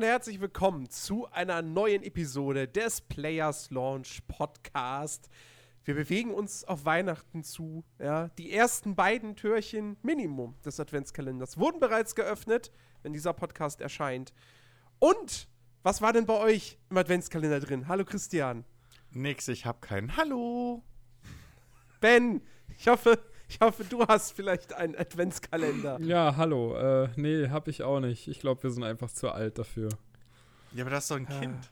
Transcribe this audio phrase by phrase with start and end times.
[0.00, 5.28] und herzlich willkommen zu einer neuen Episode des Players Launch Podcast.
[5.84, 7.84] Wir bewegen uns auf Weihnachten zu.
[7.98, 8.28] Ja.
[8.38, 14.32] Die ersten beiden Türchen Minimum des Adventskalenders wurden bereits geöffnet, wenn dieser Podcast erscheint.
[15.00, 15.50] Und
[15.82, 17.86] was war denn bei euch im Adventskalender drin?
[17.86, 18.64] Hallo Christian.
[19.10, 20.16] Nix, ich hab keinen.
[20.16, 20.82] Hallo.
[22.00, 22.40] Ben,
[22.78, 26.00] ich hoffe, ich hoffe, du hast vielleicht einen Adventskalender.
[26.00, 26.76] Ja, hallo.
[26.76, 28.28] Äh, nee, hab ich auch nicht.
[28.28, 29.88] Ich glaube, wir sind einfach zu alt dafür.
[30.72, 31.40] Ja, aber das ist doch ein Ah.
[31.40, 31.70] Kind.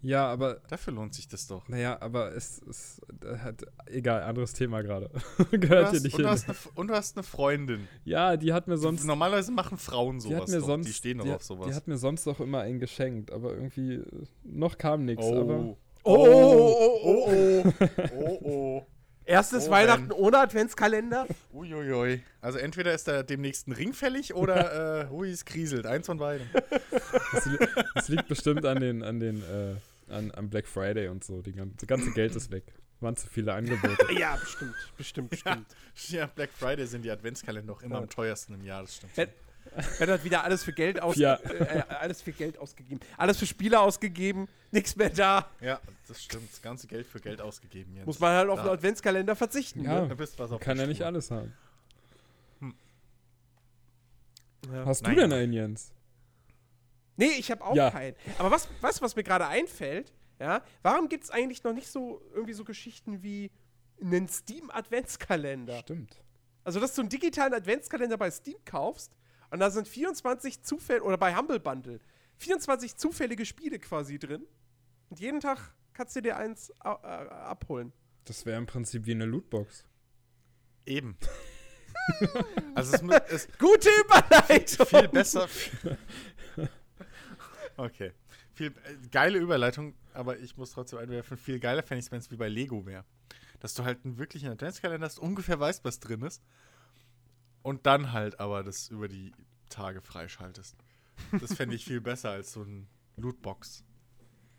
[0.00, 1.68] Ja, aber, Dafür lohnt sich das doch.
[1.68, 5.10] naja, aber es ist, äh, hat, egal, anderes Thema gerade.
[5.50, 6.32] Du Gehört hast, hier nicht und, du hin.
[6.32, 7.88] hast eine, und du hast eine Freundin.
[8.04, 10.66] Ja, die hat mir sonst, Normalerweise machen Frauen die hat sowas mir doch.
[10.66, 11.66] sonst, die stehen doch die, auf sowas.
[11.66, 14.04] die hat mir sonst doch immer einen geschenkt, aber irgendwie, äh,
[14.44, 15.58] noch kam nichts, aber.
[15.58, 15.78] oh.
[16.04, 17.72] Oh, oh, oh, oh,
[18.12, 18.86] oh, oh, oh.
[19.28, 20.16] Erstes Oh, Weihnachten Ben.
[20.16, 21.26] ohne Adventskalender?
[21.52, 22.22] Uiuiui.
[22.40, 25.86] Also entweder ist da demnächst ein Ring fällig oder äh, hui, es kriselt.
[25.86, 26.48] Eins von beiden.
[27.32, 27.58] Das, li
[27.94, 29.74] das liegt bestimmt an den, an den, äh,
[30.12, 31.42] an, am Black Friday und so.
[31.42, 32.64] Die ganze, das ganze Geld ist weg.
[33.00, 33.96] Waren zu viele Angebote.
[34.18, 35.66] Ja, bestimmt, bestimmt, bestimmt.
[36.08, 38.00] Ja, Black Friday sind die Adventskalender auch immer Ja.
[38.02, 39.14] am teuersten im Jahr, das stimmt.
[39.14, 39.28] Ben,
[39.98, 41.34] Ben hat wieder alles für Geld aus Ja.
[41.36, 43.00] äh, alles für Geld ausgegeben.
[43.16, 45.48] Alles für Spiele ausgegeben, nichts mehr da.
[45.60, 46.50] Ja, das stimmt.
[46.52, 48.06] Das ganze Geld für Geld ausgegeben, Jens.
[48.06, 49.84] Muss man halt auf Da- den Adventskalender verzichten.
[49.84, 50.02] Ja.
[50.02, 50.08] Ne?
[50.08, 51.52] Da bist was auf Kann ja nicht alles haben.
[54.72, 54.84] Ja.
[54.84, 55.16] Hast du Nein.
[55.16, 55.92] denn einen, Jens?
[57.16, 57.90] Nee, ich habe auch Ja.
[57.90, 58.14] keinen.
[58.38, 60.12] Aber was, weißt du, was mir gerade einfällt?
[60.38, 63.50] Ja, warum gibt es eigentlich noch nicht so irgendwie so Geschichten wie
[64.00, 65.78] einen Steam-Adventskalender?
[65.80, 66.16] Stimmt.
[66.62, 69.10] Also, dass du einen digitalen Adventskalender bei Steam kaufst
[69.50, 72.00] und da sind 24 Zufälle, oder bei Humble Bundle,
[72.38, 74.46] 24 zufällige Spiele quasi drin.
[75.10, 77.92] Und jeden Tag kannst du dir eins äh, abholen.
[78.24, 79.84] Das wäre im Prinzip wie eine Lootbox.
[80.86, 81.16] Eben.
[82.74, 84.86] also es, es Gute Überleitung!
[84.86, 85.48] viel besser.
[87.76, 88.12] okay.
[88.52, 92.18] Viel, äh, geile Überleitung, aber ich muss trotzdem einwerfen, viel geiler fände ich es, wenn
[92.18, 93.04] es wie bei Lego wäre.
[93.60, 96.42] Dass du halt einen wirklichen Adventskalender hast, ungefähr weißt, was drin ist.
[97.62, 99.32] Und dann halt aber das über die
[99.68, 100.76] Tage freischaltest.
[101.40, 103.84] Das fände ich viel besser als so ein Lootbox.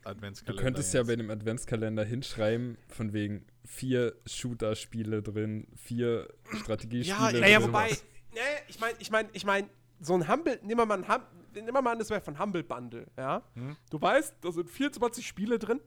[0.01, 0.63] Du Adventskalender.
[0.63, 1.07] könntest ja jetzt.
[1.07, 6.27] bei dem Adventskalender hinschreiben, von wegen vier Shooter-Spiele drin, vier
[6.61, 7.41] Strategiespiele Ja, drin.
[7.41, 7.89] Naja, wobei,
[8.33, 11.21] nee, ich meine, ich meine, ich meine, so ein Humble, nimm mal mal, ein hum,
[11.53, 13.43] nimm mal an, das wäre von Humble Bundle, ja?
[13.55, 13.75] Hm?
[13.89, 15.81] Du weißt, da sind 24 Spiele drin.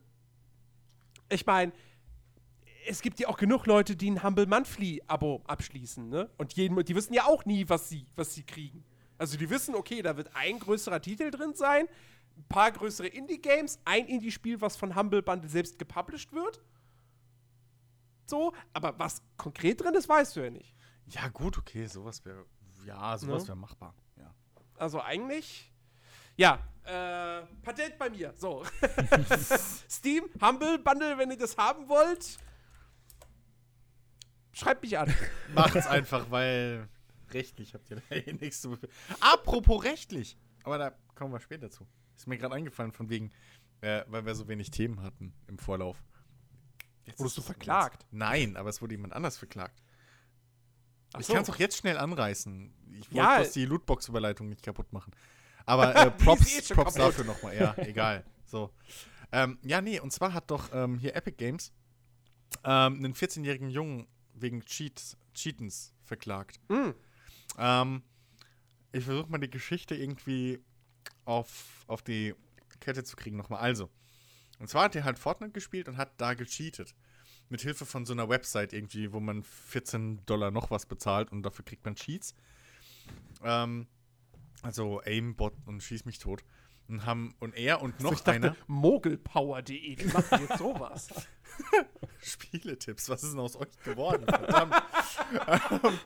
[1.31, 1.73] Ich meine,
[2.87, 6.31] es gibt ja auch genug Leute, die ein Humble Monthly Abo abschließen, ne?
[6.39, 8.85] Und jeden, die wissen ja auch nie, was sie, was sie kriegen.
[9.19, 11.87] Also die wissen, okay, da wird ein größerer Titel drin sein,
[12.37, 16.61] ein paar größere Indie-Games, ein Indie-Spiel, was von Humble Bundle selbst gepublished wird.
[18.27, 20.75] So, aber was konkret drin ist, weißt du ja nicht.
[21.07, 22.47] Ja, gut, okay, sowas wäre.
[22.87, 23.49] Ja, sowas Ne?
[23.49, 23.95] wäre machbar.
[24.17, 24.35] Ja.
[24.77, 25.71] Also eigentlich.
[26.37, 28.33] Ja, äh, Patent bei mir.
[28.37, 28.65] So.
[29.91, 32.39] Steam, Humble Bundle, wenn ihr das haben wollt.
[34.53, 35.13] Schreibt mich an.
[35.55, 36.89] Macht's einfach, weil
[37.31, 38.93] rechtlich habt ihr da eh nichts zu befehlen.
[39.21, 40.37] Apropos rechtlich.
[40.65, 41.87] Aber da kommen wir später zu.
[42.17, 43.31] Ist mir gerade eingefallen, von wegen,
[43.81, 45.97] äh, weil wir so wenig Themen hatten im Vorlauf.
[47.05, 48.07] Jetzt Wurdest du verklagt?
[48.11, 49.83] Nein, aber es wurde jemand anders verklagt.
[51.15, 51.33] Ach ich so.
[51.33, 52.73] kann es auch jetzt schnell anreißen.
[52.93, 53.37] Ich wollte Ja.
[53.39, 55.13] bloß die Lootbox-Überleitung nicht kaputt machen.
[55.67, 57.57] Aber äh, eh Props, Props dafür nochmal.
[57.57, 58.25] Ja, egal.
[58.45, 58.71] So.
[59.33, 61.73] Ähm, ja, nee, und zwar hat doch ähm, hier Epic Games
[62.65, 66.61] ähm, einen 14-jährigen Jungen wegen Cheats, Cheatens verklagt.
[66.69, 66.91] Mm.
[67.59, 68.03] Ähm,
[68.93, 70.61] ich versuche mal die Geschichte irgendwie
[71.25, 72.35] auf, auf die
[72.81, 73.61] Kette zu kriegen nochmal.
[73.61, 73.89] Also,
[74.59, 76.95] und zwar hat er halt Fortnite gespielt und hat da gecheatet.
[77.49, 81.43] Mit Hilfe von so einer Website irgendwie, wo man 14 Dollar noch was bezahlt und
[81.43, 82.35] dafür kriegt man Cheats.
[83.43, 83.87] Ähm,
[84.63, 86.45] also Aimbot und Schieß mich tot.
[86.89, 88.57] Und, haben, und er und noch ich dachte, einer.
[88.67, 91.09] mogelpower.de, die machen jetzt sowas.
[92.23, 94.25] Spieletipps, was ist denn aus euch geworden?
[94.29, 94.75] Verdammt.
[95.49, 95.99] Ähm,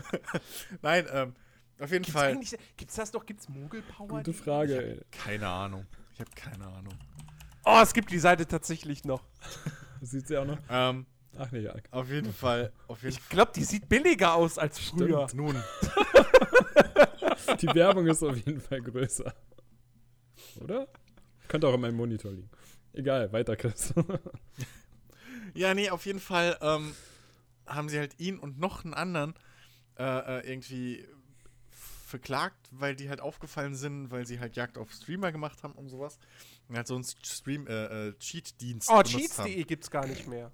[0.82, 1.34] Nein, ähm,
[1.80, 2.38] auf jeden Gibt's Fall.
[2.76, 3.24] gibt's das noch?
[3.24, 4.08] Gibt's mogelpower?
[4.08, 5.00] Gute Frage, ey.
[5.10, 5.86] Keine Ahnung.
[6.14, 6.94] Ich habe keine Ahnung.
[7.64, 9.22] Oh, es gibt die Seite tatsächlich noch.
[10.00, 10.58] Sieht sie auch noch?
[10.68, 11.06] Ähm,
[11.38, 11.74] Ach nee, ja.
[11.90, 12.72] auf jeden Fall.
[12.88, 15.28] Auf jeden Ich glaube, die sieht billiger aus als früher.
[15.28, 15.36] Fall.
[15.36, 15.62] Nun,
[17.60, 19.32] Die Werbung ist auf jeden Fall größer.
[20.60, 20.88] Oder?
[21.48, 22.50] Könnte auch in meinem Monitor liegen.
[22.92, 23.94] Egal, weiter, Chris.
[25.54, 26.94] Ja, nee, auf jeden Fall ähm,
[27.66, 29.34] haben sie halt ihn und noch einen anderen
[29.98, 31.06] äh, äh, irgendwie
[31.70, 35.88] verklagt, weil die halt aufgefallen sind, weil sie halt Jagd auf Streamer gemacht haben und
[35.88, 36.18] sowas.
[36.68, 39.02] Und halt so einen Stream, äh, äh, Cheat-Dienst Oh.
[39.02, 40.50] Cheats.de gibt's gar nicht mehr.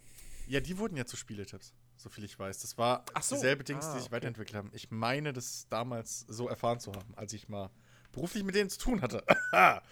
[0.49, 2.61] Ja, die wurden ja zu Spieletipps, soviel ich weiß.
[2.61, 3.35] Das war Ach so.
[3.37, 4.17] dieselbe Dings, Ah, die sich okay.
[4.17, 4.71] weiterentwickelt haben.
[4.75, 7.71] Ich meine, das damals so erfahren zu haben, als ich mal
[8.13, 9.25] beruflich mit denen zu tun hatte.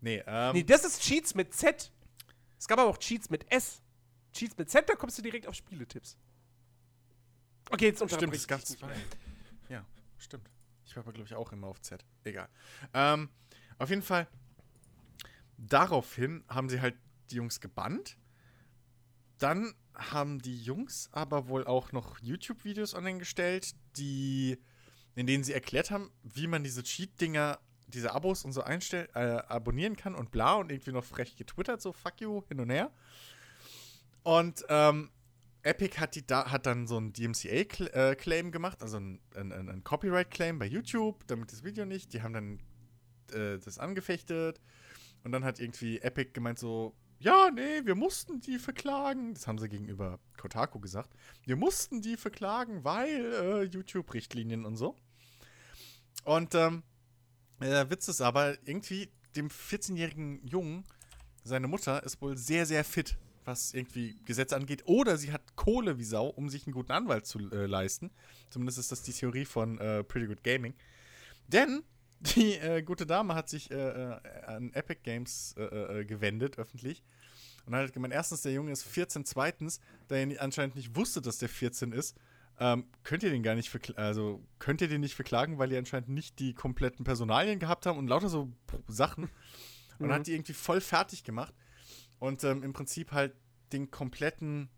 [0.00, 1.90] nee, ähm, Nee, das ist Cheats mit Z.
[2.58, 3.82] Es gab aber auch Cheats mit S.
[4.32, 6.16] Cheats mit Z, da kommst du direkt auf Spieletipps.
[7.70, 8.88] Okay, jetzt stimmt, unterbrich es gab ich dich zwei.
[8.88, 9.16] nicht.
[9.68, 9.86] Ja,
[10.18, 10.50] stimmt.
[10.84, 12.04] Ich war aber, glaube ich, auch immer auf Z.
[12.24, 12.48] Egal.
[12.94, 13.28] Ähm,
[13.78, 14.26] auf jeden Fall,
[15.56, 16.96] daraufhin haben sie halt
[17.30, 18.16] die Jungs gebannt.
[19.38, 24.58] Dann haben die Jungs aber wohl auch noch YouTube-Videos online gestellt, die,
[25.14, 29.18] in denen sie erklärt haben, wie man diese Cheat-Dinger, diese Abos und so einstell, äh,
[29.20, 32.90] abonnieren kann und bla und irgendwie noch frech getwittert, so fuck you, hin und her.
[34.22, 35.10] Und ähm,
[35.62, 39.84] Epic hat, die da, hat dann so ein DMCA-Claim gemacht, also ein, ein, ein ein
[39.84, 42.12] Copyright-Claim bei YouTube, damit das Video nicht.
[42.12, 42.60] Die haben dann
[43.32, 44.60] äh, das angefechtet.
[45.22, 49.34] Und dann hat irgendwie Epic gemeint so, ja, nee, wir mussten die verklagen.
[49.34, 51.10] Das haben sie gegenüber Kotaku gesagt.
[51.44, 54.96] Wir mussten die verklagen, weil äh, YouTube-Richtlinien und so.
[56.24, 56.82] Und ähm,
[57.60, 60.84] der Witz ist aber, irgendwie dem 14-jährigen Jungen,
[61.44, 63.18] seine Mutter ist wohl sehr, sehr fit,
[63.50, 64.82] was irgendwie Gesetze angeht.
[64.86, 68.10] Oder sie hat Kohle wie Sau, um sich einen guten Anwalt zu äh, leisten.
[68.48, 70.74] Zumindest ist das die Theorie von äh, Pretty Good Gaming.
[71.48, 71.82] Denn
[72.20, 77.02] die äh, gute Dame hat sich äh, äh, an Epic Games äh, gewendet, öffentlich.
[77.66, 81.38] Und hat gemeint, erstens, der Junge ist 14, zweitens, da er anscheinend nicht wusste, dass
[81.38, 82.16] der 14 ist,
[82.58, 85.76] ähm, könnt ihr den gar nicht verklagen, also könnt ihr den nicht verklagen, weil die
[85.76, 88.50] anscheinend nicht die kompletten Personalien gehabt haben und lauter so
[88.86, 89.30] Sachen.
[89.98, 90.12] Und Mhm.
[90.12, 91.54] hat die irgendwie voll fertig gemacht.
[92.20, 93.34] Und ähm, im Prinzip halt
[93.72, 94.68] den kompletten,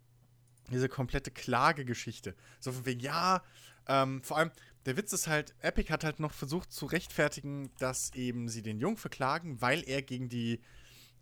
[0.71, 2.35] diese komplette Klagegeschichte.
[2.59, 3.43] So von wegen, ja,
[3.87, 4.51] ähm, vor allem,
[4.85, 8.79] der Witz ist halt, Epic hat halt noch versucht zu rechtfertigen, dass eben sie den
[8.79, 10.61] Jungen verklagen, weil er gegen die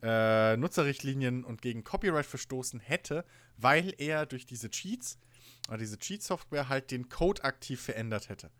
[0.02, 3.26] äh, Nutzerrichtlinien und gegen Copyright verstoßen hätte,
[3.58, 5.20] weil er durch diese Cheats,
[5.68, 8.52] oder diese Cheat-Software halt den Code aktiv verändert hätte.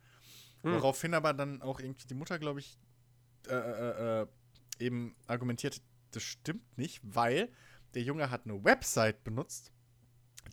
[0.64, 0.74] Hm.
[0.74, 2.78] Woraufhin aber dann auch irgendwie die Mutter, glaube ich,
[3.48, 4.28] äh, äh, äh,
[4.80, 5.82] eben argumentiert,
[6.12, 7.50] das stimmt nicht, weil
[7.94, 9.72] der Junge hat eine Website benutzt,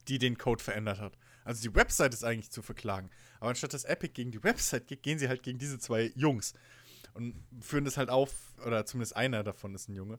[0.08, 1.18] die den Code verändert hat.
[1.44, 3.10] Also die Website ist eigentlich zu verklagen.
[3.40, 6.52] Aber anstatt dass Epic gegen die Website geht, gehen sie halt gegen diese zwei Jungs.
[7.14, 8.32] Und führen das halt auf,
[8.64, 10.18] oder zumindest einer davon ist ein Junge.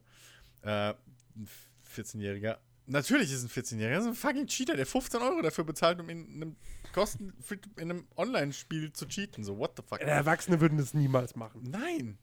[0.62, 0.94] Äh,
[1.36, 1.48] ein
[1.94, 2.58] 14-Jähriger.
[2.86, 6.08] Natürlich ist ein 14-Jähriger, das ist ein fucking Cheater, der 15 Euro dafür bezahlt, um
[6.08, 6.56] in einem
[6.92, 7.32] Kosten
[7.76, 9.44] in einem Online-Spiel zu cheaten.
[9.44, 10.00] So, what the fuck?
[10.00, 11.62] Erwachsene würden das niemals machen.
[11.62, 12.18] Nein.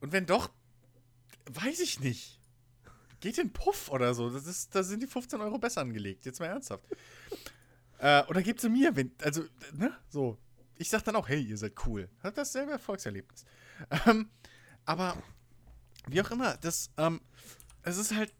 [0.00, 0.50] Und wenn doch,
[1.50, 2.39] weiß ich nicht.
[3.20, 4.30] Geht in Puff oder so.
[4.30, 6.24] Das ist, da sind die 15 Euro besser angelegt.
[6.24, 6.84] Jetzt mal ernsthaft.
[7.98, 10.38] äh, oder gebt sie mir, wenn, also, ne, so.
[10.76, 12.08] Ich sag dann auch, hey, ihr seid cool.
[12.22, 13.44] Hat dasselbe Erfolgserlebnis.
[14.06, 14.28] Ähm,
[14.84, 15.16] aber,
[16.06, 17.22] wie auch immer, das, ähm,
[17.82, 18.34] es ist halt,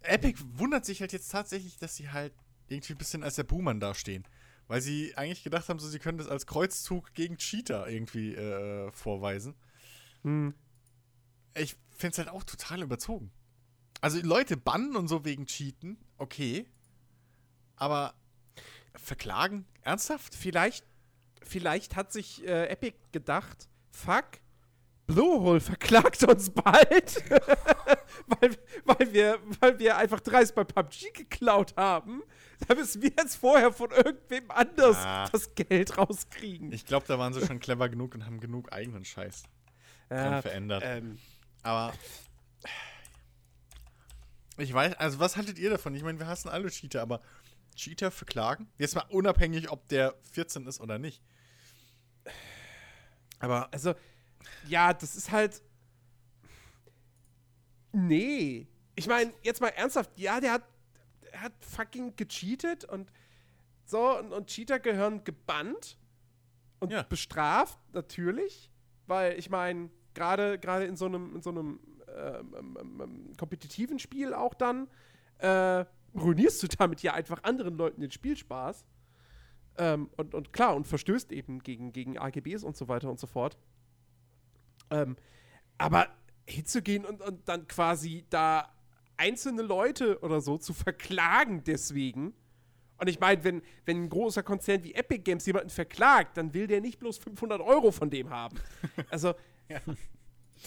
[0.00, 2.32] Epic wundert sich halt jetzt tatsächlich, dass sie halt
[2.68, 4.26] irgendwie ein bisschen als der Buhmann dastehen.
[4.68, 8.90] Weil sie eigentlich gedacht haben, so, sie können das als Kreuzzug gegen Cheater irgendwie äh,
[8.90, 9.54] vorweisen.
[10.22, 10.54] Hm.
[11.54, 13.30] Ich finde es halt auch total überzogen.
[14.00, 16.66] Also Leute bannen und so wegen Cheaten, okay.
[17.76, 18.14] Aber
[18.94, 19.66] verklagen?
[19.82, 20.34] Ernsthaft?
[20.34, 20.84] Vielleicht,
[21.42, 24.24] vielleicht hat sich äh, Epic gedacht, fuck,
[25.06, 27.22] Bluehole verklagt uns bald,
[28.26, 32.22] weil, weil, wir, weil wir einfach dreist bei PUBG geklaut haben.
[32.66, 35.28] Da müssen wir jetzt vorher von irgendwem anders Ah.
[35.30, 36.72] das Geld rauskriegen.
[36.72, 39.44] Ich glaube, da waren sie schon clever genug und haben genug eigenen Scheiß
[40.10, 40.82] Ja, verändert.
[40.84, 41.18] ähm,
[41.62, 41.92] Aber
[44.58, 45.94] ich weiß, also was haltet ihr davon?
[45.94, 47.20] Ich meine, wir hassen alle Cheater, aber
[47.74, 48.68] Cheater verklagen?
[48.78, 51.22] Jetzt mal unabhängig, ob der 14 ist oder nicht.
[53.38, 53.94] Aber also,
[54.66, 55.62] ja, das ist halt.
[57.92, 58.66] Nee.
[58.94, 60.62] Ich meine, jetzt mal ernsthaft, ja, der hat,
[61.32, 63.12] der hat fucking gecheatet und
[63.84, 65.98] so, und, und Cheater gehören gebannt
[66.80, 67.02] und Ja.
[67.02, 68.70] bestraft, natürlich.
[69.06, 71.78] Weil ich meine, gerade gerade in so einem, in so einem
[72.16, 74.88] ähm, ähm, ähm, ähm, kompetitiven Spiel auch dann,
[75.38, 78.86] äh, ruinierst du damit ja einfach anderen Leuten den Spielspaß.
[79.78, 83.26] Ähm, und, und klar, und verstößt eben gegen, gegen AGBs und so weiter und so
[83.26, 83.58] fort.
[84.90, 85.16] Ähm,
[85.76, 86.08] aber
[86.48, 88.72] hinzugehen und, und dann quasi da
[89.18, 92.32] einzelne Leute oder so zu verklagen deswegen.
[92.98, 96.66] Und ich meine, wenn, wenn ein großer Konzern wie Epic Games jemanden verklagt, dann will
[96.66, 98.58] der nicht bloß 500 Euro von dem haben.
[99.10, 99.34] Also,
[99.68, 99.80] Ja.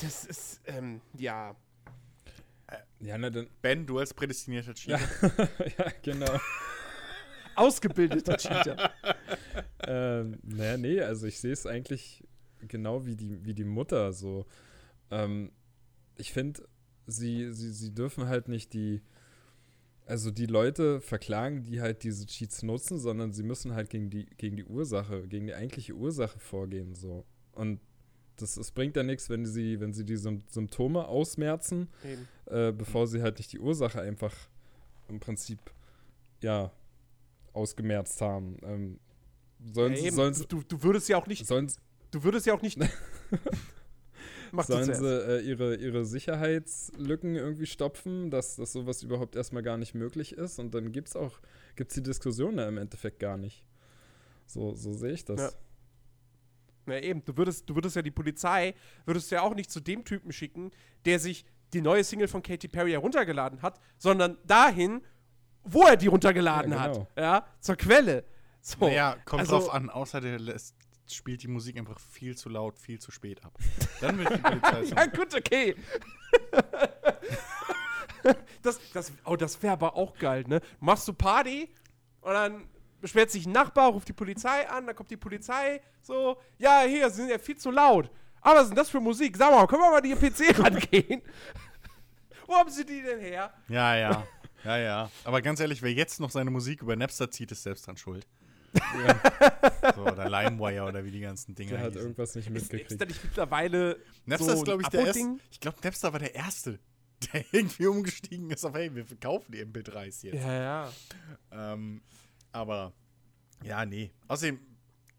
[0.01, 1.55] Das ist, ähm, ja.
[2.99, 3.47] Ja, na dann.
[3.61, 4.99] Ben, du als prädestinierter Cheater.
[5.77, 6.39] ja, genau.
[7.55, 8.91] Ausgebildeter Cheater.
[9.87, 12.23] ähm, naja, nee, also ich sehe es eigentlich
[12.67, 14.45] genau wie die, wie die Mutter so.
[15.11, 15.51] Ähm,
[16.15, 16.63] ich finde,
[17.05, 19.01] sie, sie, sie dürfen halt nicht die,
[20.05, 24.25] also die Leute verklagen, die halt diese Cheats nutzen, sondern sie müssen halt gegen die,
[24.37, 27.25] gegen die Ursache, gegen die eigentliche Ursache vorgehen, so.
[27.51, 27.81] Und
[28.41, 31.89] das, es bringt ja nichts, wenn sie, wenn sie die Sym Symptome ausmerzen,
[32.45, 34.33] äh, bevor sie halt nicht die Ursache einfach
[35.07, 35.59] im Prinzip,
[36.41, 36.71] ja,
[37.53, 38.57] ausgemerzt haben.
[38.63, 38.99] Ähm,
[39.73, 41.71] sollen, Ja, sie, sollen, sie, du, du würdest ja auch nicht, sollen,
[42.11, 42.79] du würdest ja auch nicht.
[44.65, 49.93] Sollen sie äh, ihre, ihre Sicherheitslücken irgendwie stopfen, dass, dass sowas überhaupt erstmal gar nicht
[49.93, 51.39] möglich ist und dann gibt es auch,
[51.75, 53.63] gibt die Diskussion da im Endeffekt gar nicht.
[54.47, 55.39] So, so sehe ich das.
[55.39, 55.51] Ja.
[56.89, 58.73] Na eben, du würdest, du würdest ja die Polizei,
[59.05, 60.71] würdest ja auch nicht zu dem Typen schicken,
[61.05, 65.01] der sich die neue Single von Katy Perry heruntergeladen hat, sondern dahin,
[65.63, 67.01] wo er die runtergeladen Ja, genau.
[67.01, 67.17] hat.
[67.17, 68.25] Ja, zur Quelle.
[68.61, 68.87] So.
[68.87, 70.75] Naja, kommt also- drauf an, außer der lässt,
[71.09, 73.57] spielt die Musik einfach viel zu laut, viel zu spät ab.
[74.01, 75.75] Dann wird die Polizei Ja, gut, okay.
[78.61, 80.61] das, das, oh, das wäre aber auch geil, ne?
[80.79, 81.69] Machst du Party
[82.21, 82.67] und dann
[83.01, 87.09] beschwert sich ein Nachbar, ruft die Polizei an, dann kommt die Polizei, so, ja, hier,
[87.09, 88.09] sie sind ja viel zu laut.
[88.41, 89.35] Aber was ist denn das für Musik?
[89.37, 91.21] Sag mal, können wir mal die PC rangehen?
[92.47, 93.53] Wo haben sie die denn her?
[93.67, 94.27] Ja, ja.
[94.63, 95.11] Ja, ja.
[95.23, 98.25] Aber ganz ehrlich, wer jetzt noch seine Musik über Napster zieht, ist selbst dran schuld.
[99.95, 102.01] so, oder LimeWire oder wie die ganzen Dinger Der hat hießen.
[102.01, 103.07] irgendwas nicht Ist, ist mitgekriegt.
[103.07, 105.37] nicht mittlerweile Napster so ist, glaube ich, der erste.
[105.51, 106.79] Ich glaube, Napster war der erste,
[107.33, 110.35] der irgendwie umgestiegen ist auf, hey, wir verkaufen die MP3s jetzt.
[110.43, 110.91] Ja, ja.
[111.51, 112.01] Ähm,
[112.51, 112.93] aber,
[113.63, 114.11] ja, nee.
[114.27, 114.59] Außerdem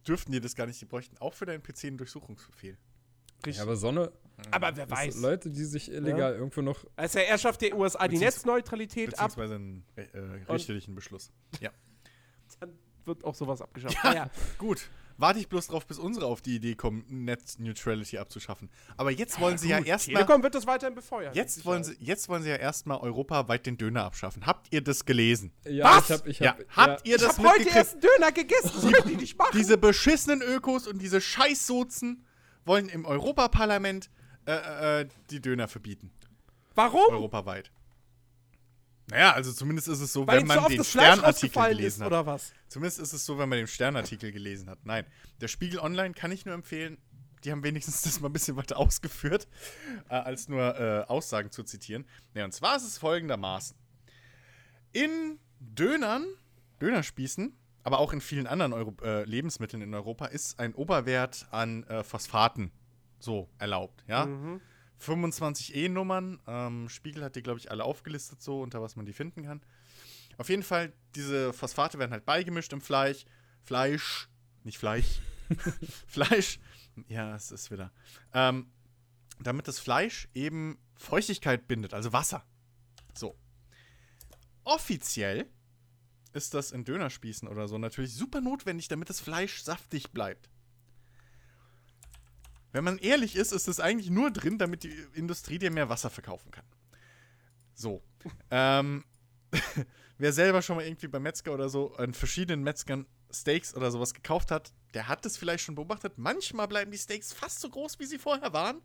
[0.06, 0.80] dürften die das gar nicht.
[0.80, 2.76] Die bräuchten auch für deinen PC einen Durchsuchungsbefehl.
[3.38, 3.56] Richtig.
[3.56, 4.12] Ja, aber so eine
[4.50, 5.20] aber wer weiß.
[5.20, 9.54] Leute, die sich illegal irgendwo noch Also er schafft der USA die Netzneutralität ab, Beziehungsweise
[9.56, 11.30] einen äh, richterlichen Beschluss.
[11.60, 11.70] Ja.
[12.60, 13.99] dann wird auch sowas abgeschafft.
[14.02, 14.30] Ja, ja.
[14.58, 14.88] Gut.
[15.20, 18.70] Warte ich bloß drauf, bis unsere auf die Idee kommen, Net Neutrality abzuschaffen.
[18.96, 20.22] Aber jetzt wollen sie ja Gut, erstmal.
[20.22, 21.34] Telekom wird das weiterhin befeuern.
[21.34, 24.46] Jetzt wollen, sie, jetzt wollen sie ja erstmal europaweit den Döner abschaffen.
[24.46, 25.52] Habt ihr das gelesen?
[25.68, 26.04] Ja, Was?
[26.04, 28.32] ich hab, ich Ja, hab, habt ja, ihr Ich das hab heute erst einen Döner
[28.32, 29.50] gegessen, das können die nicht machen.
[29.54, 32.24] Diese beschissenen Ökos und diese Scheißsozen
[32.64, 34.10] wollen im Europaparlament
[34.46, 36.10] äh, äh, die Döner verbieten.
[36.74, 37.10] Warum?
[37.10, 37.70] Europaweit.
[39.11, 42.00] Naja, also zumindest ist es so, Weil wenn man so den Sternartikel rausgefallen ist, gelesen
[42.05, 42.07] hat.
[42.09, 42.52] oder was?
[42.69, 44.79] Zumindest ist es so, wenn man den Sternartikel gelesen hat.
[44.85, 45.05] Nein,
[45.40, 46.99] der Spiegel Online kann ich nur empfehlen.
[47.45, 49.49] Die haben wenigstens das mal ein bisschen weiter ausgeführt,
[50.09, 52.05] äh, als nur äh, Aussagen zu zitieren.
[52.35, 53.76] Ja, und zwar ist es folgendermaßen.
[54.93, 56.26] In Dönern,
[56.81, 61.85] Dönerspießen, aber auch in vielen anderen Euro äh, Lebensmitteln in Europa ist ein Oberwert an
[61.85, 62.71] äh, Phosphaten
[63.19, 64.05] so erlaubt.
[64.07, 64.26] Ja?
[64.26, 64.61] Mhm.
[65.00, 66.40] 25 E-Nummern.
[66.47, 69.62] Ähm, Spiegel hat die, glaube ich, alle aufgelistet, so unter was man die finden kann.
[70.38, 73.25] Auf jeden Fall, diese Phosphate werden halt beigemischt im Fleisch.
[73.62, 74.28] Fleisch,
[74.62, 75.21] nicht Fleisch.
[76.07, 76.61] Fleisch.
[77.09, 77.92] Ja, es ist wieder.
[78.33, 78.71] Ähm,
[79.40, 82.45] damit das Fleisch eben Feuchtigkeit bindet, also Wasser.
[83.14, 83.37] So.
[84.64, 85.47] Offiziell
[86.33, 90.50] ist das in Dönerspießen oder so natürlich super notwendig, damit das Fleisch saftig bleibt.
[92.72, 96.10] Wenn man ehrlich ist, ist es eigentlich nur drin, damit die Industrie dir mehr Wasser
[96.10, 96.64] verkaufen kann.
[97.74, 98.02] So.
[98.50, 99.04] ähm,
[100.18, 104.14] wer selber schon mal irgendwie beim Metzger oder so an verschiedenen Metzgern Steaks oder sowas
[104.14, 106.18] gekauft hat, der hat das vielleicht schon beobachtet.
[106.18, 108.82] Manchmal bleiben die Steaks fast so groß, wie sie vorher waren.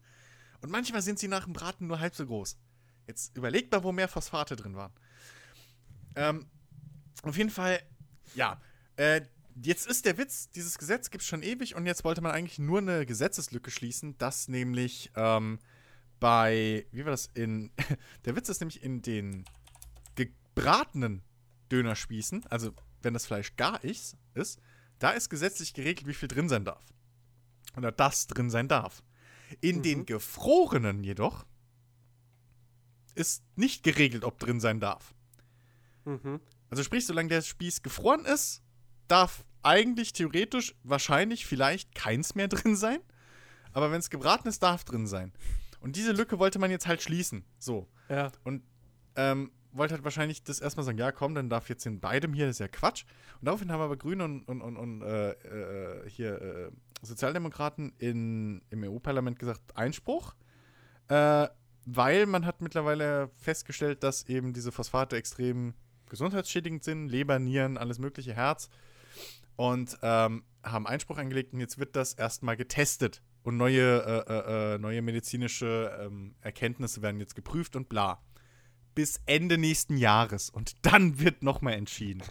[0.61, 2.57] Und manchmal sind sie nach dem Braten nur halb so groß.
[3.07, 4.93] Jetzt überlegt mal, wo mehr Phosphate drin waren.
[6.15, 6.45] Ähm,
[7.23, 7.81] auf jeden Fall,
[8.35, 8.61] ja.
[8.95, 9.21] Äh,
[9.62, 12.59] jetzt ist der Witz, dieses Gesetz gibt es schon ewig und jetzt wollte man eigentlich
[12.59, 15.59] nur eine Gesetzeslücke schließen, dass nämlich ähm,
[16.19, 17.71] bei, wie war das, in,
[18.25, 19.45] der Witz ist nämlich in den
[20.15, 21.24] gebratenen
[21.71, 24.59] Dönerspießen, also wenn das Fleisch gar ist, ist,
[25.00, 26.83] da ist gesetzlich geregelt, wie viel drin sein darf.
[27.75, 29.03] Oder das drin sein darf.
[29.62, 31.45] In den gefrorenen jedoch
[33.13, 35.13] ist nicht geregelt, ob drin sein darf.
[36.05, 36.39] Mhm.
[36.69, 38.64] Also sprich, solange der Spieß gefroren ist,
[39.07, 43.00] darf eigentlich theoretisch wahrscheinlich vielleicht keins mehr drin sein.
[43.74, 45.33] Aber wenn es gebraten ist, darf drin sein.
[45.79, 47.43] Und diese Lücke wollte man jetzt halt schließen.
[47.59, 47.88] So.
[48.09, 48.31] Ja.
[48.43, 48.63] Und
[49.15, 52.47] ähm, wollte halt wahrscheinlich das erstmal sagen, ja komm, dann darf jetzt in beidem hier,
[52.47, 53.03] das ist ja Quatsch.
[53.39, 56.71] Und daraufhin haben aber Grüne und, und, und, und äh, äh, hier äh,
[57.01, 60.35] Sozialdemokraten in, im EU-Parlament gesagt, Einspruch.
[61.09, 61.47] Äh,
[61.85, 65.75] weil man hat mittlerweile festgestellt, dass eben diese Phosphate extrem
[66.09, 68.69] gesundheitsschädigend sind, Leber, Nieren, alles mögliche, Herz.
[69.55, 73.21] Und ähm, haben Einspruch eingelegt und jetzt wird das erstmal getestet.
[73.43, 78.21] Und neue, äh, äh, äh, neue medizinische ähm, Erkenntnisse werden jetzt geprüft und bla.
[78.95, 80.50] Bis Ende nächsten Jahres.
[80.50, 82.24] Und dann wird nochmal entschieden.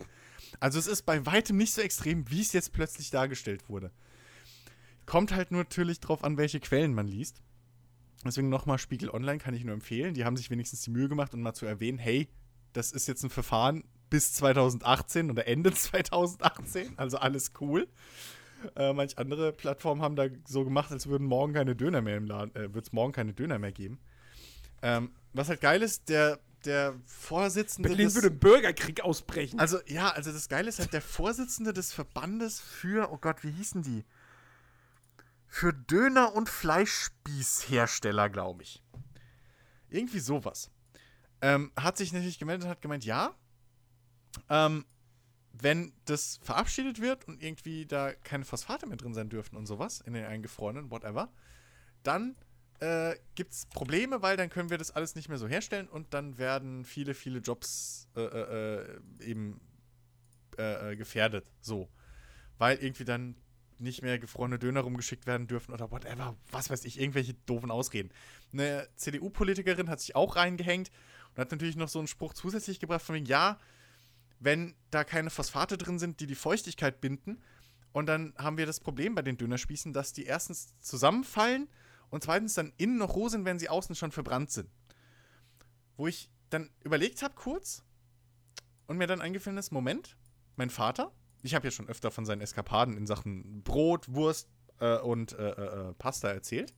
[0.60, 3.92] Also es ist bei weitem nicht so extrem, wie es jetzt plötzlich dargestellt wurde.
[5.06, 7.42] Kommt halt nur natürlich drauf an, welche Quellen man liest.
[8.24, 10.14] Deswegen nochmal Spiegel Online kann ich nur empfehlen.
[10.14, 12.28] Die haben sich wenigstens die Mühe gemacht, um mal zu erwähnen, hey,
[12.72, 17.88] das ist jetzt ein Verfahren bis 2018 oder Ende 2018, also alles cool.
[18.76, 22.26] Äh, manch andere Plattformen haben da so gemacht, als würden morgen keine Döner mehr im
[22.26, 23.98] Laden, äh, wird es morgen keine Döner mehr geben.
[24.82, 29.58] Ähm, was halt geil ist, der, der Vorsitzende Berlin des, würde einen Bürgerkrieg ausbrechen.
[29.58, 33.50] Also, ja, also das Geile ist halt, der Vorsitzende des Verbandes für, oh Gott, wie
[33.50, 34.04] hießen die?
[35.48, 38.80] Für Döner- und Fleischspießhersteller, glaube ich.
[39.90, 40.70] Irgendwie sowas.
[41.42, 43.34] Ähm, hat sich natürlich gemeldet und hat gemeint, ja,
[44.48, 44.84] ähm,
[45.52, 50.00] wenn das verabschiedet wird und irgendwie da keine Phosphate mehr drin sein dürfen und sowas,
[50.00, 51.30] in den eingefrorenen, whatever,
[52.02, 52.36] dann
[52.80, 56.12] äh, gibt es Probleme, weil dann können wir das alles nicht mehr so herstellen und
[56.12, 59.60] dann werden viele, viele Jobs äh, äh, äh eben
[60.58, 61.50] äh, äh, gefährdet.
[61.60, 61.88] So.
[62.58, 63.36] Weil irgendwie dann
[63.78, 68.10] nicht mehr gefrorene Döner rumgeschickt werden dürfen oder whatever, was weiß ich, irgendwelche doofen Ausreden.
[68.52, 70.90] Eine CDU-Politikerin hat sich auch reingehängt
[71.30, 73.58] und hat natürlich noch so einen Spruch zusätzlich gebracht von wegen, ja,
[74.40, 77.42] wenn da keine Phosphate drin sind, die die Feuchtigkeit binden,
[77.94, 81.68] und dann haben wir das Problem bei den Dönerspießen, dass die erstens zusammenfallen
[82.10, 84.68] und zweitens dann innen noch roh sind, wenn sie außen schon verbrannt sind.
[85.96, 87.84] Wo ich dann überlegt habe kurz
[88.88, 90.16] und mir dann eingefallen ist, Moment,
[90.56, 91.12] mein Vater,
[91.42, 94.48] ich habe ja schon öfter von seinen Eskapaden in Sachen Brot, Wurst
[94.80, 96.74] äh, und äh, äh, äh Pasta erzählt.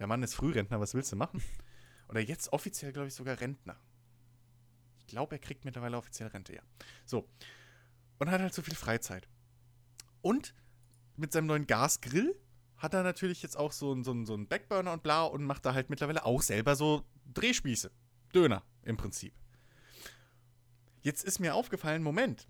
[0.00, 1.42] Der Mann ist Frührentner, was willst du machen?
[2.08, 3.76] Oder jetzt offiziell, glaube ich, sogar Rentner.
[5.06, 6.62] Ich glaube, er kriegt mittlerweile offiziell Rente, ja.
[7.04, 7.28] So.
[8.18, 9.28] Und hat halt so viel Freizeit.
[10.20, 10.52] Und
[11.16, 12.34] mit seinem neuen Gasgrill
[12.76, 15.74] hat er natürlich jetzt auch so, so, so einen Backburner und bla und macht da
[15.74, 17.92] halt mittlerweile auch selber so Drehspieße.
[18.34, 19.32] Döner im Prinzip.
[21.02, 22.48] Jetzt ist mir aufgefallen, Moment,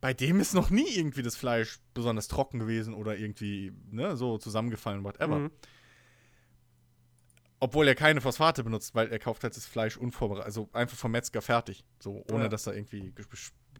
[0.00, 4.38] bei dem ist noch nie irgendwie das Fleisch besonders trocken gewesen oder irgendwie ne, so
[4.38, 5.38] zusammengefallen, whatever.
[5.38, 5.50] Mhm.
[7.62, 11.12] Obwohl er keine Phosphate benutzt, weil er kauft halt das Fleisch unvorbereitet, also einfach vom
[11.12, 12.48] Metzger fertig, so ohne ja.
[12.48, 13.12] dass da irgendwie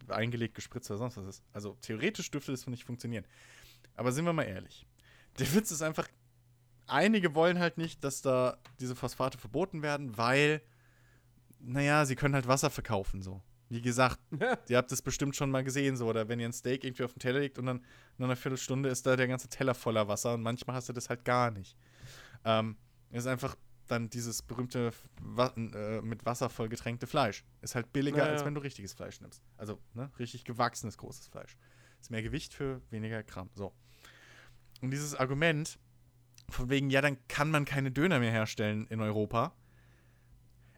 [0.09, 1.43] eingelegt, gespritzt oder sonst was ist.
[1.55, 3.25] Also theoretisch dürfte das nicht funktionieren.
[3.95, 4.87] Aber sind wir mal ehrlich.
[5.39, 6.09] Der Witz ist einfach,
[6.87, 10.61] einige wollen halt nicht, dass da diese Phosphate verboten werden, weil,
[11.59, 13.43] naja, sie können halt Wasser verkaufen, so.
[13.71, 14.19] Wie gesagt,
[14.69, 17.15] ihr habt es bestimmt schon mal gesehen, so, oder wenn ihr ein Steak irgendwie auf
[17.15, 17.85] den Teller legt und dann
[18.19, 21.09] nach einer Viertelstunde ist da der ganze Teller voller Wasser und manchmal hast du das
[21.09, 21.77] halt gar nicht.
[22.45, 22.77] Ähm,
[23.13, 23.57] ist einfach
[23.91, 27.45] dann dieses berühmte Wa äh, mit Wasser voll getränkte Fleisch.
[27.63, 28.33] Ist halt billiger, ja, ja.
[28.33, 29.43] als wenn du richtiges Fleisch nimmst.
[29.57, 31.57] Also, ne, richtig gewachsenes, großes Fleisch.
[32.01, 33.51] Ist mehr Gewicht für weniger Gramm.
[33.55, 33.73] So.
[34.81, 35.79] Und dieses Argument,
[36.49, 39.55] von wegen, ja, dann kann man keine Döner mehr herstellen in Europa.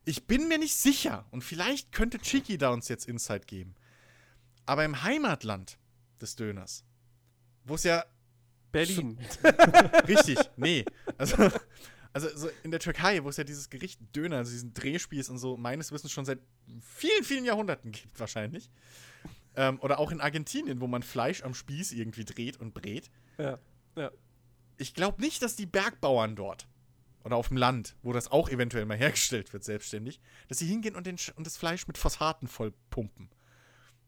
[0.05, 3.75] Ich bin mir nicht sicher und vielleicht könnte Chiki da uns jetzt Insight geben.
[4.67, 5.79] Aber im Heimatland
[6.21, 6.85] des Döners,
[7.65, 8.05] wo es ja.
[8.73, 9.19] Berlin.
[10.09, 10.85] Richtig, nee.
[11.19, 11.37] Also,
[12.13, 15.39] also so in der Türkei, wo es ja dieses Gericht Döner, also diesen Drehspieß und
[15.39, 16.41] so, meines Wissens schon seit
[16.81, 18.71] vielen, vielen Jahrhunderten gibt, wahrscheinlich.
[19.55, 23.11] Ähm, oder auch in Argentinien, wo man Fleisch am Spieß irgendwie dreht und brät.
[23.39, 23.59] Ja.
[23.97, 24.11] Ja.
[24.79, 26.67] Ich glaube nicht, dass die Bergbauern dort
[27.25, 30.97] oder auf dem Land, wo das auch eventuell mal hergestellt wird, selbstständig, dass sie hingehen
[30.97, 33.29] und, den, und das Fleisch mit Phosphaten voll pumpen,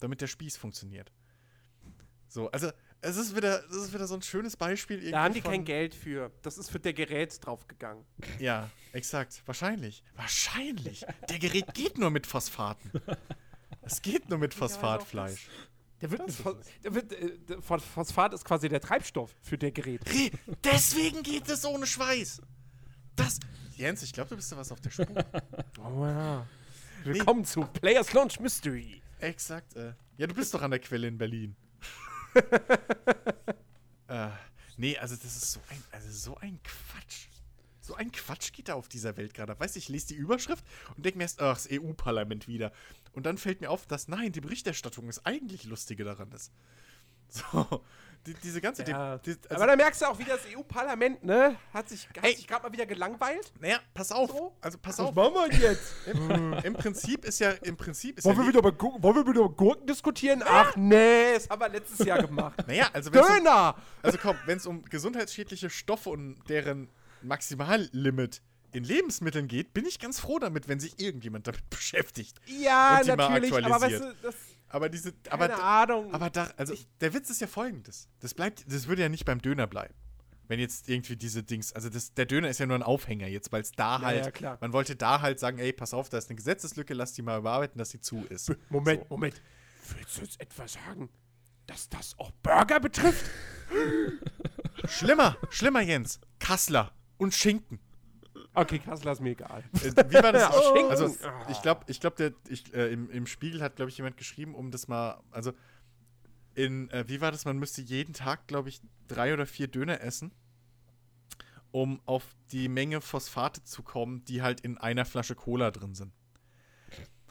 [0.01, 1.13] damit der Spieß funktioniert.
[2.29, 2.73] So, also
[3.05, 5.11] es ist wieder, das ist wieder so ein schönes Beispiel.
[5.11, 6.31] Da haben die kein Geld für.
[6.43, 8.05] Das ist für der Gerät draufgegangen.
[8.39, 9.43] Ja, exakt.
[9.45, 10.03] Wahrscheinlich.
[10.17, 11.05] Wahrscheinlich.
[11.29, 12.91] Der Gerät geht nur mit Phosphaten.
[13.83, 15.49] Es geht nur mit Phosphatfleisch.
[16.01, 16.23] Der wird,
[16.83, 20.01] der wird äh, Phosphat ist quasi der Treibstoff für der Gerät.
[20.65, 22.41] Deswegen geht es ohne Schweiß.
[23.17, 23.39] Das.
[23.77, 25.25] Jens, ich glaube, du bist da was auf der Spur.
[25.79, 26.47] oh ja.
[27.05, 27.47] Willkommen nee.
[27.47, 29.03] zu Players Launch Mystery.
[29.19, 29.77] Exakt.
[29.77, 29.93] Äh.
[30.17, 31.57] Ja, du bist doch an der Quelle in Berlin.
[34.09, 34.29] äh,
[34.77, 37.29] nee, also das ist so ein, also so ein Quatsch.
[37.81, 39.59] So ein Quatsch geht da auf dieser Welt gerade.
[39.59, 40.65] Weißt du, ich lese die Überschrift
[40.97, 42.73] und denke mir erst, ach, das EU-Parlament wieder.
[43.13, 46.53] Und dann fällt mir auf, dass nein, die Berichterstattung das eigentlich Lustige daran ist.
[47.27, 47.83] So,
[48.27, 48.85] die, diese ganze.
[48.85, 49.19] Ja.
[49.19, 52.63] Die, also Aber da merkst du auch, wie das EU-Parlament, ne, hat sich, sich gerade
[52.63, 53.53] mal wieder gelangweilt.
[53.61, 54.31] Naja, pass auf.
[54.31, 54.57] So?
[54.61, 55.17] Also pass Was auf.
[55.17, 55.93] Was machen wir jetzt?
[56.07, 59.27] Im, Im, Prinzip ist ja, im Prinzip ist wollen ja wir wieder über, wollen wir
[59.27, 60.43] wieder über Gurken diskutieren?
[60.45, 62.55] Ach nee, das haben wir letztes Jahr gemacht.
[62.67, 63.75] Naja, also Döner!
[63.77, 66.89] Um, also komm, wenn es um gesundheitsschädliche Stoffe und deren
[67.23, 68.41] Maximallimit
[68.73, 72.41] in Lebensmitteln geht, bin ich ganz froh damit, wenn sich irgendjemand damit beschäftigt.
[72.47, 74.35] Ja, und die natürlich, mal aber weißt du, das
[74.75, 76.13] aber diese Keine aber Ahnung.
[76.13, 78.09] aber da also ich, der Witz ist ja folgendes.
[78.19, 79.95] Das bleibt das würde ja nicht beim Döner bleiben.
[80.49, 83.51] Wenn jetzt irgendwie diese Dings, also das, der Döner ist ja nur ein Aufhänger jetzt,
[83.53, 86.19] weil es da ja, halt, ja, man wollte da halt sagen, ey, pass auf, da
[86.19, 88.53] ist eine Gesetzeslücke, lass die mal überarbeiten, dass sie zu ist.
[88.69, 89.07] Moment, so.
[89.11, 89.41] Moment.
[89.97, 91.09] Willst du jetzt etwas sagen,
[91.67, 93.25] dass das auch Burger betrifft?
[94.87, 96.21] schlimmer, schlimmer, Jens.
[96.41, 97.79] Kassler und Schinken.
[98.55, 99.65] Okay, Kassler ist mir egal.
[99.75, 100.51] Äh, wie war das?
[100.55, 100.89] oh.
[100.89, 101.15] Also,
[101.49, 102.33] ich glaube, ich glaub, äh,
[102.93, 105.53] im, im Spiegel hat, glaube ich, jemand geschrieben, um das mal, also
[106.55, 107.45] in, äh, wie war das?
[107.45, 110.31] Man müsste jeden Tag, glaube ich, drei oder vier Döner essen,
[111.73, 116.13] um auf die Menge Phosphate zu kommen, die halt in einer Flasche Cola drin sind.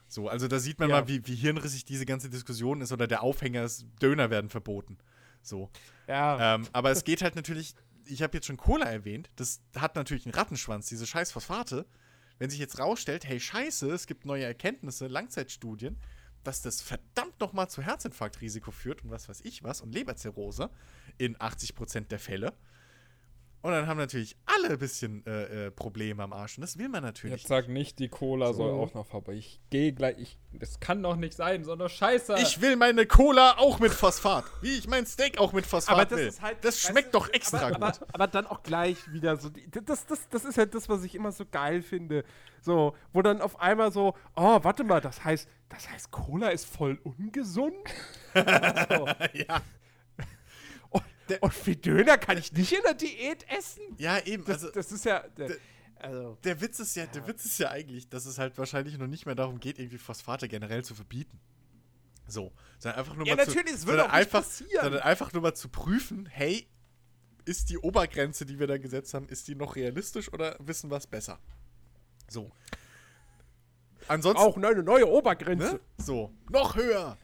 [0.07, 1.01] So, also da sieht man Ja.
[1.01, 4.97] mal, wie, wie hirnrissig diese ganze Diskussion ist oder der Aufhänger ist, Döner werden verboten.
[5.41, 5.71] So.
[6.07, 6.55] Ja.
[6.55, 7.73] Ähm, aber es geht halt natürlich,
[8.06, 11.86] ich habe jetzt schon Cola erwähnt, das hat natürlich einen Rattenschwanz, diese scheiß Phosphate.
[12.39, 15.98] Wenn sich jetzt rausstellt, hey Scheiße, es gibt neue Erkenntnisse, Langzeitstudien,
[16.44, 20.70] dass das verdammt nochmal zu Herzinfarktrisiko führt und was weiß ich was und Leberzirrhose
[21.18, 22.54] in 80% der Fälle.
[23.63, 26.58] Und dann haben natürlich alle ein bisschen äh, äh, Probleme am Arsch.
[26.58, 27.38] Und das will man natürlich.
[27.38, 28.76] Jetzt sag nicht, die Cola soll So.
[28.76, 29.36] auch noch vorbei.
[29.36, 30.17] Ich gehe gleich.
[30.19, 32.36] Ich, das kann doch nicht sein, sondern Scheiße.
[32.41, 34.43] Ich will meine Cola auch mit Phosphat.
[34.62, 36.28] Wie ich mein Steak auch mit Phosphat aber das will.
[36.28, 36.58] ist halt.
[36.62, 37.84] das schmeckt doch extra aber, gut.
[37.84, 39.49] Aber, aber dann auch gleich wieder so.
[39.86, 42.26] Das, das, das ist halt das, was ich immer so geil finde.
[42.60, 46.65] So, wo dann auf einmal so, oh, warte mal, das heißt, das heißt, Cola ist
[46.65, 47.88] voll ungesund?
[48.34, 49.08] so.
[49.34, 49.62] ja.
[51.41, 53.81] Und, für Döner kann ich nicht in der Diät essen?
[53.97, 54.43] ja, eben.
[54.45, 55.19] Das, Also, das ist ja.
[55.38, 55.57] der-
[55.99, 56.38] Also.
[56.43, 59.25] der Witz ist ja, der Witz ist ja eigentlich, dass es halt wahrscheinlich noch nicht
[59.25, 61.39] mehr darum geht, irgendwie Phosphate generell zu verbieten.
[62.27, 64.81] So, sondern einfach nur Ja, mal natürlich, zu, es auch nicht einfach, passieren.
[64.83, 66.67] sondern einfach nur mal zu prüfen, hey,
[67.45, 70.97] ist die Obergrenze, die wir da gesetzt haben, ist die noch realistisch oder wissen wir
[70.97, 71.39] es besser?
[72.29, 72.51] So.
[74.07, 75.73] Ansonsten Auch eine neue Obergrenze.
[75.75, 75.79] Ne?
[75.97, 77.17] So, noch höher.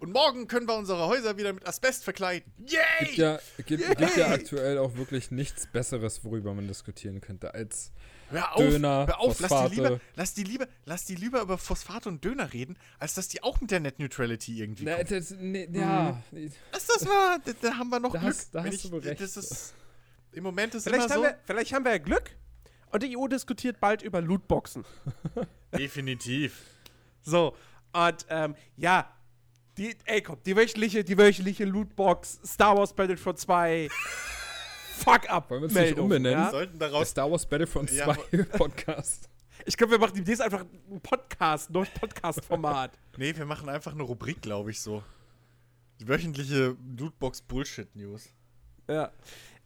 [0.00, 2.50] Und morgen können wir unsere Häuser wieder mit Asbest verkleiden.
[2.56, 3.14] gibt Yay!
[3.16, 4.32] ja, gibt, gibt ja Yay!
[4.32, 7.92] aktuell auch wirklich nichts Besseres, worüber man diskutieren könnte, als
[8.30, 9.74] Hör auf, Döner, hör auf, lass die, Phosphate.
[9.74, 13.42] lieber, lass, die lieber, lass die lieber über Phosphate und Döner reden, als dass die
[13.42, 15.06] auch mit der Net Neutrality irgendwie Na, kommen.
[15.10, 16.22] das, nee, ja,
[16.72, 18.36] Lass das mal, da, da haben wir noch Da Glück.
[18.52, 19.20] da hast du wohl recht.
[19.20, 19.74] Das ist,
[20.32, 21.28] Im Moment ist Vielleicht immer haben, so.
[21.28, 22.30] wir, vielleicht haben wir ja Glück
[22.90, 24.84] und die EU diskutiert bald über Lootboxen.
[25.76, 26.62] Definitiv.
[27.22, 27.54] So,
[27.92, 29.12] und ähm, ja,
[29.78, 33.88] die, ey komm, die wöchentliche, die wöchentliche Lootbox, Star Wars Battlefront 2,
[34.98, 35.50] fuck up.
[35.50, 36.38] Wollen wir es nicht Meldung, umbenennen?
[36.44, 36.50] Ja?
[36.50, 37.10] Sollten der daraus.
[37.10, 39.28] Star Wars Battlefront Ja, 2 Podcast.
[39.66, 42.92] Ich glaube, wir machen demnächst einfach einen Podcast, ein neues Podcast-Format.
[43.18, 45.02] Nee, wir machen einfach eine Rubrik, glaube ich, so.
[46.00, 48.30] Die wöchentliche Lootbox Bullshit News.
[48.88, 49.10] ja.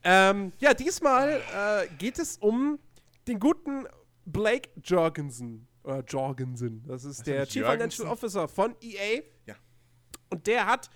[0.07, 2.79] Ähm, ja, diesmal äh, geht es um
[3.27, 3.87] den guten
[4.27, 5.67] Blake Jorgensen.
[5.83, 6.83] Oder Jorgensen.
[6.87, 7.91] Das ist der nicht Chief Jürgensen?
[7.91, 9.23] Financial Officer von EA.
[9.47, 9.55] Ja.
[10.35, 10.91] Und der hat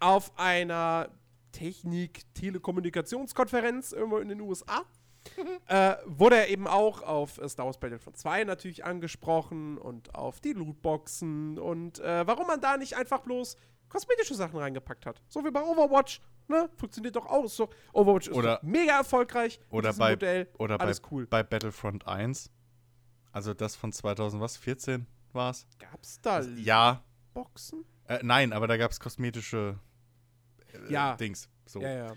[0.00, 1.08] auf einer
[1.52, 4.82] Technik-Telekommunikationskonferenz irgendwo in den USA
[5.68, 10.40] äh, wurde er eben auch auf äh, Star Wars Battlefront 2 natürlich angesprochen und auf
[10.40, 13.56] die Lootboxen und äh, warum man da nicht einfach bloß
[13.88, 15.22] kosmetische Sachen reingepackt hat.
[15.28, 16.20] So wie bei Overwatch.
[16.48, 16.68] Ne?
[16.76, 17.44] Funktioniert doch auch.
[17.44, 19.60] Ist doch, Overwatch ist Oder- doch mega erfolgreich.
[19.70, 20.48] Oder bei, Modell.
[20.58, 21.26] oder bei, Alles cool.
[21.26, 22.50] bei Battlefront 1.
[23.30, 25.66] Also das von 2014 war es.
[25.78, 27.04] Gab's da Ja.
[27.32, 27.84] Boxen?
[28.08, 29.78] Äh, nein, aber da gab es kosmetische
[30.72, 31.16] äh, Ja.
[31.16, 31.48] Dings.
[31.66, 31.80] So.
[31.80, 32.16] Ja, ja.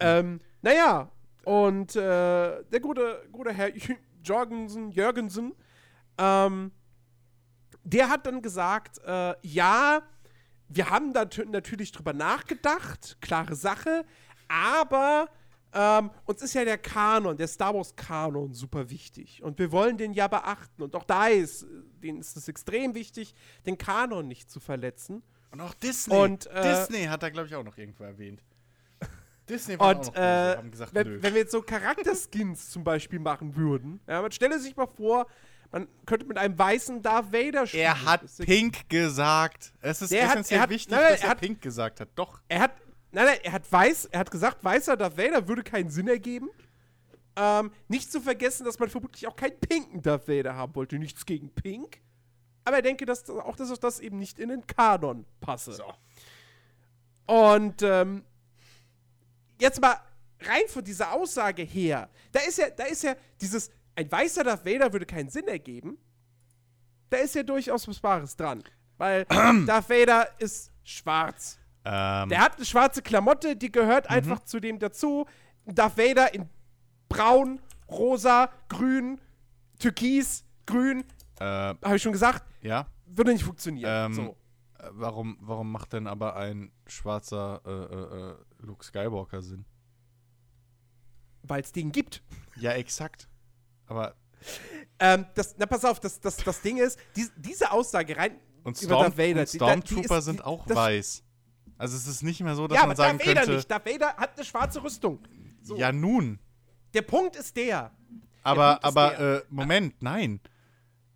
[0.00, 1.10] Ähm, naja,
[1.44, 2.00] und äh,
[2.64, 3.70] der gute, gute Herr
[4.22, 5.54] Jorgensen, Jürgensen,
[6.18, 6.72] ähm,
[7.84, 10.02] der hat dann gesagt, äh, ja,
[10.68, 14.04] wir haben da natürlich drüber nachgedacht, klare Sache,
[14.48, 15.28] aber
[15.74, 19.96] ähm, uns ist ja der Kanon, der Star Wars Kanon super wichtig und wir wollen
[19.98, 21.66] den ja beachten und auch da ist,
[22.02, 23.34] denen ist es extrem wichtig,
[23.66, 25.22] den Kanon nicht zu verletzen.
[25.50, 26.16] Und auch Disney.
[26.16, 28.42] Und, äh, Disney hat da, glaube ich, auch noch irgendwo erwähnt.
[29.48, 31.18] Disney war auch Und noch böse, äh, haben gesagt, wenn, nö.
[31.22, 35.26] wenn wir jetzt so Charakterskins zum Beispiel machen würden, ja, man stelle sich mal vor,
[35.70, 37.82] man könnte mit einem weißen Darth Vader spielen.
[37.84, 39.72] er hat Pink gesagt.
[39.80, 41.60] Es ist Der hat- essentiell er hat- wichtig, nein, nein, dass er er hat- Pink
[41.60, 42.08] gesagt hat.
[42.14, 42.40] Doch.
[42.48, 42.72] Er hat,
[43.14, 46.50] nein, nein, er hat weiß, er hat gesagt, weißer Darth Vader würde keinen Sinn ergeben.
[47.36, 50.98] Ähm, nicht zu vergessen, dass man vermutlich auch keinen pinken Darth Vader haben wollte.
[50.98, 51.98] Nichts gegen Pink.
[52.64, 55.72] Aber er denke, dass das- auch, dass das eben nicht in den Kanon passe.
[57.26, 58.24] Und ähm,
[59.60, 59.96] jetzt mal
[60.40, 64.64] rein von dieser Aussage her, da ist ja, da ist ja dieses, ein weißer Darth
[64.64, 65.98] Vader würde keinen Sinn ergeben.
[67.10, 68.62] Da ist ja durchaus was Wahres dran.
[68.96, 69.24] Weil
[69.66, 71.58] Darth Vader ist schwarz.
[71.84, 75.26] Ähm, Der hat eine schwarze Klamotte, die gehört einfach zu dem dazu.
[75.66, 76.48] Darth Vader in
[77.08, 79.20] braun, rosa, grün,
[79.78, 81.04] türkis, grün,
[81.40, 82.86] äh, habe ich schon gesagt, ja.
[83.06, 84.12] würde nicht funktionieren.
[84.12, 84.22] Ähm, so.
[84.78, 89.64] Äh, Warum, warum macht denn aber ein schwarzer äh, äh, äh, Luke Skywalker Sinn?
[91.42, 92.22] Weil es den gibt.
[92.56, 93.28] Ja, exakt.
[93.86, 94.14] Aber
[94.98, 98.80] Ähm, das, na, pass auf, das, das, das Ding ist, dies, diese Aussage rein und,
[98.82, 101.23] über Storm Darth Vader, und die- die Stormtrooper ist- sind die- auch das- weiß.
[101.76, 103.56] Also es ist nicht mehr so, dass ja, man aber sagen Darth Vader könnte.
[103.56, 103.70] nicht.
[103.70, 105.18] Darth Vader hat eine schwarze Rüstung.
[105.62, 105.76] So.
[105.76, 106.38] Ja, nun.
[106.92, 107.90] Der Punkt ist der.
[108.42, 109.36] Aber, ist aber, der.
[109.38, 110.40] äh, Moment, nein.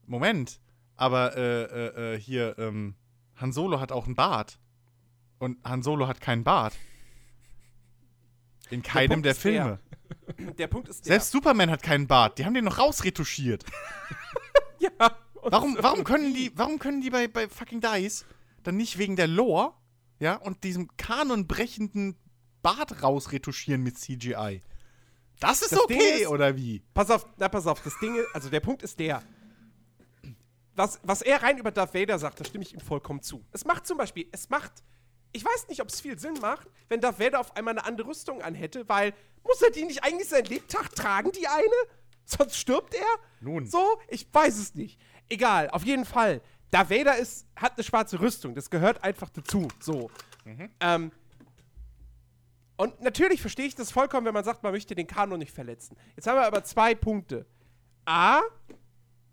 [0.07, 0.61] Moment.
[0.97, 2.94] Aber, äh, äh, äh, hier, ähm,
[3.37, 4.59] Han Solo hat auch einen Bart.
[5.38, 6.75] Und Han Solo hat keinen Bart.
[8.71, 9.79] In keinem der der, Filme.
[10.59, 11.12] Der Punkt ist der.
[11.12, 12.38] Selbst Superman hat keinen Bart.
[12.38, 13.64] Die haben den noch rausretuschiert.
[14.79, 14.90] ja,
[15.42, 18.25] Warum, warum können die, warum können die bei, bei fucking Dice
[18.62, 19.73] dann nicht wegen der Lore,
[20.18, 22.16] ja, und diesem kanonbrechenden
[22.62, 24.62] Bart rausretuschieren mit CGI?
[25.40, 26.83] Das ist Das okay, ist- oder wie?
[26.94, 29.22] Pass auf, na pass auf, das Ding ist, also der Punkt ist der.
[30.74, 33.44] Was, was er rein über Darth Vader sagt, da stimme ich ihm vollkommen zu.
[33.52, 34.72] Es macht zum Beispiel, es macht,
[35.33, 38.09] ich weiß nicht, ob es viel Sinn macht, wenn Darth Vader auf einmal eine andere
[38.09, 39.12] Rüstung anhätte, weil
[39.44, 41.64] muss er die nicht eigentlich sein Lebtag tragen, die eine?
[42.24, 43.07] Sonst stirbt er?
[43.40, 43.66] Nun.
[43.66, 43.98] So?
[44.09, 45.00] Ich weiß es nicht.
[45.28, 46.42] Egal, auf jeden Fall.
[46.70, 49.68] Darth Vader ist, hat eine schwarze Rüstung, das gehört einfach dazu.
[49.81, 50.11] So.
[50.81, 51.12] Ähm,
[52.76, 55.96] und natürlich verstehe ich das vollkommen, wenn man sagt, man möchte den Kanon nicht verletzen.
[56.14, 57.46] Jetzt haben wir aber zwei Punkte.
[58.04, 58.40] A,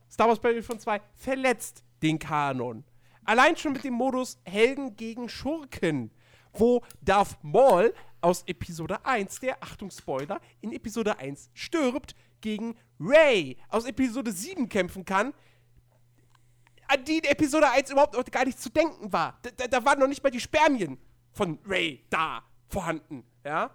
[0.10, 2.84] Star Wars Battlefront 2 verletzt den Kanon.
[3.24, 6.12] Allein schon mit dem Modus Helden gegen Schurken,
[6.54, 13.58] wo Darth Maul aus Episode 1, der, Achtung Spoiler, in Episode 1 stirbt, gegen Rey
[13.70, 15.34] aus Episode 7 kämpfen kann,
[16.88, 19.38] an die in Episode 1 überhaupt noch gar nicht zu denken war.
[19.42, 20.98] Da, da, da waren noch nicht mal die Spermien
[21.32, 23.72] von Ray da vorhanden, ja?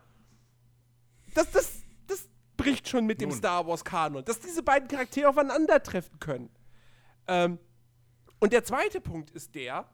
[1.35, 3.39] Das, das, das bricht schon mit dem Nun.
[3.39, 6.51] Star Wars Kanon, dass diese beiden Charaktere aufeinandertreffen können.
[7.27, 7.59] Ähm,
[8.41, 9.87] und der zweite Punkt ist der,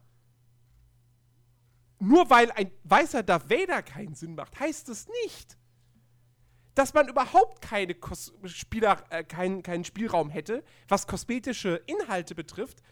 [1.98, 5.59] nur weil ein weißer Darth Vader keinen Sinn macht, heißt es nicht,
[6.74, 12.83] dass man überhaupt keine Kos Spieler, äh, keinen, keinen Spielraum hätte, was kosmetische Inhalte betrifft,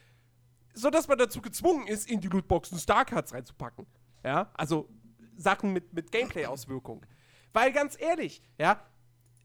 [0.75, 3.87] sodass man dazu gezwungen ist, in die Lootboxen Starcards reinzupacken.
[4.25, 4.89] Ja, also
[5.37, 7.05] Sachen mit, mit Gameplay-Auswirkung.
[7.53, 8.85] Weil ganz ehrlich, ja,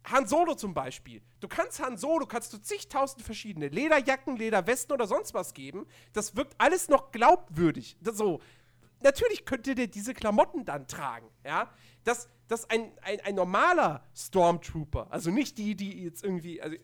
[0.05, 1.21] Han Solo zum Beispiel.
[1.39, 5.85] Du kannst Han Solo, kannst du zigtausend verschiedene Lederjacken, Lederwesten oder sonst was geben.
[6.13, 7.97] Das wirkt alles noch glaubwürdig.
[8.01, 8.41] Das so.
[9.01, 11.69] Natürlich könnte der diese Klamotten dann tragen, ja.
[12.03, 16.75] Dass, dass ein, ein, ein normaler Stormtrooper, also nicht die, die jetzt irgendwie, also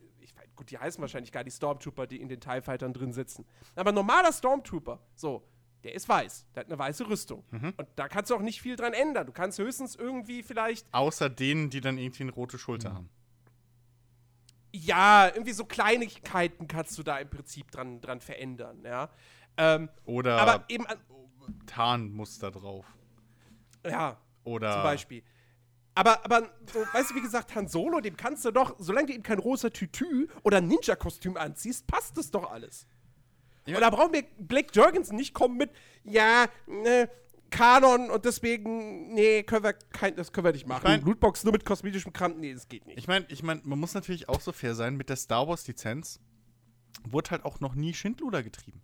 [0.55, 3.45] gut, die heißen wahrscheinlich gar die Stormtrooper, die in den TIE Fightern drin sitzen.
[3.75, 5.47] Aber normaler Stormtrooper, so,
[5.83, 6.47] der ist weiß.
[6.55, 7.43] Der hat eine weiße Rüstung.
[7.51, 9.27] Und da kannst du auch nicht viel dran ändern.
[9.27, 13.09] Du kannst höchstens irgendwie vielleicht Außer denen, die dann irgendwie eine rote Schulter haben.
[14.73, 19.09] Ja, irgendwie so Kleinigkeiten kannst du da im Prinzip dran, dran verändern, ja.
[19.57, 20.85] Ähm, Oder aber eben,
[21.65, 22.85] Tarnmuster drauf.
[23.85, 25.23] ja, Oder zum Beispiel.
[25.95, 29.13] Aber, aber so, weißt du, wie gesagt, Han Solo, dem kannst du doch, solange du
[29.13, 32.85] ihm kein rosa Tütü oder Ninja-Kostüm anziehst, passt das doch alles.
[33.65, 33.75] Ja.
[33.77, 35.71] Und da brauchen wir Blake Jorgensen nicht kommen mit,
[36.03, 37.09] ja, ne,
[37.49, 40.81] Kanon und deswegen, nee, können wir kein, das können wir nicht machen.
[40.83, 42.97] mein- Lootbox nur mit kosmetischem Kram, nee, das geht nicht.
[42.97, 46.19] Ich meine, ich mein, man muss natürlich auch so fair sein, mit der Star Wars-Lizenz
[47.07, 48.81] wurde halt auch noch nie Schindluder getrieben.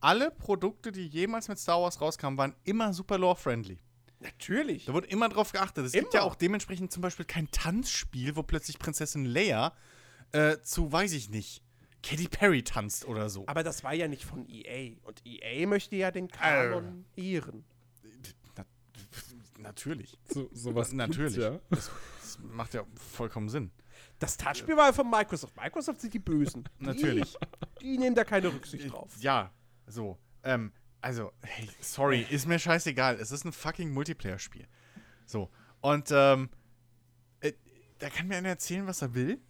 [0.00, 3.78] Alle Produkte, die jemals mit Star Wars rauskamen, waren immer super lore-friendly.
[4.26, 4.86] Natürlich.
[4.86, 5.86] Da wurde immer drauf geachtet.
[5.86, 6.30] Es gibt ja Immer.
[6.30, 9.72] auch dementsprechend zum Beispiel kein Tanzspiel, wo plötzlich Prinzessin Leia
[10.32, 11.62] äh, zu, weiß ich nicht,
[12.02, 13.44] Katy Perry tanzt oder so.
[13.46, 14.96] Aber das war ja nicht von EA.
[15.02, 17.64] Und EA möchte ja den Kanon ehren.
[18.56, 18.64] Na,
[19.58, 20.18] natürlich.
[20.28, 21.36] So, sowas Natürlich.
[21.36, 21.60] ja.
[21.70, 23.70] Das, das macht ja vollkommen Sinn.
[24.18, 25.56] Das Touchspiel war ja von Microsoft.
[25.56, 26.64] Microsoft sind die Bösen.
[26.80, 27.36] Die, Natürlich.
[27.80, 29.12] Die nehmen da keine Rücksicht drauf.
[29.20, 29.52] Ja,
[29.86, 30.18] so.
[30.42, 30.72] Ähm,
[31.06, 33.20] also, hey, sorry, ist mir scheißegal.
[33.20, 34.66] Es ist ein fucking Multiplayer-Spiel.
[35.24, 35.52] So.
[35.80, 36.50] Und, ähm,
[37.38, 37.52] äh,
[38.00, 39.40] da kann mir einer erzählen, was er will.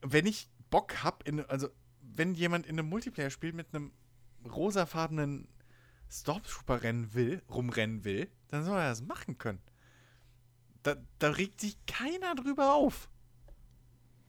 [0.00, 1.68] Wenn ich Bock hab, in, also,
[2.00, 3.92] wenn jemand in einem Multiplayer-Spiel mit einem
[4.50, 5.48] rosafarbenen
[6.10, 9.60] Stormtrooper rennen will, rumrennen will, dann soll er das machen können.
[10.82, 13.10] Da, da regt sich keiner drüber auf.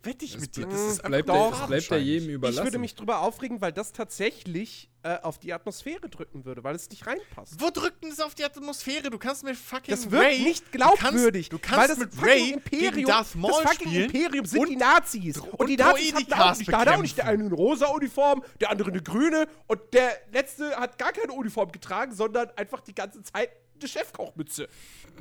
[0.03, 0.65] Wette ich Es mit dir.
[0.65, 2.63] Das ist bleibt, es bleibt ja jedem Ich überlassen.
[2.63, 6.89] würde mich drüber aufregen, weil das tatsächlich äh, auf die Atmosphäre drücken würde, weil es
[6.89, 7.59] nicht reinpasst.
[7.59, 9.09] Wo drückt denn es auf die Atmosphäre?
[9.09, 11.49] Du kannst mit fucking Das wird Ray, nicht glaubwürdig.
[11.49, 14.59] Du kannst, du kannst mit fucking Ray gegen Darth Maul das fucking spielen Imperium sind
[14.61, 15.37] und die Nazis.
[15.37, 16.71] Und, und die Nazis hatten auch nicht.
[16.71, 20.11] Da hat auch nicht der eine eine rosa Uniform, der andere eine grüne und der
[20.31, 24.67] letzte hat gar keine Uniform getragen, sondern einfach die ganze Zeit eine Chefkochmütze.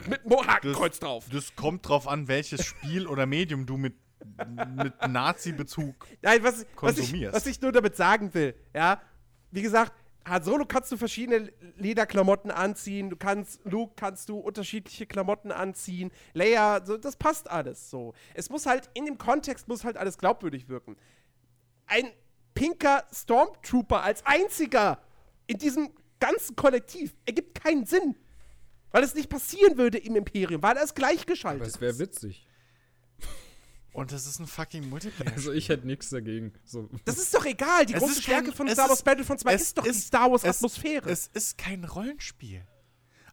[0.08, 1.26] Mit einem Hakenkreuz drauf.
[1.32, 3.94] Das kommt drauf an, welches Spiel oder Medium du mit,
[4.76, 5.94] mit Nazi-Bezug.
[6.22, 7.36] Nein, was, was, ich, konsumierst.
[7.36, 9.00] was ich nur damit sagen will, ja,
[9.50, 9.92] wie gesagt,
[10.28, 16.10] Han Solo kannst du verschiedene Lederklamotten anziehen, du kannst, Luke kannst du unterschiedliche Klamotten anziehen,
[16.34, 18.12] Leia, so, das passt alles so.
[18.34, 20.96] Es muss halt, in dem Kontext muss halt alles glaubwürdig wirken.
[21.86, 22.10] Ein
[22.54, 25.00] pinker Stormtrooper als einziger
[25.46, 28.16] in diesem ganzen Kollektiv ergibt keinen Sinn.
[28.90, 32.00] Weil es nicht passieren würde im Imperium, weil er es gleichgeschaltet Aber es wäre ist.
[32.00, 32.47] witzig.
[33.98, 35.32] Und das ist ein fucking Multiplayer.
[35.32, 36.52] Also ich hätte nichts dagegen.
[36.64, 36.88] So.
[37.04, 37.86] Das ist doch egal.
[37.86, 39.78] Die Es große ist Stärke kein- von es Star Wars ist- Battlefront 2 es ist
[39.78, 41.10] doch die ist- Star Wars es- Atmosphäre.
[41.10, 42.66] Es ist kein Rollenspiel.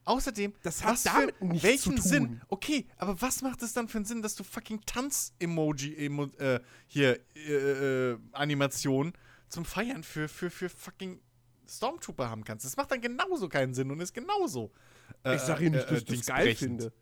[0.06, 2.10] Außerdem, Das hat was damit für, welchen zu tun.
[2.10, 2.42] Sinn?
[2.48, 6.60] Okay, aber was macht es dann für einen Sinn, dass du fucking Tanz-Emoji, emo, äh,
[6.88, 9.14] hier, äh, äh, Animation
[9.50, 11.20] zum Feiern für, für, für fucking
[11.68, 12.66] Stormtrooper haben kannst?
[12.66, 14.72] Das macht dann genauso keinen Sinn und ist genauso.
[15.24, 16.94] äh, Ich sag Ihnen nicht, äh, dass ich das geil finde.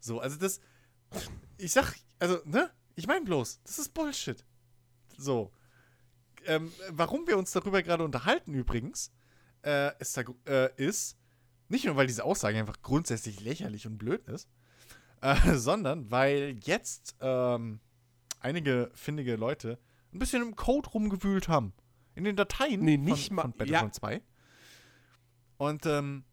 [0.00, 0.60] So, also das.
[1.56, 2.70] Ich sag, also, ne?
[2.94, 4.44] Ich meine bloß, das ist Bullshit.
[5.16, 5.52] So.
[6.44, 9.12] Ähm, warum wir uns darüber gerade unterhalten, übrigens,
[9.64, 11.16] äh, ist, äh, ist,
[11.68, 14.48] nicht nur, weil diese Aussage einfach grundsätzlich lächerlich und blöd ist,
[15.20, 17.80] äh, sondern weil jetzt ähm,
[18.40, 19.78] einige findige Leute
[20.12, 21.72] ein bisschen im Code rumgewühlt haben.
[22.14, 24.22] In den Dateien Nee, nicht von, mal- von Battlefront 2.
[25.56, 26.24] Und ähm,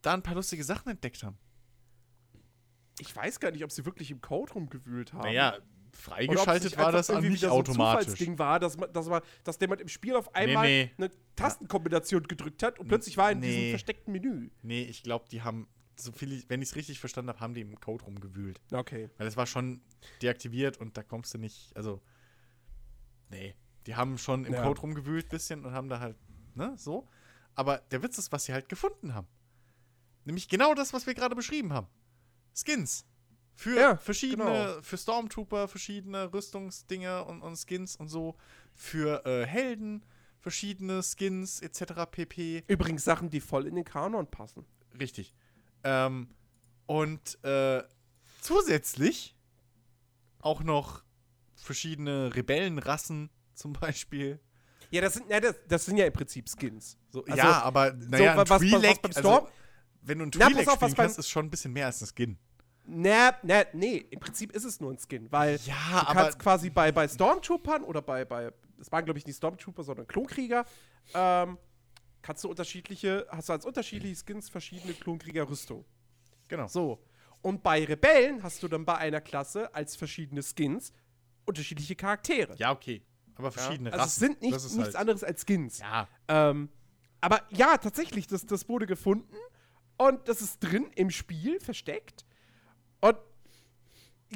[0.00, 1.36] da ein paar lustige Sachen entdeckt haben.
[3.00, 5.22] Ich weiß gar nicht, ob sie wirklich im Code rumgewühlt haben.
[5.24, 5.58] Naja,
[5.92, 8.38] freigeschaltet war das an irgendwie nicht wieder so ein automatisch.
[8.38, 10.90] War, dass, man, dass, man, dass jemand im Spiel auf einmal nee.
[10.96, 13.70] eine Tastenkombination gedrückt hat und plötzlich war er in diesem Nee.
[13.70, 14.50] versteckten Menü.
[14.62, 17.60] Nee, ich glaube, die haben, so viel wenn ich es richtig verstanden habe, haben die
[17.60, 18.60] im Code rumgewühlt.
[18.72, 19.10] Okay.
[19.18, 19.80] Weil es war schon
[20.22, 22.00] deaktiviert und da kommst du nicht, also,
[23.30, 23.54] nee.
[23.86, 24.62] Die haben schon im Ja.
[24.62, 26.16] Code rumgewühlt bisschen und haben da halt,
[26.54, 27.08] ne, so.
[27.54, 29.26] Aber der Witz ist, was sie halt gefunden haben.
[30.24, 31.86] Nämlich genau das, was wir gerade beschrieben haben.
[32.54, 33.06] Skins.
[33.60, 34.80] Für Ja, verschiedene, genau.
[34.82, 38.34] für Stormtrooper, verschiedene Rüstungsdinger und, und Skins und so.
[38.74, 40.02] Für äh, Helden,
[40.38, 41.92] verschiedene Skins etc.
[42.10, 42.64] pp.
[42.68, 44.64] Übrigens Sachen, die voll in den Kanon passen.
[44.98, 45.34] Richtig.
[45.84, 46.30] Ähm,
[46.86, 47.82] und äh,
[48.40, 49.36] zusätzlich
[50.38, 51.02] auch noch
[51.54, 54.40] verschiedene Rebellenrassen zum Beispiel.
[54.90, 56.96] Ja, das sind, ja, das, das sind ja im Prinzip Skins.
[57.10, 59.48] So, Also, ja, aber naja, ein was- was- was beim also, Storm-
[60.00, 62.38] wenn du ein Twi'lek spielen kannst, ist schon ein bisschen mehr als ein Skin.
[62.84, 66.38] Na, na, nee, im Prinzip ist es nur ein Skin, weil Ja, du aber kannst
[66.38, 70.64] quasi bei, bei Stormtroopern oder bei, bei, das waren glaube ich nicht Stormtrooper, sondern Klonkrieger,
[71.14, 71.58] ähm,
[72.22, 75.84] kannst du unterschiedliche, hast du als unterschiedliche Skins verschiedene Klonkrieger-Rüstung.
[76.48, 76.66] genau.
[76.68, 77.02] So.
[77.42, 80.92] Und bei Rebellen hast du dann bei einer Klasse als verschiedene Skins
[81.46, 82.54] unterschiedliche Charaktere.
[82.56, 83.02] Ja, okay.
[83.36, 84.20] Aber verschiedene also es Rassen.
[84.20, 85.78] sind nicht, das ist nichts halt, anderes als Skins.
[85.78, 86.68] Ja, Ähm,
[87.22, 89.34] aber ja, tatsächlich, das, das wurde gefunden
[89.96, 92.24] und das ist drin im Spiel versteckt.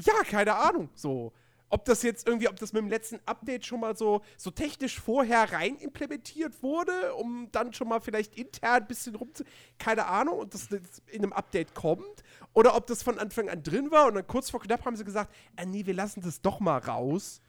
[0.03, 1.33] Ja, keine Ahnung, so.
[1.71, 5.01] Ob das jetzt irgendwie, ob das mit dem letzten Update schon mal so, so technisch
[5.01, 9.43] vorher rein implementiert wurde, um dann schon mal vielleicht intern ein bisschen rumzu.
[9.79, 12.23] Keine Ahnung, und das jetzt in einem Update kommt.
[12.53, 15.05] Oder ob das von Anfang an drin war und dann kurz vor knapp haben sie
[15.05, 17.41] gesagt, ah, nee, wir lassen das doch mal raus.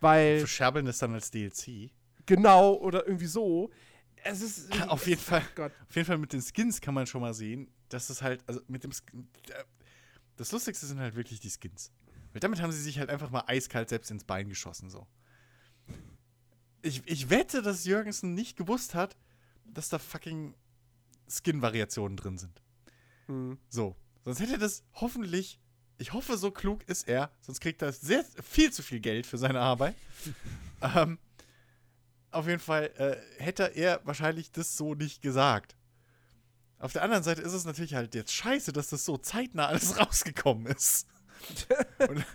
[0.00, 1.90] Weil, verscherbeln es dann als DLC.
[2.24, 3.70] genau, oder irgendwie so.
[4.22, 4.82] Es ist.
[4.88, 5.42] Auf jeden Fall.
[5.54, 5.72] Gott.
[5.88, 8.60] Auf jeden Fall mit den Skins kann man schon mal sehen, dass es halt, also
[8.68, 9.64] mit dem äh,
[10.36, 11.92] Das Lustigste sind halt wirklich die Skins.
[12.32, 15.06] Weil damit haben sie sich halt einfach mal eiskalt selbst ins Bein geschossen, so.
[16.82, 19.16] Ich, ich wette, dass Jürgensen nicht gewusst hat,
[19.64, 20.54] dass da fucking
[21.28, 22.60] Skin-Variationen drin sind.
[23.26, 23.58] Hm.
[23.68, 23.96] So.
[24.24, 25.60] Sonst hätte das hoffentlich,
[25.98, 29.38] ich hoffe, so klug ist er, sonst kriegt er sehr, viel zu viel Geld für
[29.38, 29.94] seine Arbeit.
[30.82, 31.18] ähm,
[32.30, 35.76] auf jeden Fall äh, hätte er wahrscheinlich das so nicht gesagt.
[36.84, 39.98] Auf der anderen Seite ist es natürlich halt jetzt scheiße, dass das so zeitnah alles
[39.98, 41.08] rausgekommen ist.
[42.08, 42.26] und,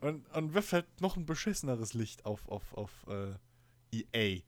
[0.00, 4.40] und, und wirft halt noch ein beschisseneres Licht auf, auf, auf äh, EA.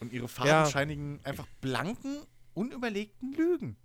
[0.00, 3.76] Und ihre fadenscheinigen, einfach blanken, unüberlegten Lügen.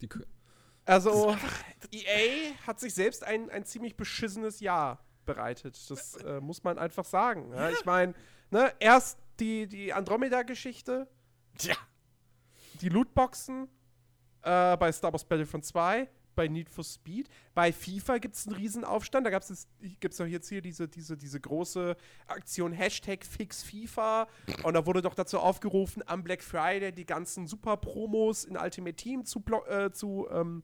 [0.00, 0.08] Die,
[0.86, 1.36] Also,
[1.90, 5.78] EA hat sich selbst ein, ein ziemlich beschissenes Jahr bereitet.
[5.90, 7.52] Das äh, muss man einfach sagen.
[7.52, 8.14] Ja, ich meine,
[8.50, 11.06] ne, erst die, die Andromeda-Geschichte,
[11.58, 11.76] Tja.
[12.82, 13.68] Die Lootboxen
[14.42, 17.28] äh, bei Star Wars Battlefront 2, bei Need for Speed.
[17.54, 19.26] Bei FIFA gibt es einen Riesenaufstand.
[19.26, 19.68] Da gibt's es
[20.00, 24.26] gibt's jetzt hier diese, diese, diese große Aktion Hashtag Fix FIFA.
[24.62, 29.24] Und da wurde doch dazu aufgerufen, am Black Friday die ganzen Super-Promos in Ultimate Team
[29.24, 30.62] zu, äh, zu, ähm,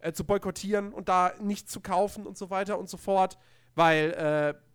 [0.00, 3.38] äh, zu boykottieren und da nicht zu kaufen und so weiter und so fort.
[3.74, 4.69] Weil äh,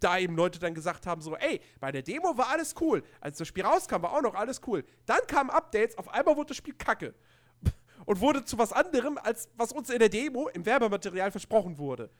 [0.00, 3.02] da eben Leute dann gesagt haben, so, ey, bei der Demo war alles cool.
[3.20, 4.84] Als das Spiel rauskam, war auch noch alles cool.
[5.06, 7.14] Dann kamen Updates, auf einmal wurde das Spiel kacke.
[8.06, 12.10] Und wurde zu was anderem, als was uns in der Demo im Werbematerial versprochen wurde.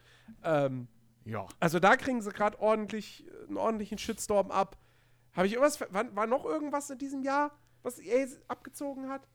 [0.45, 0.89] Ähm,
[1.25, 1.47] Ja.
[1.59, 4.77] also da kriegen sie gerade ordentlich, äh, einen ordentlichen Shitstorm ab.
[5.33, 7.53] Habe ich irgendwas, war, war noch irgendwas in diesem Jahr,
[7.83, 9.27] was EA abgezogen hat?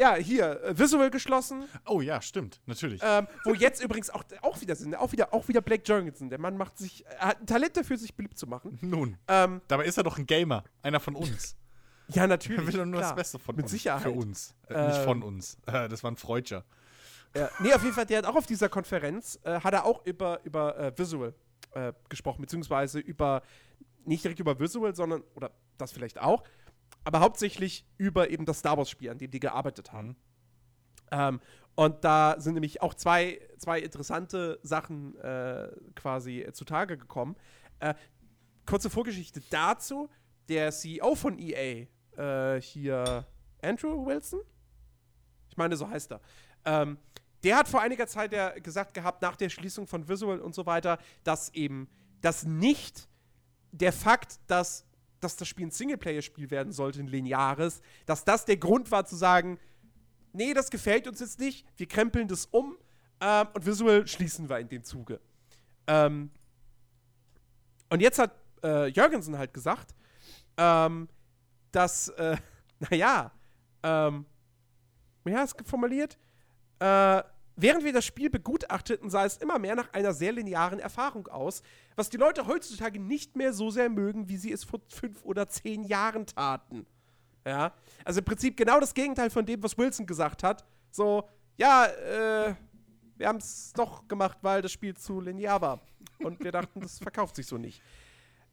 [0.00, 3.02] Ja, hier, äh, Visual geschlossen, Oh ja, stimmt, natürlich.
[3.04, 6.30] ähm, wo jetzt übrigens auch, auch wieder sind, auch wieder, auch wieder Blake Jorgensen.
[6.30, 8.78] Der Mann macht sich, er hat ein Talent dafür, sich beliebt zu machen.
[8.80, 11.54] Nun, Ähm, dabei ist er doch ein Gamer, einer von uns.
[12.08, 12.66] ja, Er natürlich.
[12.66, 13.10] will doch nur klar.
[13.10, 13.72] das Beste von Mit uns.
[13.72, 14.02] Sicherheit.
[14.02, 14.54] Für uns.
[14.68, 15.58] Äh, nicht Ähm, von uns.
[15.66, 16.64] Äh, das war ein Freudscher.
[17.36, 20.04] Ja, nee, auf jeden Fall, der hat auch auf dieser Konferenz, äh, hat er auch
[20.06, 21.34] über, über äh, Visual
[21.74, 23.42] äh, gesprochen, beziehungsweise über,
[24.06, 26.42] nicht direkt über Visual, sondern, oder das vielleicht auch,
[27.04, 30.16] aber hauptsächlich über eben das Star Wars-Spiel, an dem die gearbeitet haben.
[31.10, 31.40] Ähm,
[31.74, 37.36] und da sind nämlich auch zwei, zwei interessante Sachen äh, quasi zutage gekommen.
[37.78, 37.94] Äh,
[38.66, 40.08] kurze Vorgeschichte dazu:
[40.48, 41.86] Der CEO von EA,
[42.16, 43.26] äh, hier
[43.62, 44.40] Andrew Wilson,
[45.48, 46.20] ich meine, so heißt er,
[46.64, 46.98] ähm,
[47.42, 50.66] der hat vor einiger Zeit ja gesagt gehabt, nach der Schließung von Visual und so
[50.66, 51.88] weiter, dass eben
[52.20, 53.08] das nicht
[53.72, 54.86] der Fakt, dass,
[55.20, 59.16] dass das Spiel ein Singleplayer-Spiel werden sollte, ein lineares, dass das der Grund war zu
[59.16, 59.58] sagen,
[60.32, 62.76] nee, das gefällt uns jetzt nicht, wir krempeln das um
[63.20, 65.20] ähm, und Visual schließen wir in dem Zuge.
[65.86, 66.30] Ähm,
[67.90, 69.94] und jetzt hat äh, Jürgensen halt gesagt,
[70.56, 71.08] ähm,
[71.72, 72.36] dass, äh,
[72.90, 73.32] naja,
[73.82, 74.24] ähm,
[75.24, 76.18] wie hast du es formuliert?
[76.78, 77.22] Äh,
[77.60, 81.62] während wir das Spiel begutachteten, sah es immer mehr nach einer sehr linearen Erfahrung aus,
[81.96, 85.48] was die Leute heutzutage nicht mehr so sehr mögen, wie sie es vor fünf oder
[85.48, 86.86] zehn Jahren taten.
[87.46, 87.72] Ja,
[88.04, 90.64] also im Prinzip genau das Gegenteil von dem, was Wilson gesagt hat.
[90.90, 92.54] So, ja, äh,
[93.16, 95.80] wir haben es doch gemacht, weil das Spiel zu linear war.
[96.18, 97.82] Und wir dachten, das verkauft sich so nicht.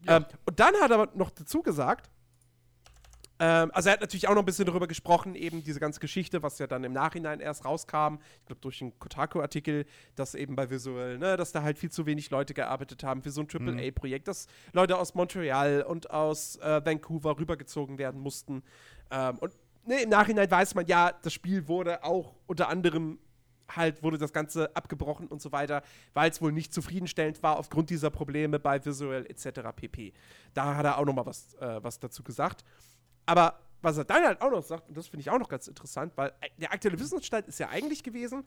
[0.05, 0.17] Ja.
[0.17, 2.09] Ähm, und dann hat er noch dazu gesagt,
[3.39, 6.41] ähm, also er hat natürlich auch noch ein bisschen darüber gesprochen, eben diese ganze Geschichte,
[6.41, 9.85] was ja dann im Nachhinein erst rauskam, ich glaube durch den Kotaku-Artikel,
[10.15, 13.31] dass eben bei Visual, ne, dass da halt viel zu wenig Leute gearbeitet haben für
[13.31, 14.29] so ein AAA-Projekt, mhm.
[14.29, 18.63] dass Leute aus Montreal und aus äh, Vancouver rübergezogen werden mussten.
[19.11, 19.53] Ähm, und
[19.85, 23.19] ne, im Nachhinein weiß man ja, das Spiel wurde auch unter anderem
[23.75, 25.83] halt wurde das Ganze abgebrochen und so weiter,
[26.13, 29.59] weil es wohl nicht zufriedenstellend war aufgrund dieser Probleme bei Visual etc.
[29.75, 30.13] pp.
[30.53, 32.63] Da hat er auch noch mal was, äh, was dazu gesagt.
[33.27, 35.67] Aber was er dann halt auch noch sagt, und das finde ich auch noch ganz
[35.67, 38.43] interessant, weil äh, der aktuelle Wissensstand ist ja eigentlich gewesen,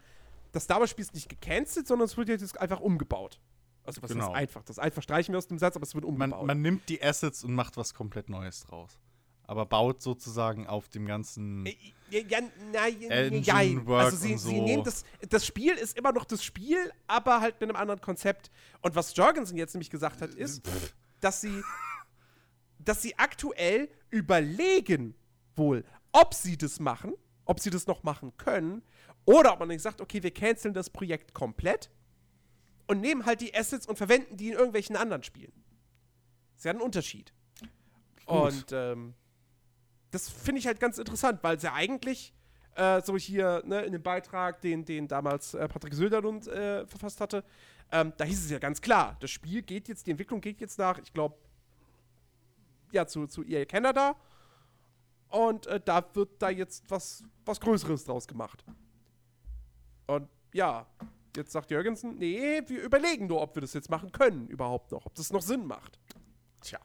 [0.51, 3.39] das Star Wars Spiel ist nicht gecancelt, sondern es wird jetzt einfach umgebaut.
[3.85, 4.33] Also was genau.
[4.33, 4.63] ist einfach?
[4.65, 6.39] Das einfach streichen wir aus dem Satz, aber es wird umgebaut.
[6.39, 8.99] Man, man nimmt die Assets und macht was komplett Neues draus.
[9.45, 11.75] Aber baut sozusagen auf dem ganzen äh,
[12.11, 12.39] ja,
[12.73, 14.49] nein, ja, also sie, so.
[14.49, 18.01] sie nehmen das, das Spiel ist immer noch das Spiel, aber halt mit einem anderen
[18.01, 18.51] Konzept.
[18.81, 20.63] Und was Jorgensen jetzt nämlich gesagt hat, ist,
[21.21, 21.63] dass sie
[22.85, 25.15] dass sie aktuell überlegen
[25.57, 27.15] wohl, ob sie das machen,
[27.45, 28.83] ob sie das noch machen können,
[29.25, 31.91] oder ob man nicht sagt, okay, wir canceln das Projekt komplett
[32.87, 35.53] und nehmen halt die Assets und verwenden die in irgendwelchen anderen Spielen.
[36.53, 37.33] Das ist ja ein Unterschied.
[38.27, 38.37] Gut.
[38.37, 39.15] Und ähm,
[40.11, 42.35] das finde ich halt ganz interessant, weil sie eigentlich
[42.75, 47.21] äh, so hier ne, in dem Beitrag, den, den damals äh, Patrick Söderlund äh, verfasst
[47.21, 47.45] hatte,
[47.93, 50.79] ähm, da hieß es ja ganz klar, das Spiel geht jetzt, die Entwicklung geht jetzt
[50.79, 51.37] nach, ich glaube,
[52.93, 54.17] ja, zu, zu EA Canada.
[55.29, 58.65] Und äh, da wird da jetzt was, was Größeres draus gemacht.
[60.07, 60.87] Und ja,
[61.37, 65.07] jetzt sagt Jürgensen, nee, wir überlegen nur, ob wir das jetzt machen können überhaupt noch,
[65.07, 66.01] ob das noch Sinn macht.
[66.61, 66.81] Tja.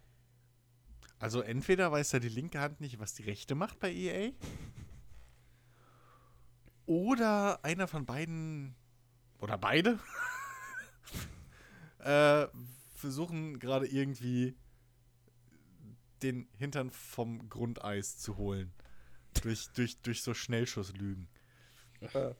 [1.17, 4.31] Also entweder weiß ja die linke Hand nicht, was die rechte macht bei EA.
[6.85, 8.75] Oder einer von beiden
[9.39, 9.99] oder beide
[11.99, 12.47] äh,
[12.95, 14.55] versuchen gerade irgendwie
[16.25, 18.73] den Hintern vom Grundeis zu holen.
[19.43, 21.27] durch, durch, durch so Schnellschusslügen.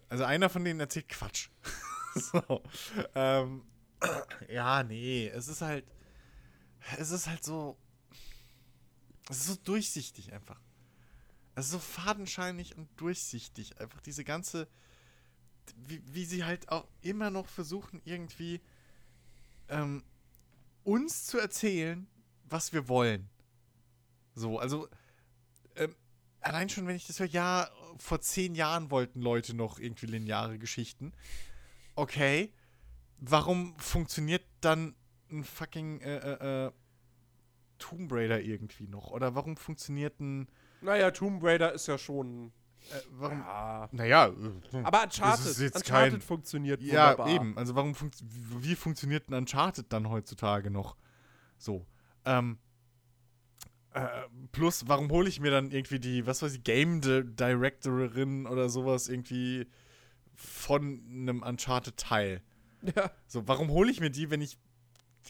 [0.09, 1.49] Also einer von denen erzählt Quatsch.
[2.15, 2.63] so.
[3.15, 3.63] Ähm,
[4.49, 5.86] ja, nee, es ist halt.
[6.97, 7.77] Es ist halt so.
[9.29, 10.59] Es ist so durchsichtig einfach.
[11.55, 13.79] Es ist so fadenscheinig und durchsichtig.
[13.79, 14.67] Einfach diese ganze.
[15.77, 18.61] Wie, wie sie halt auch immer noch versuchen, irgendwie
[19.67, 20.03] ähm,
[20.83, 22.07] uns zu erzählen,
[22.43, 23.29] was wir wollen.
[24.36, 24.88] So, also
[25.75, 25.95] ähm,
[26.41, 30.59] allein schon, wenn ich das höre, ja, vor zehn Jahren wollten Leute noch irgendwie lineare
[30.59, 31.13] Geschichten.
[31.95, 32.53] Okay,
[33.17, 34.95] warum funktioniert dann
[35.31, 36.71] ein fucking äh, äh, äh,
[37.77, 39.11] Tomb Raider irgendwie noch?
[39.11, 40.47] Oder warum funktioniert ein.
[40.81, 42.51] Naja, Tomb Raider ist ja schon.
[42.91, 43.39] Äh, warum?
[43.39, 43.89] Ja.
[43.91, 44.27] Naja.
[44.27, 47.27] Äh, Aber Uncharted, Uncharted kein, funktioniert wunderbar.
[47.27, 47.57] Ja, eben.
[47.57, 50.95] Also warum funkt, wie funktioniert ein Uncharted dann heutzutage noch?
[51.57, 51.86] So.
[52.25, 52.59] Ähm,
[53.95, 58.67] äh, plus, warum hole ich mir dann irgendwie die, was weiß ich, Game Directorin oder
[58.67, 59.67] sowas irgendwie
[60.33, 62.41] von einem Uncharted-Teil?
[62.95, 63.09] Ja.
[63.25, 64.57] So, warum hole ich mir die, wenn ich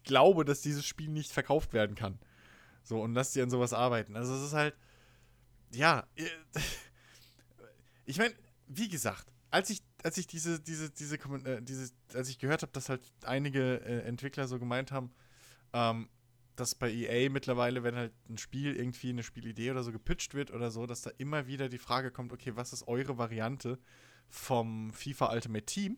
[0.03, 2.17] glaube, dass dieses Spiel nicht verkauft werden kann?
[2.81, 4.15] So, und lass die an sowas arbeiten.
[4.15, 4.75] Also, es ist halt,
[5.71, 6.27] ja, äh,
[8.05, 8.33] ich meine,
[8.67, 12.71] wie gesagt, als ich, als ich diese, diese, diese, äh, diese als ich gehört habe,
[12.71, 15.13] dass halt einige äh, Entwickler so gemeint haben,
[15.71, 16.09] ähm,
[16.55, 20.51] dass bei EA mittlerweile, wenn halt ein Spiel irgendwie eine Spielidee oder so gepitcht wird
[20.51, 23.79] oder so, dass da immer wieder die Frage kommt, okay, was ist eure Variante
[24.29, 25.97] vom FIFA Ultimate Team?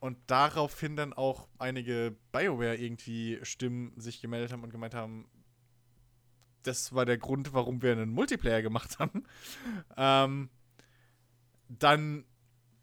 [0.00, 5.26] Und daraufhin dann auch einige BioWare irgendwie Stimmen sich gemeldet haben und gemeint haben,
[6.62, 9.24] das war der Grund, warum wir einen Multiplayer gemacht haben.
[9.96, 10.50] ähm,
[11.68, 12.24] dann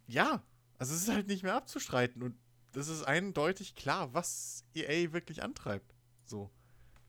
[0.08, 0.44] ja,
[0.78, 2.36] also es ist halt nicht mehr abzustreiten und
[2.72, 5.94] das ist eindeutig klar, was EA wirklich antreibt.
[6.26, 6.50] So.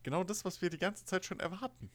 [0.02, 1.90] Genau das, was wir die ganze Zeit schon erwarten.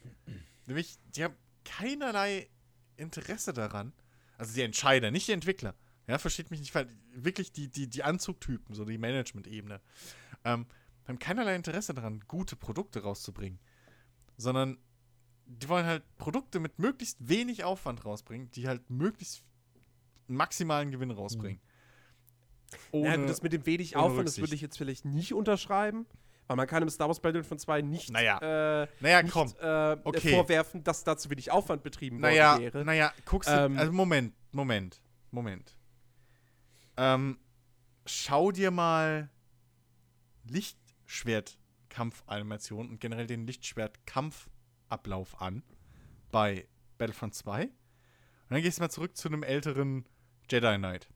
[0.65, 2.49] Nämlich, die haben keinerlei
[2.95, 3.93] Interesse daran.
[4.37, 5.75] Also die Entscheider, nicht die Entwickler.
[6.07, 9.81] Ja, versteht mich nicht, weil wirklich die, die, die Anzugtypen, so die Management-Ebene,
[10.45, 10.65] ähm,
[11.05, 13.59] haben keinerlei Interesse daran, gute Produkte rauszubringen.
[14.37, 14.77] Sondern
[15.45, 19.43] die wollen halt Produkte mit möglichst wenig Aufwand rausbringen, die halt möglichst
[20.27, 21.61] maximalen Gewinn rausbringen.
[22.91, 26.05] Ja, gut, das mit dem wenig ohne Aufwand, das würde ich jetzt vielleicht nicht unterschreiben.
[26.47, 28.83] Weil man kann im Star Wars Battlefront 2 nicht, Naja.
[28.83, 29.53] äh, Naja, nicht komm.
[29.59, 30.31] äh, Okay.
[30.31, 32.85] vorwerfen, dass da zu wenig Aufwand betrieben Naja, worden wäre.
[32.85, 33.53] naja, guckst du.
[33.53, 35.01] Ähm, also Moment, Moment,
[35.31, 35.75] Moment.
[36.95, 37.37] Ähm,
[38.05, 39.29] schau dir mal
[40.45, 45.63] Lichtschwert-Kampfanimationen und generell den Lichtschwert-Kampfablauf an
[46.31, 46.65] bei
[46.97, 47.63] Battlefront 2.
[47.65, 47.71] Und
[48.49, 50.05] dann gehst du mal zurück zu einem älteren
[50.49, 51.09] Jedi Knight.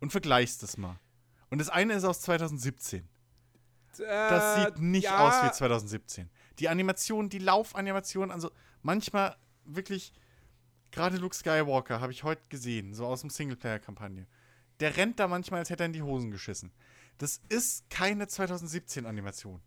[0.00, 0.98] Und vergleichst das mal.
[1.50, 3.08] Und das eine ist aus 2017.
[3.96, 6.30] Das Äh, sieht nicht ja, aus wie 2017.
[6.58, 8.50] Die Animation, die Laufanimation, also
[8.82, 10.12] manchmal wirklich,
[10.90, 14.26] gerade Luke Skywalker habe ich heute gesehen, so aus dem Singleplayer-Kampagne.
[14.78, 16.72] Der rennt da manchmal, als hätte er in die Hosen geschissen.
[17.18, 19.60] Das ist keine 2017-Animation.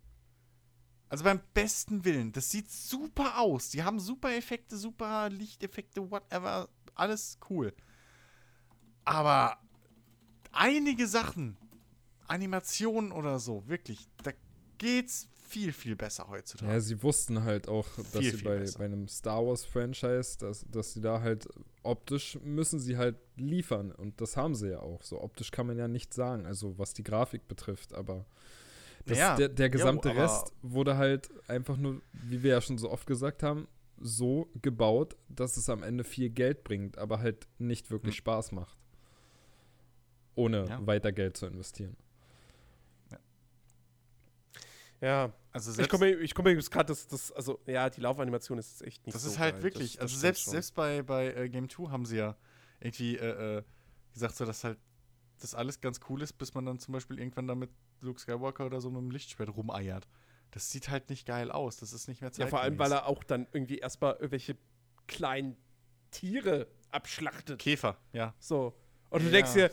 [1.08, 3.68] Also beim besten Willen, das sieht super aus.
[3.70, 7.72] Die haben super Effekte, super Lichteffekte, whatever, alles cool.
[9.04, 9.58] Aber
[10.54, 11.56] einige Sachen,
[12.26, 14.32] Animationen oder so, wirklich, da
[14.78, 16.72] geht's viel, viel besser heutzutage.
[16.72, 18.78] Ja, sie wussten halt auch, dass Viel, sie viel bei, besser.
[18.78, 21.46] bei einem Star Wars-Franchise, dass, dass sie da halt
[21.82, 23.92] optisch müssen sie halt liefern.
[23.92, 25.02] Und das haben sie ja auch.
[25.02, 28.24] So optisch kann man ja nichts sagen, also was die Grafik betrifft, aber
[29.06, 32.78] das, Ja, der, der gesamte aber- Rest wurde halt einfach nur, wie wir ja schon
[32.78, 33.68] so oft gesagt haben,
[34.00, 38.18] so gebaut, dass es am Ende viel Geld bringt, aber halt nicht wirklich Hm.
[38.18, 38.76] Spaß macht.
[40.36, 40.86] Ohne Ja.
[40.86, 41.96] weiter Geld zu investieren.
[45.00, 48.58] Ja, Also ich selbst, komme ich komme jetzt gerade, das, das, also, ja, die Laufanimation
[48.58, 49.62] ist echt nicht das so ist halt geil.
[49.62, 50.50] wirklich, Das- das also selbst, schon.
[50.52, 52.36] selbst bei, bei äh, Game 2 haben sie ja
[52.80, 53.62] irgendwie äh, äh,
[54.12, 54.78] gesagt, so dass halt
[55.40, 57.70] das alles ganz cool ist, bis man dann zum Beispiel irgendwann damit
[58.00, 60.06] Luke Skywalker oder so mit dem Lichtschwert rumeiert.
[60.52, 61.76] Das sieht halt nicht geil aus.
[61.78, 62.50] Das ist nicht mehr Ja, zeitgemäß.
[62.50, 64.56] vor allem, weil er auch dann irgendwie erstmal irgendwelche
[65.06, 65.56] kleinen
[66.12, 67.58] Tiere abschlachtet.
[67.60, 68.32] Käfer, ja.
[68.38, 68.74] So.
[69.10, 69.70] Und du Ja, denkst dir,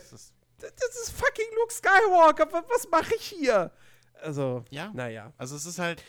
[0.62, 3.70] das ist- ist fucking Luke Skywalker, wa- was mache ich hier?
[4.20, 4.90] Also, Ja.
[4.94, 5.32] naja.
[5.38, 6.02] Also es ist halt,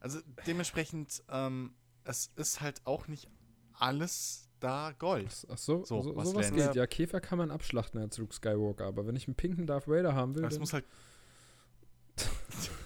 [0.00, 1.74] also dementsprechend, ähm,
[2.04, 3.28] es ist halt auch nicht
[3.74, 5.46] alles da Gold.
[5.50, 6.74] Ach so, So, so, was sowas Lance- geht.
[6.76, 10.14] Ja, Käfer kann man abschlachten als Luke Skywalker, aber wenn ich einen pinken Darth Vader
[10.14, 10.84] haben will, Das muss halt.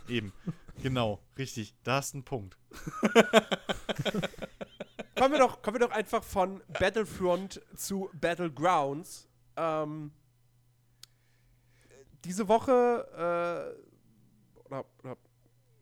[0.09, 0.33] Eben.
[0.83, 1.75] Genau, richtig.
[1.83, 2.57] Da hast du einen Punkt.
[5.17, 9.29] kommen, wir doch, kommen wir doch einfach von Battlefront zu Battlegrounds.
[9.57, 10.13] Ähm,
[12.25, 15.17] diese Woche, äh, oder, oder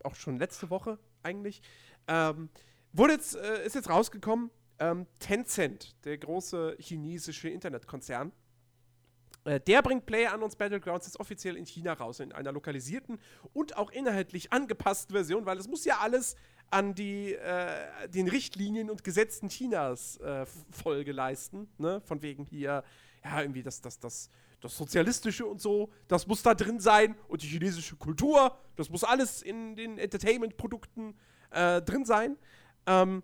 [0.03, 1.61] auch schon letzte Woche eigentlich,
[2.07, 2.49] ähm,
[2.91, 8.31] wurde jetzt, äh, ist jetzt rausgekommen, ähm, Tencent, der große chinesische Internetkonzern,
[9.45, 13.19] äh, der bringt Player Unknowns Battlegrounds jetzt offiziell in China raus, in einer lokalisierten
[13.53, 16.35] und auch inhaltlich angepassten Version, weil es muss ja alles
[16.69, 22.01] an die, äh, den Richtlinien und Gesetzen Chinas äh, Folge leisten, ne?
[22.01, 22.83] Von wegen hier,
[23.23, 24.29] ja, irgendwie das, das, das,
[24.63, 29.03] das Sozialistische und so, das muss da drin sein und die chinesische Kultur, das muss
[29.03, 31.15] alles in den Entertainment-Produkten
[31.51, 32.37] äh, drin sein.
[32.85, 33.23] Ähm,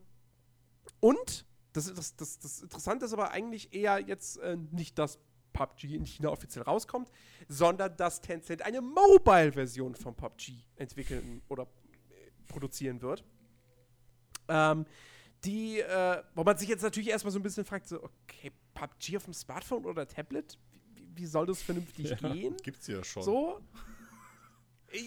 [1.00, 5.20] und das, das, das, das Interessante ist aber eigentlich eher jetzt äh, nicht, dass
[5.54, 7.10] PUBG in China offiziell rauskommt,
[7.48, 13.24] sondern dass Tencent eine Mobile-Version von PUBG entwickeln oder äh, produzieren wird.
[14.50, 14.86] Ähm,
[15.46, 19.18] die, äh, wo man sich jetzt natürlich erstmal so ein bisschen fragt, so, okay, PUBG
[19.18, 20.58] auf dem Smartphone oder Tablet?
[21.16, 22.34] Wie, soll das vernünftig Ja.
[22.34, 22.56] gehen?
[22.64, 23.24] Gibt's ja schon.
[23.24, 23.62] So?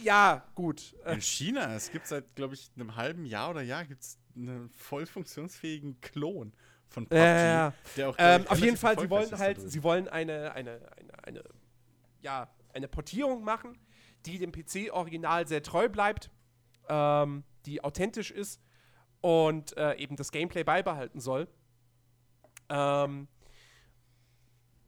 [0.05, 0.95] Ja, gut.
[1.07, 5.07] In China, es gibt seit, glaube ich, einem halben Jahr oder Jahr gibt's einen voll
[5.07, 6.53] funktionsfähigen Klon
[6.89, 10.53] von PUBG, Ja, der auch Ähm, auf jeden Fall, sie wollen halt, sie wollen eine,
[10.53, 11.45] eine, eine, eine,
[12.21, 13.79] ja, eine Portierung machen,
[14.27, 16.31] die dem PC-Original sehr treu bleibt,
[16.89, 18.61] ähm, die authentisch ist
[19.21, 21.49] und äh, eben das Gameplay beibehalten soll.
[22.69, 23.29] Ähm,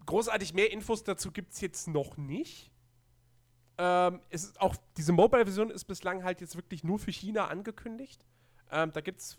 [0.06, 2.70] großartig mehr Infos dazu gibt es jetzt noch nicht.
[3.76, 8.24] Ähm, es auch diese Mobile-Version ist bislang halt jetzt wirklich nur für China angekündigt.
[8.70, 9.36] Ähm, da gibt es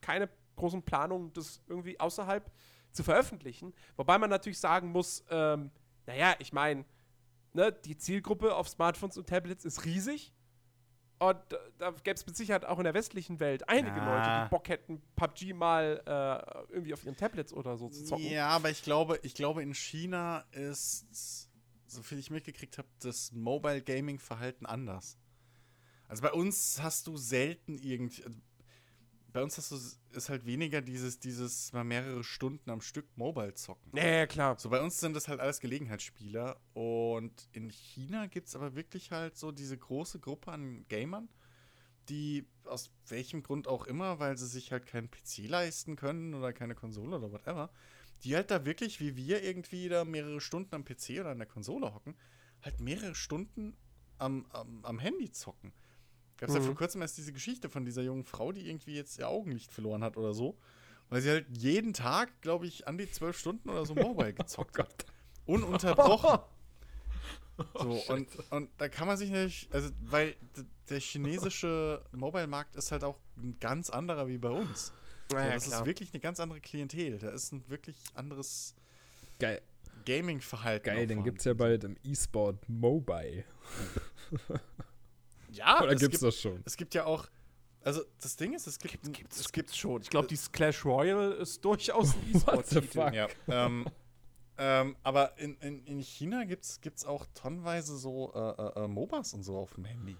[0.00, 2.50] keine großen Planungen, das irgendwie außerhalb
[2.92, 3.72] zu veröffentlichen.
[3.96, 5.70] Wobei man natürlich sagen muss, ähm,
[6.06, 6.84] naja, ich meine,
[7.52, 10.32] ne, die Zielgruppe auf Smartphones und Tablets ist riesig.
[11.22, 11.38] Und
[11.78, 14.04] da gäbe es mit Sicherheit auch in der westlichen Welt einige Ja.
[14.04, 18.24] Leute, die Bock hätten, PUBG mal äh, irgendwie auf ihren Tablets oder so zu zocken.
[18.24, 21.48] Ja, aber ich glaube, ich glaube, in China ist,
[21.86, 25.16] so viel ich mitgekriegt habe, das Mobile Gaming Verhalten anders.
[26.08, 28.24] Also bei uns hast du selten irgendwie.
[29.32, 29.76] Bei uns hast du
[30.16, 33.96] ist halt weniger dieses, dieses mal mehrere Stunden am Stück Mobile zocken.
[33.96, 34.58] Ja, ja, klar.
[34.58, 36.60] So, bei uns sind das halt alles Gelegenheitsspieler.
[36.74, 41.28] Und in China gibt es aber wirklich halt so diese große Gruppe an Gamern,
[42.08, 46.52] die aus welchem Grund auch immer, weil sie sich halt keinen PC leisten können oder
[46.52, 47.70] keine Konsole oder whatever,
[48.24, 51.48] die halt da wirklich, wie wir irgendwie da mehrere Stunden am PC oder an der
[51.48, 52.16] Konsole hocken,
[52.60, 53.76] halt mehrere Stunden
[54.18, 55.72] am, am, am Handy zocken.
[56.42, 56.66] Gab es ja Mhm.
[56.66, 60.02] vor kurzem erst diese Geschichte von dieser jungen Frau, die irgendwie jetzt ihr Augenlicht verloren
[60.02, 60.58] hat oder so.
[61.08, 64.76] Weil sie halt jeden Tag, glaube ich, an die zwölf Stunden oder so Mobile gezockt
[64.76, 65.04] hat.
[65.46, 66.40] Ununterbrochen.
[67.78, 70.34] So, und, und da kann man sich nicht, also, weil
[70.88, 74.90] der chinesische Mobile-Markt ist halt auch ein ganz anderer wie bei uns.
[75.30, 75.80] So, Ja, ja, das klar.
[75.80, 77.18] ist wirklich eine ganz andere Klientel.
[77.18, 78.74] Da ist ein wirklich anderes
[79.38, 79.60] Geil,
[80.06, 80.84] Gaming-Verhalten.
[80.86, 83.44] geil auch den gibt es ja bald im E-Sport Mobile.
[85.52, 86.62] Ja, Oder es gibt's gibt, das schon?
[86.64, 87.26] es gibt ja auch,
[87.82, 90.02] also das Ding ist, es gibt, Gibt's, es gibt's schon.
[90.02, 93.00] Ich glaube, dieses Clash Royale ist durchaus ein What the E-Sport-Titel.
[93.04, 93.12] fuck?
[93.14, 93.86] Ja, ähm,
[94.58, 99.32] ähm, aber in, in, in China gibt es auch tonnenweise so äh, äh, äh, MOBAs
[99.34, 100.16] und so auf dem Handy,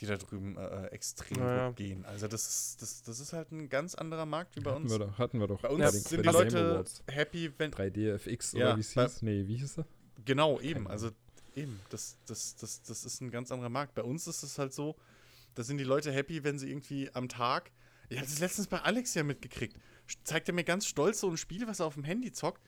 [0.00, 1.66] die da drüben äh, äh, extrem Ja, ja.
[1.68, 2.04] gut gehen.
[2.04, 4.92] Also das ist, das, das ist halt ein ganz anderer Markt wie bei Hatten uns.
[4.92, 8.66] wir doch, hatten wir doch Bei uns den- sind die Leute happy, wenn 3DFX Ja,
[8.68, 9.22] oder wie es hieß?
[9.22, 9.86] Nee, wie hieß er?
[10.24, 10.86] Genau, eben.
[10.86, 11.10] Also
[11.56, 13.94] eben, das, das, das, das ist ein ganz anderer Markt.
[13.94, 14.96] Bei uns ist es halt so,
[15.54, 17.72] da sind die Leute happy, wenn sie irgendwie am Tag.
[18.08, 19.76] Ich habe das letztens bei Alex ja mitgekriegt.
[20.24, 22.62] Zeigt er mir ganz stolz so ein Spiel, was er auf dem Handy zockt.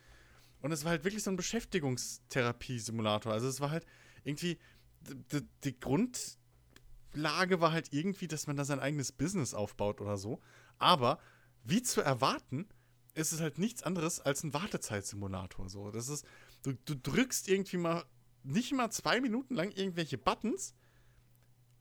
[0.61, 3.33] Und es war halt wirklich so ein Beschäftigungstherapie-Simulator.
[3.33, 3.85] Also es war halt
[4.25, 4.59] irgendwie.
[5.01, 10.17] d- d- Die Grundlage war halt irgendwie, dass man da sein eigenes Business aufbaut oder
[10.17, 10.41] so.
[10.79, 11.19] Aber
[11.65, 12.69] wie zu erwarten,
[13.15, 15.69] ist es halt nichts anderes als ein Wartezeitsimulator.
[15.69, 16.25] So, das ist,
[16.63, 18.05] du, du drückst irgendwie mal
[18.45, 20.75] nicht mal zwei Minuten lang irgendwelche Buttons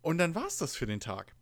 [0.02, 1.36] und dann war's das für den Tag.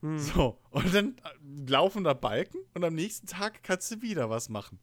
[0.00, 0.18] Hm.
[0.18, 4.48] So, und dann äh, laufen da Balken und am nächsten Tag kannst du wieder was
[4.48, 4.78] machen.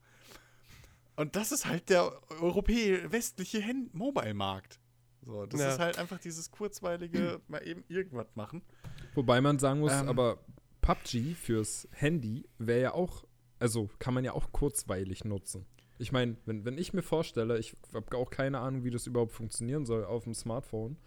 [1.15, 4.79] Und das ist halt der europäische, westliche Hand- Mobile-Markt.
[5.25, 5.71] So, das Ja.
[5.73, 8.61] ist halt einfach dieses kurzweilige, mal eben irgendwas machen.
[9.15, 10.07] Wobei man sagen muss, Ähm.
[10.09, 10.37] aber
[10.81, 13.25] PUBG fürs Handy wäre ja auch,
[13.59, 15.65] also kann man ja auch kurzweilig nutzen.
[15.97, 19.31] Ich meine, wenn, wenn ich mir vorstelle, ich habe auch keine Ahnung, wie das überhaupt
[19.31, 20.97] funktionieren soll auf dem Smartphone,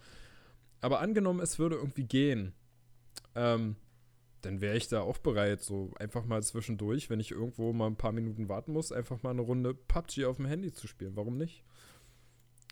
[0.81, 2.55] aber angenommen, es würde irgendwie gehen,
[3.35, 3.77] ähm,
[4.43, 7.97] dann wäre ich da auch bereit, so einfach mal zwischendurch, wenn ich irgendwo mal ein
[7.97, 11.15] paar Minuten warten muss, einfach mal eine Runde PUBG auf dem Handy zu spielen.
[11.17, 11.63] Warum nicht?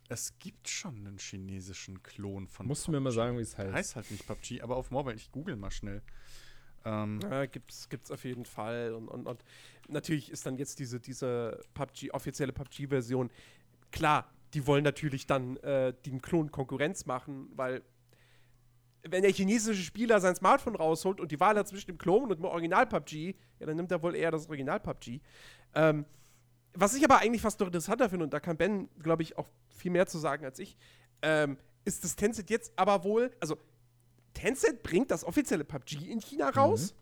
[0.09, 3.17] Es gibt schon einen chinesischen Klon von Musst du mir mal PUBG.
[3.17, 3.75] sagen, wie es heißt.
[3.75, 5.17] Heißt halt nicht PUBG, aber auf Mobile.
[5.17, 6.03] Ich google mal schnell.
[6.85, 8.95] Ähm, Ja, gibt's, gibt's auf jeden Fall.
[8.95, 9.45] Und, und, und
[9.89, 13.31] natürlich ist dann jetzt diese, diese PUBG, offizielle PUBG-Version,
[13.91, 17.83] klar, die wollen natürlich dann äh, dem Klon Konkurrenz machen, weil
[19.03, 22.39] wenn der chinesische Spieler sein Smartphone rausholt und die Wahl hat zwischen dem Klon und
[22.39, 25.21] dem Original PUBG, ja, dann nimmt er wohl eher das Original PUBG.
[25.75, 26.05] Ähm,
[26.75, 29.49] was ich aber eigentlich fast noch interessanter finde, und da kann Ben, glaube ich, auch
[29.69, 30.77] viel mehr zu sagen als ich,
[31.23, 33.57] ähm, ist, dass Tencent jetzt aber wohl, also
[34.35, 36.95] Tencent bringt das offizielle PUBG in China raus.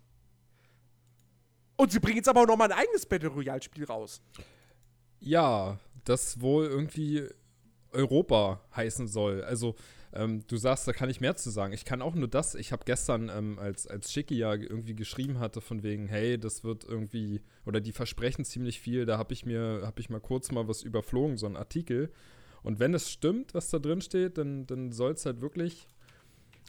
[1.76, 4.22] Und sie bringen jetzt aber auch noch mal ein eigenes Battle Royale-Spiel raus.
[5.20, 7.28] Ja, das wohl irgendwie
[7.92, 9.42] Europa heißen soll.
[9.42, 9.74] Also,
[10.12, 11.72] ähm, du sagst, da kann ich mehr zu sagen.
[11.72, 12.54] Ich kann auch nur das.
[12.54, 16.64] Ich habe gestern, ähm, als, als Schicki ja irgendwie geschrieben hatte, von wegen, hey, das
[16.64, 20.50] wird irgendwie, oder die versprechen ziemlich viel, da habe ich mir, habe ich mal kurz
[20.52, 22.10] mal was überflogen, so einen Artikel.
[22.62, 25.86] Und wenn es stimmt, was da drin steht, dann, dann soll es halt wirklich,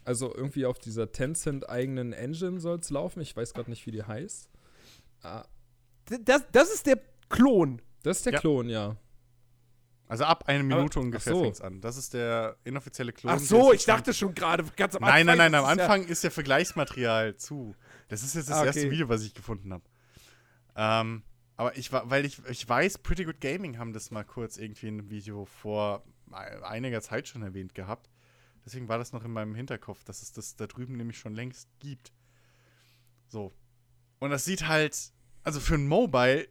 [0.07, 3.21] also irgendwie auf dieser Tencent-eigenen Engine soll es laufen.
[3.21, 4.49] Ich weiß gerade nicht, wie die heißt.
[5.21, 5.45] Ah,
[6.21, 6.99] Das, das ist der
[7.29, 7.81] Klon.
[8.03, 8.39] das ist der Ja.
[8.39, 8.95] Klon, ja.
[10.07, 11.43] also ab eine Minute Aber- ungefähr so.
[11.43, 11.81] fängt's an.
[11.81, 13.33] Das ist der inoffizielle Klon.
[13.33, 16.29] Ach so, ich dachte schon gerade ganz am Nein, nein, nein, am Anfang ist ja
[16.29, 17.75] Vergleichsmaterial zu.
[18.07, 18.91] Das ist jetzt das Ah, erste okay.
[18.91, 19.83] Video, was ich gefunden habe.
[20.77, 21.23] Ähm,
[21.57, 24.87] aber ich war, weil ich, ich weiß, Pretty Good Gaming haben das mal kurz irgendwie
[24.87, 28.09] in einem Video vor ei- einiger Zeit schon erwähnt gehabt.
[28.68, 31.70] Deswegen war das noch in meinem Hinterkopf, dass es das da drüben nämlich schon längst
[31.80, 32.11] gibt.
[33.30, 33.53] So.
[34.20, 36.49] Und das sieht halt, also für ein Mobile,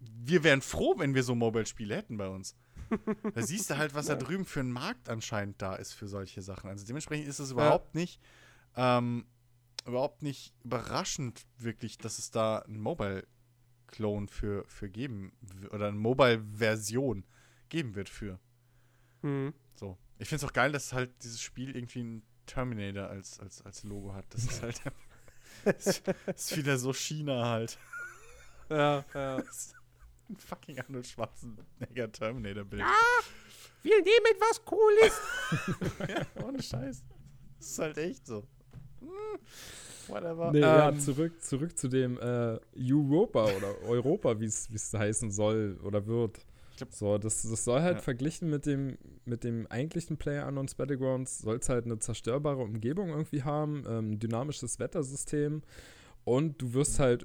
[0.00, 2.56] wir wären froh, wenn wir so Mobile-Spiele hätten bei uns.
[3.34, 6.42] Da siehst du halt, was da drüben für ein Markt anscheinend da ist für solche
[6.42, 6.68] Sachen.
[6.70, 8.20] Also dementsprechend ist es überhaupt nicht,
[8.74, 9.24] ähm,
[9.86, 15.32] überhaupt nicht überraschend, wirklich, dass es da ein Mobile-Clone für, für geben
[15.70, 17.24] oder eine Mobile-Version
[17.68, 18.40] geben wird für.
[19.22, 19.54] Hm.
[19.76, 19.96] So.
[20.18, 23.84] Ich finde es auch geil, dass halt dieses Spiel irgendwie ein Terminator als, als, als
[23.84, 24.26] Logo hat.
[24.30, 24.80] Das ist halt
[25.64, 26.02] das
[26.36, 27.78] ist wieder so China halt.
[28.68, 29.42] Ja, ja.
[30.28, 32.82] Ein fucking Arnold Schwarzenegger Terminator-Bild.
[33.82, 35.20] Wir nehmen was Cooles.
[36.08, 37.04] ja, ohne Scheiß.
[37.58, 38.46] Das ist halt echt so.
[39.00, 39.38] Hm,
[40.08, 40.50] whatever.
[40.50, 40.98] Nee, ja, Ähm.
[40.98, 46.38] zurück, zurück zu dem äh, Europa oder Europa, wie es heißen soll oder wird.
[46.90, 48.02] So, das, das soll halt Ja.
[48.02, 53.10] verglichen mit dem, mit dem eigentlichen Player Unknowns Battlegrounds, soll es halt eine zerstörbare Umgebung
[53.10, 55.62] irgendwie haben, ähm, dynamisches Wettersystem
[56.24, 57.24] und du wirst halt,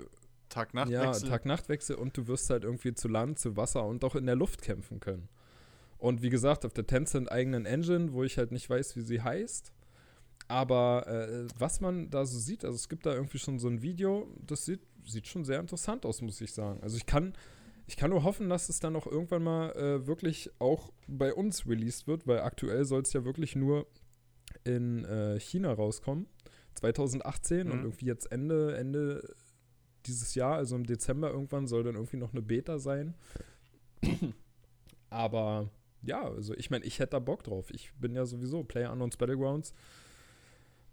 [0.49, 1.23] Tag-Nacht-Wechsel.
[1.23, 4.35] ja, Tag-Nacht-Wechsel und du wirst halt irgendwie zu Land, zu Wasser und auch in der
[4.35, 5.29] Luft kämpfen können.
[5.99, 9.21] Und wie gesagt, auf der Tencent eigenen Engine, wo ich halt nicht weiß, wie sie
[9.21, 9.73] heißt.
[10.47, 13.81] Aber äh, was man da so sieht, also es gibt da irgendwie schon so ein
[13.81, 16.81] Video, das sieht, sieht schon sehr interessant aus, muss ich sagen.
[16.81, 17.33] Also ich kann,
[17.89, 21.67] ich kann nur hoffen, dass es dann auch irgendwann mal äh, wirklich auch bei uns
[21.67, 23.87] released wird, weil aktuell soll es ja wirklich nur
[24.63, 26.27] in äh, China rauskommen.
[26.75, 27.83] 2018 und Mhm.
[27.85, 29.35] irgendwie jetzt Ende, Ende
[30.05, 33.15] dieses Jahr, also im Dezember irgendwann, soll dann irgendwie noch eine Beta sein.
[35.09, 35.71] Aber
[36.03, 37.71] ja, also ich meine, ich hätte da Bock drauf.
[37.71, 39.73] Ich bin ja sowieso Player Unknowns Battlegrounds.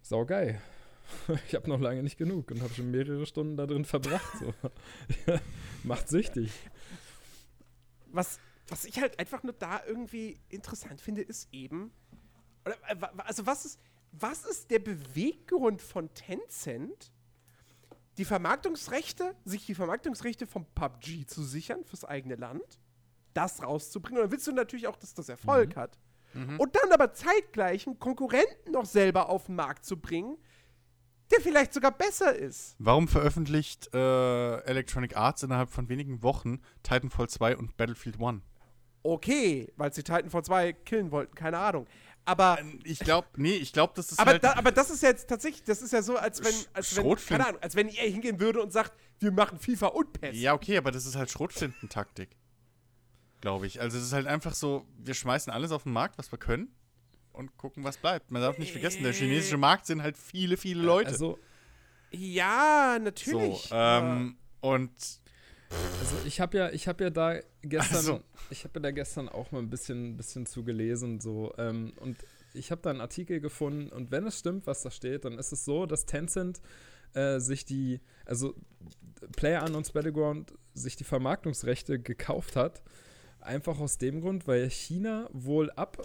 [0.01, 0.59] Sau geil.
[1.47, 4.29] Ich habe noch lange nicht genug und habe schon mehrere Stunden da drin verbracht.
[4.39, 4.53] So.
[5.85, 6.51] Macht süchtig.
[8.17, 11.93] Was, was ich halt einfach nur da irgendwie interessant finde, ist eben,
[12.65, 13.79] oder, äh, also was ist,
[14.11, 17.13] was ist der Beweggrund von Tencent,
[18.17, 22.79] die Vermarktungsrechte, sich die Vermarktungsrechte vom PUBG zu sichern fürs eigene Land,
[23.33, 24.17] das rauszubringen?
[24.17, 25.97] Und dann willst du natürlich auch, dass das Erfolg hat.
[26.57, 30.37] Und dann aber zeitgleich einen Konkurrenten noch selber auf den Markt zu bringen,
[31.31, 32.75] der vielleicht sogar besser ist.
[32.79, 38.41] Warum veröffentlicht äh, Electronic Arts innerhalb von wenigen Wochen Titanfall 2 und Battlefield 1?
[39.03, 41.87] Okay, weil sie Titanfall 2 killen wollten, keine Ahnung.
[42.25, 44.43] Aber Ich glaube, nee, ich glaube, das ist Aber, halt.
[44.43, 47.47] da, aber das ist jetzt tatsächlich, das ist ja so, als wenn, als wenn, keine
[47.47, 50.37] Ahnung, als wenn EA hingehen würde und sagt, wir machen FIFA und PES.
[50.37, 52.35] ja, okay, aber das ist halt Schrotflintentaktik.
[53.39, 53.79] Glaube ich.
[53.79, 56.75] Also, es ist halt einfach so, wir schmeißen alles auf den Markt, was wir können.
[57.37, 58.31] Und gucken, was bleibt.
[58.31, 61.11] Man darf nicht vergessen, der chinesische Markt sind halt viele, viele Leute.
[61.11, 61.37] Also,
[62.11, 63.67] Ja, natürlich.
[63.69, 64.91] so, ähm, und
[65.69, 68.23] also ich habe ja, ich habe ja da gestern, Ach so.
[68.49, 72.17] ich habe ja da gestern auch mal ein bisschen, bisschen zu gelesen so ähm, und
[72.53, 75.51] ich habe da einen Artikel gefunden und wenn es stimmt, was da steht, dann ist
[75.51, 76.61] es so, dass Tencent
[77.13, 78.55] äh, sich die, also
[79.35, 82.81] Player Unknowns Battleground sich die Vermarktungsrechte gekauft hat,
[83.41, 86.01] einfach aus dem Grund, weil China wohl ab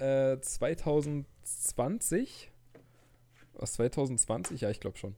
[0.00, 2.50] äh, 2020,
[3.54, 5.16] was 2020, ja ich glaube schon,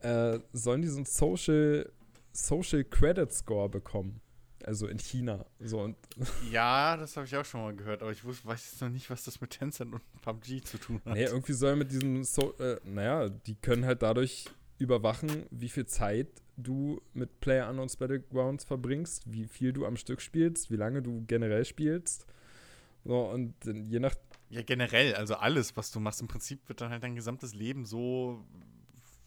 [0.00, 1.90] äh, sollen diesen Social
[2.32, 4.20] Social Credit Score bekommen.
[4.64, 5.46] Also in China.
[5.60, 5.96] So und
[6.50, 9.24] ja, das habe ich auch schon mal gehört, aber ich weiß jetzt noch nicht, was
[9.24, 11.14] das mit Tencent und PUBG zu tun hat.
[11.14, 14.46] nee, irgendwie soll mit diesem so äh, naja, die können halt dadurch
[14.78, 20.20] überwachen, wie viel Zeit du mit Player Unknowns Battlegrounds verbringst, wie viel du am Stück
[20.20, 22.26] spielst, wie lange du generell spielst.
[23.06, 24.14] So, und je nach
[24.50, 27.84] Ja, generell, also alles, was du machst, im Prinzip wird dann halt dein gesamtes Leben
[27.86, 28.44] so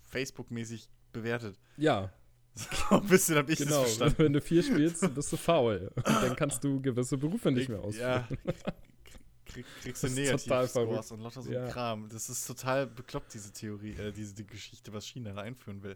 [0.09, 1.57] Facebook-mäßig bewertet.
[1.77, 2.11] ja,
[2.55, 3.83] So ein bisschen habe ich genau.
[3.83, 4.15] das verstanden.
[4.17, 5.91] Wenn du viel spielst, bist du faul.
[5.95, 8.25] Und dann kannst du gewisse Berufe nicht mehr ausführen.
[8.45, 8.53] Ja.
[9.45, 11.65] Krieg, kriegst du Negativ-Scores und lauter so Ja.
[11.65, 12.09] ein Kram.
[12.09, 15.95] Das ist total bekloppt, diese Theorie, äh, diese die Geschichte, was China da einführen will.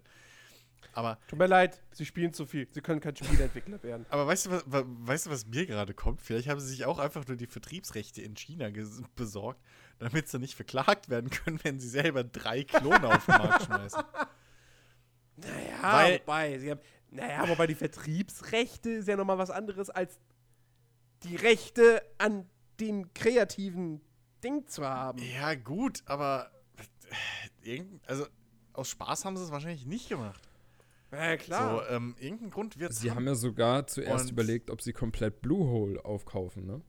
[0.94, 2.68] Aber, Tut mir leid, sie spielen zu viel.
[2.72, 4.06] Sie können kein Spieleentwickler werden.
[4.10, 6.22] aber weißt, du, was, wa- weißt du, was mir gerade kommt?
[6.22, 8.70] Vielleicht haben sie sich auch einfach nur die Vertriebsrechte in China
[9.16, 9.62] besorgt,
[10.00, 14.04] damit sie nicht verklagt werden können, wenn sie selber drei Klone auf den Markt schmeißen.
[15.38, 20.20] Naja, Weil- wobei, sie haben, naja, wobei die Vertriebsrechte ist ja nochmal was anderes als
[21.24, 24.02] die Rechte an den kreativen
[24.44, 25.20] Ding zu haben.
[25.22, 26.52] Ja, gut, aber
[27.64, 28.28] äh, also
[28.74, 30.42] aus Spaß haben sie es wahrscheinlich nicht gemacht.
[31.14, 31.86] Ja, klar.
[31.86, 34.94] So, ähm, irgendeinen Grund wird es Sie haben ja sogar zuerst Und- überlegt, ob sie
[34.94, 36.82] komplett Bluehole aufkaufen, ne?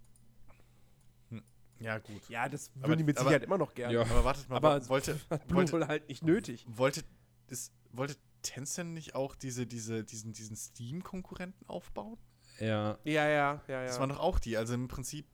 [1.80, 2.28] Ja, gut.
[2.28, 3.94] ja, das aber- würden die mit aber- Sicherheit immer noch gerne.
[3.94, 4.02] Ja.
[4.02, 6.64] Aber wartet mal, Aber wollte, Hat wollte, Bluehole halt nicht nötig.
[6.68, 7.02] wollte,
[7.48, 12.16] ist, wollte Tencent nicht auch diese, diese, diesen, diesen Steam-Konkurrenten aufbauen?
[12.60, 12.98] Ja.
[13.04, 14.00] Ja, ja, ja, Das ja.
[14.00, 14.56] waren doch auch die.
[14.56, 15.26] Also im Prinzip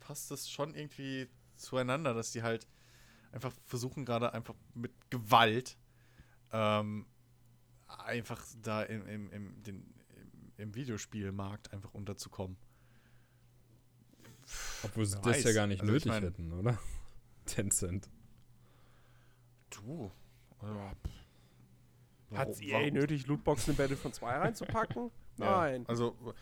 [0.00, 2.66] passt das schon irgendwie zueinander, dass die halt
[3.32, 5.76] einfach versuchen, gerade einfach mit Gewalt
[6.52, 7.06] ähm,
[8.00, 12.56] einfach da im, im, im, den, im, im Videospielmarkt einfach unterzukommen.
[14.82, 16.78] Obwohl sie das ja gar nicht Also ich nötig mein- hätten, oder?
[17.46, 18.08] Tencent.
[19.70, 20.10] Du.
[20.58, 20.80] Also,
[22.34, 25.10] Hat EA nötig, Lootboxen in Battlefront 2 reinzupacken?
[25.38, 25.86] Ja, Nein.
[25.88, 26.32] Also, w-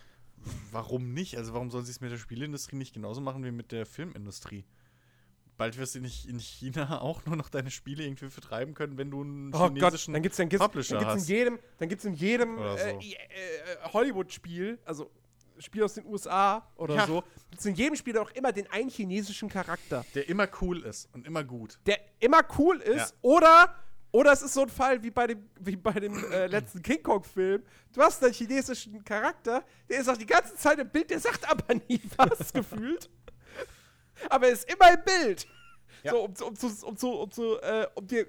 [0.73, 1.37] warum nicht?
[1.39, 4.65] Also, warum sollen sie es mit der Spielindustrie nicht genauso machen wie mit der Filmindustrie?
[5.61, 9.11] Bald wirst du nicht in China auch nur noch deine Spiele irgendwie vertreiben können, wenn
[9.11, 11.89] du einen Oh Gott, chinesischen dann gibt's, dann gibt's, Publisher dann gibt's in jedem, dann
[11.89, 12.85] gibt's in jedem Oder so.
[12.85, 13.17] äh, äh, äh,
[13.93, 15.11] Hollywood-Spiel, also
[15.59, 17.07] Spiel aus den USA oder Ja.
[17.07, 21.09] so, gibt's in jedem Spiel auch immer den einen chinesischen Charakter, der immer cool ist
[21.13, 21.79] und immer gut.
[21.85, 23.17] der immer cool ist Ja.
[23.23, 23.75] oder
[24.13, 27.01] oder es ist so ein Fall wie bei dem, wie bei dem äh, letzten King
[27.01, 27.63] Kong-Film.
[27.93, 31.49] Du hast einen chinesischen Charakter, der ist auch die ganze Zeit im Bild, der sagt
[31.49, 33.09] aber nie was gefühlt.
[34.29, 35.47] Aber er ist immer im Bild.
[36.03, 36.13] Ja.
[36.13, 38.27] So, um, zu- um, zu, um, zu, um, zu, äh, um dir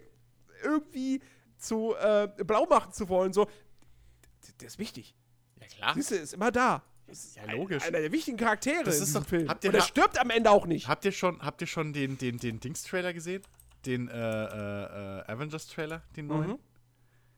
[0.63, 1.21] irgendwie
[1.57, 3.33] zu äh, blau machen zu wollen.
[3.33, 3.47] So,
[4.59, 5.15] der, ist wichtig.
[5.59, 5.93] Ja, klar.
[5.95, 6.83] Siehst du, ist immer da.
[7.07, 7.83] Ist Ja, logisch.
[7.83, 9.47] Einer der wichtigen Charaktere Das ist doch- Film.
[9.49, 10.87] habt ihr Und er stirbt am Ende auch nicht.
[10.87, 13.41] Habt ihr schon, habt ihr schon den, den, den Dings-Trailer gesehen?
[13.85, 16.51] Den äh, äh, äh, Avengers-Trailer, den neuen?
[16.51, 16.59] Mhm.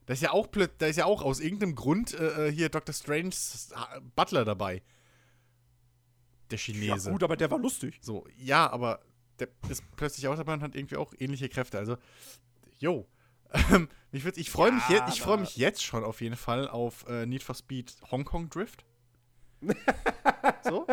[0.06, 0.48] Da ist ja auch
[0.78, 2.94] da ist ja auch aus irgendeinem Grund äh, äh, hier Dr.
[2.94, 4.82] Strange's äh, Butler dabei.
[6.54, 7.12] Der Ja, Chinese.
[7.12, 7.98] gut, aber der war lustig.
[8.02, 9.02] So, ja, aber
[9.40, 11.80] der ist plötzlich auch dabei und hat irgendwie auch ähnliche Kräfte.
[11.80, 11.98] Also,
[12.80, 13.08] yo.
[13.72, 16.68] Ähm, ich ich freue mich, Ja, je- ich freu mich jetzt schon auf jeden Fall
[16.68, 18.86] auf äh, Need for Speed Hong Kong Drift.
[20.64, 20.86] so.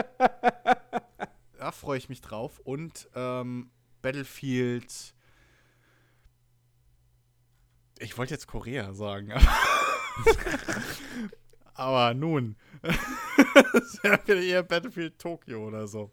[1.59, 2.59] Da freue ich mich drauf.
[2.61, 5.15] Und ähm, Battlefield.
[7.99, 9.33] Ich wollte jetzt Korea sagen.
[11.81, 12.57] Aber nun.
[12.83, 16.11] das wäre wieder eher Battlefield Tokyo oder so.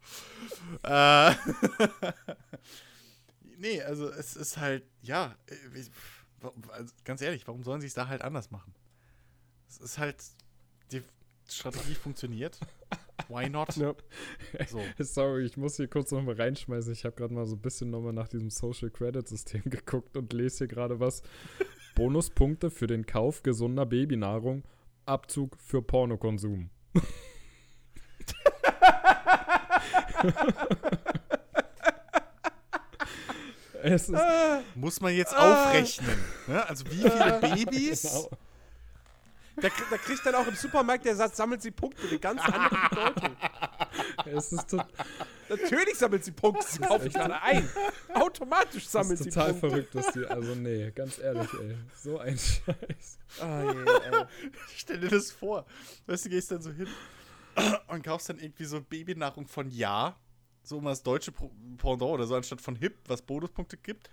[0.83, 1.31] Äh,
[3.57, 8.07] nee, also es ist halt, ja, äh, also ganz ehrlich, warum sollen sie es da
[8.07, 8.73] halt anders machen?
[9.67, 10.23] Es ist halt,
[10.93, 11.03] die
[11.49, 12.57] Strategie funktioniert.
[13.27, 13.75] Why not?
[13.75, 13.93] Ja.
[14.67, 14.81] So.
[14.99, 16.93] Sorry, ich muss hier kurz noch mal reinschmeißen.
[16.93, 20.15] Ich habe gerade mal so ein bisschen noch mal nach diesem Social Credit System geguckt
[20.15, 21.23] und lese hier gerade was.
[21.93, 24.63] Bonuspunkte für den Kauf gesunder Babynahrung,
[25.07, 26.69] Abzug für Pornokonsum.
[33.83, 34.21] es ist
[34.75, 35.65] Muss man jetzt Ah.
[35.65, 36.17] aufrechnen.
[36.47, 36.67] Ne?
[36.67, 38.01] Also wie viele Babys?
[38.03, 38.29] genau.
[39.59, 42.89] Da, da kriegt dann auch im Supermarkt der Satz, sammelt sie Punkte, eine ganz andere
[42.89, 43.35] Bedeutung.
[44.25, 44.77] Es ist, to
[45.49, 47.67] Natürlich sammelt sie Punkte, sie kaufen gerade ein.
[48.13, 49.69] Automatisch sammelt ist sie total Punkte.
[49.69, 50.25] verrückt, dass die.
[50.25, 51.77] Also, nee, ganz ehrlich, ey.
[51.95, 53.19] So ein Scheiß.
[53.39, 54.25] Ah, je, ey.
[54.75, 55.65] Stell dir das vor.
[56.05, 56.87] Weißt du, gehst dann so hin
[57.87, 60.15] und kaufst dann irgendwie so Babynahrung von Ja,
[60.63, 64.09] so mal das deutsche Pendant oder so, anstatt von Hip, was Bonuspunkte gibt,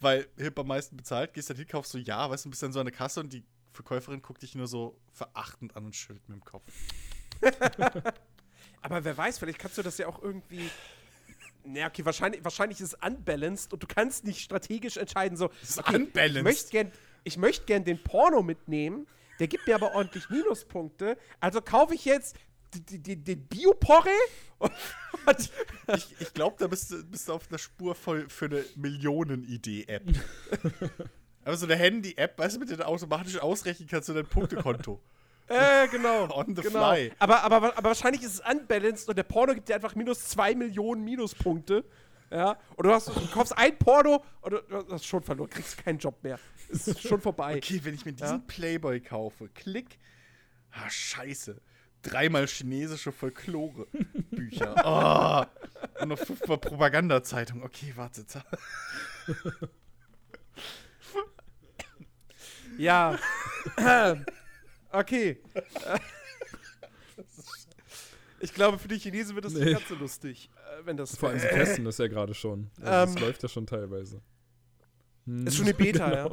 [0.00, 2.72] weil Hip am meisten bezahlt, gehst dann hin, kaufst so Ja, weißt du, bist dann
[2.72, 6.28] so an der Kasse und die Verkäuferin guckt dich nur so verachtend an und schüttelt
[6.28, 6.70] mit dem Kopf.
[8.82, 10.70] Aber wer weiß, vielleicht kannst du das ja auch irgendwie.
[11.64, 15.50] Na, okay, wahrscheinlich, wahrscheinlich ist es unbalanced und du kannst nicht strategisch entscheiden, so.
[15.62, 16.36] ist okay, unbalanced.
[16.36, 16.92] Ich möchte gern,
[17.24, 19.06] ich gern den Porno mitnehmen,
[19.38, 21.16] der gibt mir aber ordentlich Minuspunkte.
[21.38, 22.36] Also kaufe ich jetzt
[22.74, 24.10] den Bioporre
[25.94, 30.02] Ich, ich glaube, da bist du, bist du auf einer Spur voll für eine Millionen-Idee-App.
[31.44, 35.00] Aber so eine Handy-App, weißt du, mit der du automatisch ausrechnen kannst du dein Punktekonto.
[35.52, 36.28] Äh, genau.
[36.36, 36.92] On the genau.
[36.92, 37.12] fly.
[37.18, 40.54] Aber, aber, aber wahrscheinlich ist es unbalanced und der Porno gibt dir einfach minus 2
[40.54, 41.84] Millionen Minuspunkte.
[42.30, 42.56] Ja.
[42.76, 46.22] Und du, hast, du kaufst ein Porno und du, hast schon verloren, kriegst keinen Job
[46.22, 46.38] mehr.
[46.68, 47.56] Ist schon vorbei.
[47.56, 48.44] Okay, wenn ich mir diesen Ja.
[48.46, 49.98] Playboy kaufe, klick.
[50.70, 51.60] Ah, scheiße.
[52.00, 54.74] Dreimal chinesische Folklore-Bücher.
[54.84, 56.02] oh.
[56.02, 57.62] Und noch fünfmal Propagandazeitung.
[57.62, 58.24] Okay, warte.
[62.78, 63.18] Ja.
[64.92, 65.40] Okay.
[68.40, 69.66] Ich glaube, für die Chinesen wird das Nee.
[69.66, 72.70] nicht ganz so lustig, äh, wenn das Vor allem, sie testen das ja gerade schon.
[72.80, 73.16] Also, Ähm.
[73.16, 74.20] es läuft ja schon teilweise.
[75.26, 76.28] Hm, Ist schon eine Beta, ja.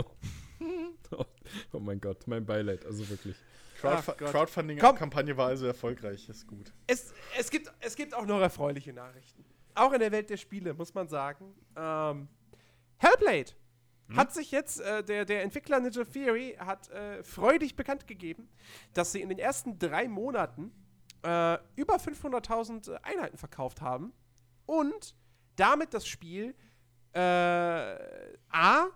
[1.12, 1.24] Oh,
[1.74, 3.36] oh mein Gott, mein Beileid, also wirklich.
[3.80, 4.18] Crowdf.
[4.18, 6.28] Crowdfunding-Kampagne war also erfolgreich.
[6.28, 6.74] Ist gut.
[6.88, 9.45] es, es, gibt, es gibt auch noch erfreuliche Nachrichten.
[9.76, 11.53] Auch in der Welt der Spiele, muss man sagen.
[11.78, 12.28] Ähm,
[12.97, 13.51] Hellblade
[14.16, 18.49] hat sich jetzt, äh, der, der Entwickler Ninja Theory hat äh, freudig bekannt gegeben,
[18.93, 20.72] dass sie in den ersten drei Monaten
[21.24, 24.14] äh, über 500.000 Einheiten verkauft haben
[24.66, 25.16] und
[25.55, 26.55] damit das Spiel
[27.14, 28.88] äh, A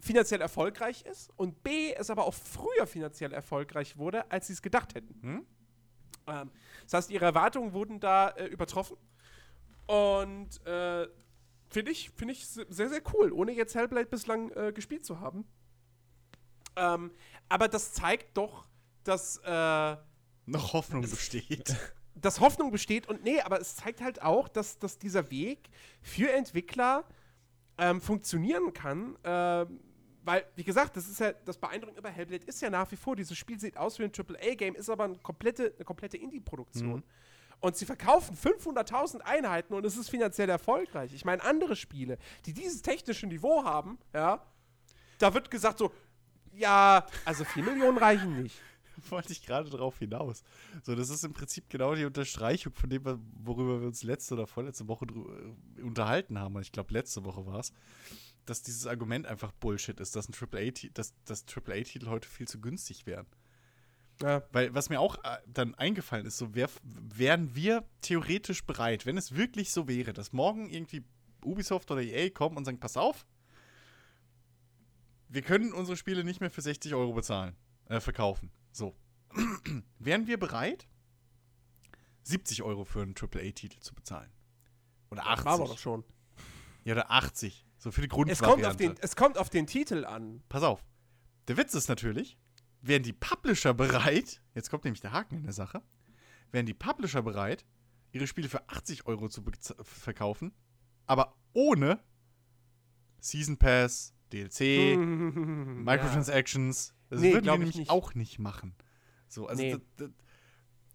[0.00, 4.62] finanziell erfolgreich ist und B es aber auch früher finanziell erfolgreich wurde, als sie es
[4.62, 5.14] gedacht hätten.
[5.22, 5.46] Hm?
[6.26, 6.50] Ähm,
[6.84, 8.96] das heißt, ihre Erwartungen wurden da äh, übertroffen.
[9.86, 11.06] Und äh,
[11.72, 15.20] finde ich, finde ich se- sehr, sehr cool, ohne jetzt Hellblade bislang äh, gespielt zu
[15.20, 15.44] haben.
[16.76, 17.10] Ähm,
[17.48, 18.66] aber das zeigt doch,
[19.04, 19.96] dass, äh,
[20.46, 21.74] Noch Hoffnung besteht.
[22.14, 23.08] dass Hoffnung besteht.
[23.08, 25.68] Und nee, aber es zeigt halt auch, dass, dass dieser Weg
[26.00, 27.04] für Entwickler
[27.78, 29.18] ähm, funktionieren kann.
[29.24, 29.80] Ähm,
[30.24, 33.16] weil, wie gesagt, das ist ja das Beeindruckende bei Hellblade ist ja nach wie vor,
[33.16, 37.02] dieses Spiel sieht aus wie ein AAA-Game, ist aber eine komplette, eine komplette Indie-Produktion.
[37.62, 41.14] Und sie verkaufen 500.000 Einheiten und es ist finanziell erfolgreich.
[41.14, 44.44] Ich meine, andere Spiele, die dieses technische Niveau haben, ja,
[45.18, 45.92] da wird gesagt so,
[46.52, 48.56] ja, also 4 Millionen reichen nicht.
[49.10, 50.42] Wollte ich gerade drauf hinaus.
[50.82, 53.04] So, das ist im Prinzip genau die Unterstreichung von dem,
[53.44, 56.60] worüber wir uns letzte oder vorletzte Woche äh, unterhalten haben.
[56.60, 57.72] Ich glaube, letzte Woche war es,
[58.44, 62.60] dass dieses Argument einfach Bullshit ist, dass ein AAA, dass, dass AAA-Titel heute viel zu
[62.60, 63.26] günstig wären.
[64.20, 64.42] Ja.
[64.52, 69.16] Weil, was mir auch äh, dann eingefallen ist, so wär, wären wir theoretisch bereit, wenn
[69.16, 71.04] es wirklich so wäre, dass morgen irgendwie
[71.44, 73.26] Ubisoft oder EA kommen und sagen, pass auf,
[75.28, 77.56] wir können unsere Spiele nicht mehr für 60 Euro bezahlen,
[77.86, 78.50] äh, verkaufen.
[78.70, 78.94] So.
[79.98, 80.86] wären wir bereit,
[82.24, 84.30] 70 Euro für einen AAA-Titel zu bezahlen?
[85.10, 85.44] Oder 80?
[85.44, 86.04] Das war doch schon.
[86.84, 87.66] Ja, oder 80.
[87.78, 88.34] So für die Grundvariante.
[88.34, 90.42] Es kommt, auf den, es kommt auf den Titel an.
[90.48, 90.84] Pass auf.
[91.48, 92.38] Der Witz ist natürlich,
[92.82, 95.82] wären die Publisher bereit, jetzt kommt nämlich der Haken in der Sache,
[96.50, 97.64] wären die Publisher bereit,
[98.12, 99.42] ihre Spiele für 80 Euro zu
[99.82, 100.52] verkaufen,
[101.06, 102.00] aber ohne
[103.20, 106.94] Season Pass, DLC, Microtransactions.
[107.08, 107.90] Das nee, würden die nämlich nicht.
[107.90, 108.74] auch nicht machen.
[109.28, 109.78] So, also nee.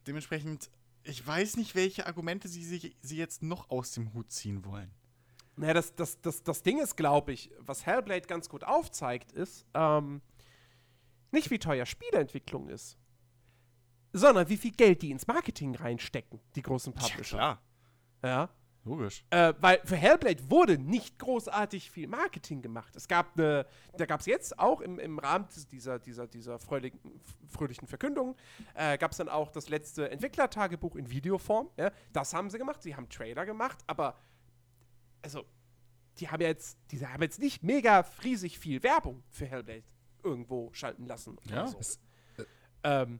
[0.06, 0.70] dementsprechend,
[1.04, 4.92] ich weiß nicht, welche Argumente sie, sich, sie jetzt noch aus dem Hut ziehen wollen.
[5.56, 9.66] Naja, das, das, das, das Ding ist, glaube ich, was Hellblade ganz gut aufzeigt, ist,
[9.74, 10.22] ähm,
[11.32, 12.98] nicht, wie teuer Spieleentwicklung ist,
[14.14, 17.38] sondern wie viel Geld die ins Marketing reinstecken, die großen Publisher.
[17.38, 17.62] Ja, klar.
[18.24, 18.50] Ja.
[18.88, 19.26] Logisch.
[19.32, 22.96] Äh, weil für Hellblade wurde nicht großartig viel Marketing gemacht.
[22.96, 23.66] Es gab eine,
[23.98, 27.00] da gab es jetzt auch im, im Rahmen dieser, dieser, dieser fröhlichen,
[27.50, 28.38] fröhlichen Verkündung,
[28.76, 31.70] äh, gab es dann auch das letzte Entwicklertagebuch in Videoform.
[31.76, 31.92] Ja?
[32.14, 34.16] Das haben sie gemacht, sie haben Trailer gemacht, aber
[35.22, 35.44] also,
[36.20, 39.84] die haben jetzt, die haben jetzt nicht mega riesig viel Werbung für Hellblade
[40.24, 41.38] irgendwo schalten lassen.
[41.45, 41.68] Ja.
[41.68, 41.78] So.
[42.38, 42.45] Äh,
[42.84, 43.20] ähm,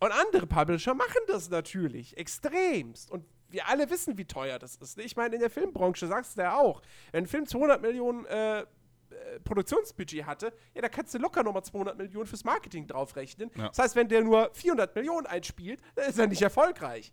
[0.00, 3.10] und andere Publisher machen das natürlich extremst.
[3.10, 4.98] Und wir alle wissen, wie teuer das ist.
[4.98, 6.82] Ich meine, in der Filmbranche sagst du ja auch,
[7.12, 11.62] wenn ein Film 200 Millionen äh, äh, Produktionsbudget hatte, ja, da kannst du locker nochmal
[11.62, 13.50] 200 Millionen fürs Marketing draufrechnen.
[13.56, 13.68] Ja.
[13.68, 17.12] Das heißt, wenn der nur 400 Millionen einspielt, dann ist er nicht erfolgreich.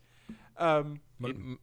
[0.58, 1.60] Ähm, man,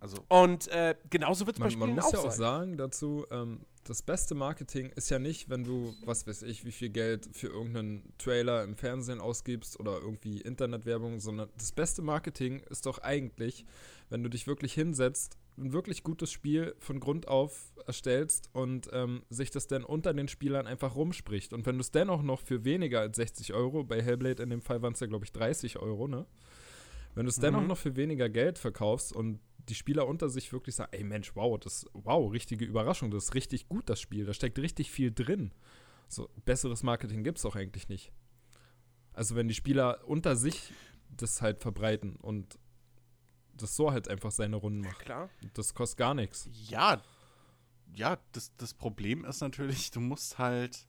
[0.00, 2.38] also und äh, genauso wird es bei Spielen Man muss auch ja auch sein.
[2.38, 6.72] sagen dazu, ähm, das beste Marketing ist ja nicht, wenn du, was weiß ich, wie
[6.72, 12.60] viel Geld für irgendeinen Trailer im Fernsehen ausgibst oder irgendwie Internetwerbung, sondern das beste Marketing
[12.70, 13.64] ist doch eigentlich,
[14.10, 19.22] wenn du dich wirklich hinsetzt, ein wirklich gutes Spiel von Grund auf erstellst und ähm,
[19.30, 21.52] sich das dann unter den Spielern einfach rumspricht.
[21.52, 24.62] Und wenn du es dennoch noch für weniger als 60 Euro, bei Hellblade in dem
[24.62, 26.26] Fall waren es ja, glaube ich, 30 Euro, ne?
[27.14, 27.42] Wenn du es mhm.
[27.42, 31.34] dennoch noch für weniger Geld verkaufst und die Spieler unter sich wirklich sagen, ey Mensch,
[31.36, 35.12] wow, das, wow, richtige Überraschung, das ist richtig gut, das Spiel, da steckt richtig viel
[35.12, 35.52] drin.
[36.08, 38.12] So, besseres Marketing gibt es auch eigentlich nicht.
[39.12, 40.72] Also wenn die Spieler unter sich
[41.08, 42.58] das halt verbreiten und
[43.54, 44.98] das so halt einfach seine Runden macht.
[45.00, 45.30] Ja, klar.
[45.54, 46.48] Das kostet gar nichts.
[46.52, 47.02] Ja,
[47.94, 50.86] ja, das, das Problem ist natürlich, du musst halt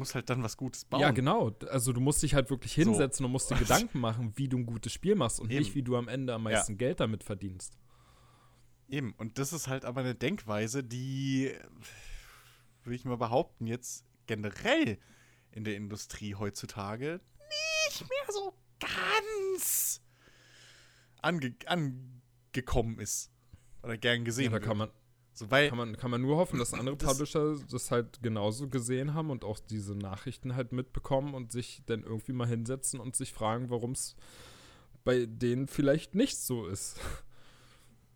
[0.00, 1.00] musst halt dann was Gutes bauen.
[1.00, 1.52] Ja, genau.
[1.68, 3.26] Also du musst dich halt wirklich hinsetzen so.
[3.26, 5.60] und musst dir Gedanken machen, wie du ein gutes Spiel machst und Eben.
[5.60, 6.78] nicht, wie du am Ende am meisten ja.
[6.78, 7.78] Geld damit verdienst.
[8.88, 11.52] Eben, und das ist halt aber eine Denkweise, die,
[12.82, 14.98] würde ich mal behaupten, jetzt generell
[15.52, 17.20] in der Industrie heutzutage
[17.88, 20.02] nicht mehr so ganz
[21.22, 23.30] ange angekommen ist.
[23.82, 24.52] Oder gern gesehen.
[24.52, 24.90] Ja, da kann man,
[25.40, 28.68] so, weil kann, man, kann man nur hoffen, dass andere das Publisher das halt genauso
[28.68, 33.16] gesehen haben und auch diese Nachrichten halt mitbekommen und sich dann irgendwie mal hinsetzen und
[33.16, 34.16] sich fragen, warum es
[35.02, 37.00] bei denen vielleicht nicht so ist.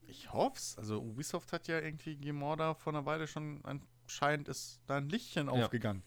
[0.06, 0.76] Ich hoffe es.
[0.76, 5.46] Also Ubisoft hat ja irgendwie Gemorda vor einer Weile schon anscheinend ist da ein Lichtchen
[5.46, 5.52] ja.
[5.52, 6.02] aufgegangen.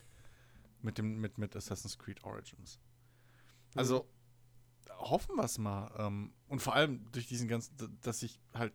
[0.84, 2.80] Mit dem, mit, mit Assassin's Creed Origins.
[3.74, 4.04] Also,
[4.86, 4.92] mhm.
[5.00, 5.92] hoffen wir es mal.
[5.98, 8.72] Ähm, und vor allem durch diesen ganzen, dass sich halt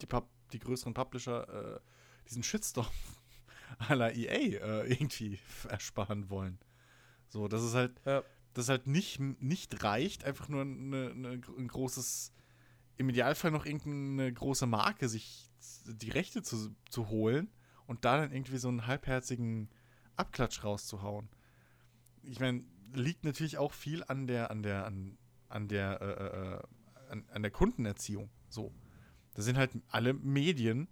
[0.00, 1.80] die, Pub die größeren Publisher äh,
[2.28, 2.86] diesen Shitstorm
[3.88, 5.38] la EA äh, irgendwie
[5.68, 6.58] ersparen wollen.
[7.28, 8.22] So, dass es halt, ja.
[8.54, 12.32] dass halt nicht, nicht reicht, einfach nur eine, eine, ein großes
[13.00, 15.50] im Idealfall noch irgendeine große Marke sich
[15.86, 17.50] die Rechte zu, zu holen
[17.86, 19.70] und da dann irgendwie so einen halbherzigen
[20.16, 21.30] Abklatsch rauszuhauen.
[22.22, 25.16] Ich meine, liegt natürlich auch viel an der, an der, an,
[25.48, 26.62] an der, äh, äh, äh,
[27.10, 28.28] an, an, der Kundenerziehung.
[28.50, 28.70] So.
[29.34, 30.88] Da sind halt alle Medien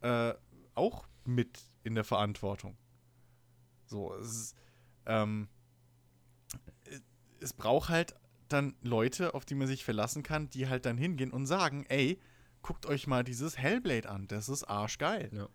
[0.00, 0.34] äh,
[0.74, 2.76] auch mit in der Verantwortung.
[3.86, 4.56] So, es, ist,
[5.06, 5.48] ähm,
[7.40, 8.14] es braucht halt
[8.48, 12.20] dann Leute, auf die man sich verlassen kann, die halt dann hingehen und sagen, ey,
[12.62, 15.30] guckt euch mal dieses Hellblade an, das ist arschgeil.
[15.32, 15.48] Ja.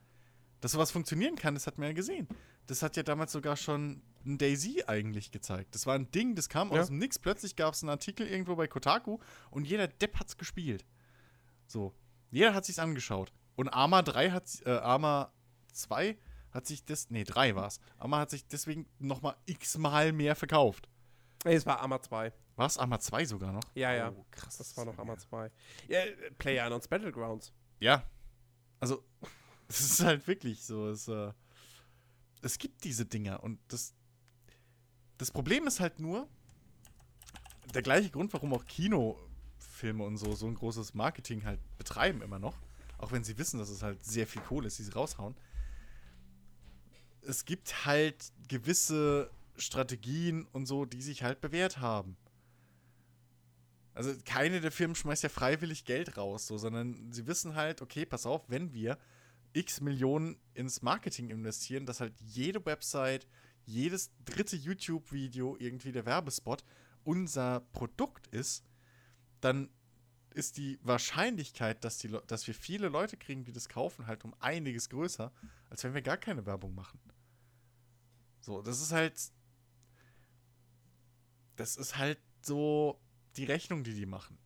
[0.61, 2.27] Dass sowas funktionieren kann, das hat man ja gesehen.
[2.67, 5.73] Das hat ja damals sogar schon ein Daisy eigentlich gezeigt.
[5.73, 6.81] Das war ein Ding, das kam Ja.
[6.81, 7.17] aus dem Nix.
[7.17, 10.85] Plötzlich gab es einen Artikel irgendwo bei Kotaku und jeder Depp hat's gespielt.
[11.65, 11.93] So.
[12.31, 13.31] Jeder hat sich's angeschaut.
[13.55, 15.33] Und Arma 3 hat, äh, Arma
[15.73, 16.17] 2
[16.51, 17.79] hat sich das, nee, 3 war's.
[17.97, 20.89] Arma hat sich deswegen nochmal x-mal mehr verkauft.
[21.45, 22.33] Nee, es war Arma 2.
[22.55, 23.63] War's Arma 2 sogar noch?
[23.75, 24.11] Ja, ja.
[24.11, 24.57] Oh, krass.
[24.57, 25.51] Das war noch Arma 2.
[25.87, 27.53] Ja, äh, PlayerUnknown's Battlegrounds.
[27.79, 28.03] Ja.
[28.79, 29.03] Also,
[29.67, 30.89] es ist halt wirklich so.
[30.89, 31.31] Es, äh,
[32.41, 33.93] es gibt diese Dinger und das.
[35.17, 36.29] Das Problem ist halt nur,
[37.73, 38.65] der gleiche Grund, warum auch
[39.79, 42.57] Kinofilme und so so ein großes Marketing halt betreiben immer noch.
[42.97, 45.35] Auch wenn sie wissen, dass es halt sehr viel Kohle ist, die sie raushauen.
[47.21, 52.17] Es gibt halt gewisse Strategien und so, die sich halt bewährt haben.
[53.93, 58.05] Also keine der Firmen schmeißt ja freiwillig Geld raus, so, sondern sie wissen halt, okay,
[58.05, 58.97] pass auf, wenn wir
[59.53, 63.27] x Millionen ins Marketing investieren, dass halt jede Website,
[63.65, 66.63] jedes dritte YouTube-Video, irgendwie der Werbespot
[67.03, 68.63] unser Produkt ist,
[69.41, 69.69] dann
[70.33, 74.33] ist die Wahrscheinlichkeit, dass, die, dass wir viele Leute kriegen, die das kaufen, halt um
[74.39, 75.31] einiges größer,
[75.69, 76.99] als wenn wir gar keine Werbung machen.
[78.39, 79.19] So, das ist halt.
[81.55, 83.01] Das ist halt so
[83.35, 84.37] die Rechnung, die die machen.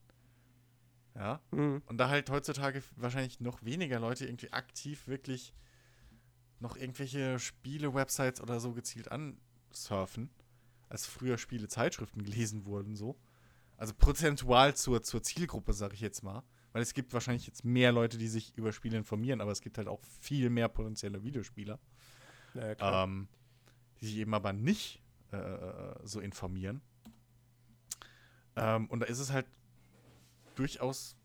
[1.15, 1.41] Ja.
[1.51, 1.83] Mhm.
[1.85, 5.53] Und da halt heutzutage wahrscheinlich noch weniger Leute irgendwie aktiv wirklich
[6.59, 10.31] noch irgendwelche Spiele-Websites oder so gezielt ansurfen,
[10.89, 13.19] als früher Spiele-Zeitschriften gelesen wurden, so.
[13.77, 16.43] Also prozentual zur, zur Zielgruppe, sag ich jetzt mal.
[16.71, 19.77] Weil es gibt wahrscheinlich jetzt mehr Leute, die sich über Spiele informieren, aber es gibt
[19.77, 21.79] halt auch viel mehr potenzielle Videospieler,
[22.55, 23.03] Ja, ja, klar.
[23.03, 23.27] ähm,
[24.01, 25.01] die sich eben aber nicht
[25.31, 26.81] äh, so informieren.
[28.55, 29.45] Ähm, und da ist es halt
[30.55, 31.15] durchaus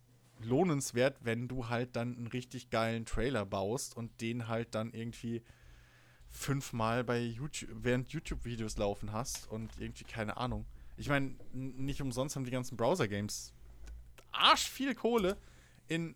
[0.41, 5.43] lohnenswert, wenn du halt dann einen richtig geilen Trailer baust und den halt dann irgendwie
[6.29, 10.67] fünfmal bei YouTube, während YouTube-Videos laufen hast und irgendwie keine Ahnung.
[10.99, 13.55] Ich meine, nicht umsonst haben die ganzen Browser-Games
[14.33, 15.37] arsch viel Kohle
[15.87, 16.15] in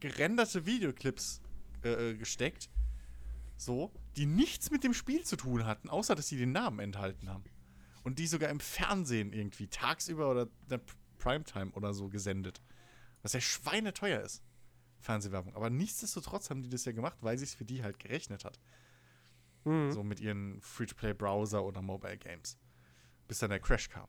[0.00, 1.40] gerenderte Videoclips
[1.82, 2.70] äh, gesteckt,
[3.56, 7.28] so, die nichts mit dem Spiel zu tun hatten, außer dass sie den Namen enthalten
[7.28, 7.44] haben.
[8.04, 10.80] Und die sogar im Fernsehen irgendwie tagsüber oder der
[11.18, 12.62] Primetime oder so gesendet.
[13.22, 14.42] Was ja schweineteuer ist.
[15.00, 15.54] Fernsehwerbung.
[15.54, 18.60] Aber nichtsdestotrotz haben die das ja gemacht, weil sich für die halt gerechnet hat.
[19.64, 19.92] Mhm.
[19.92, 22.56] So mit ihren Free-to-Play-Browser oder Mobile-Games.
[23.26, 24.08] Bis dann der Crash kam.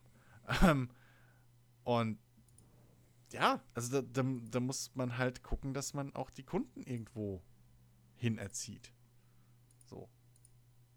[0.63, 0.89] Ähm,
[1.83, 2.19] und
[3.31, 7.43] ja, also da, da, da muss man halt gucken, dass man auch die Kunden irgendwo
[8.15, 8.91] hin erzieht.
[9.85, 10.09] So.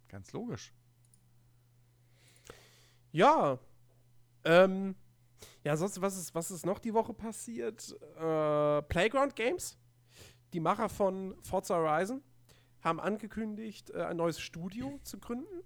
[0.09, 0.73] Ganz logisch.
[3.13, 3.59] Ja.
[4.45, 4.97] Ähm,
[5.65, 7.93] ja, sonst, was ist, was ist noch die Woche passiert?
[8.17, 9.79] Äh, Playground Games,
[10.53, 12.23] die Macher von Forza Horizon,
[12.81, 15.63] haben angekündigt, äh, ein neues Studio zu gründen.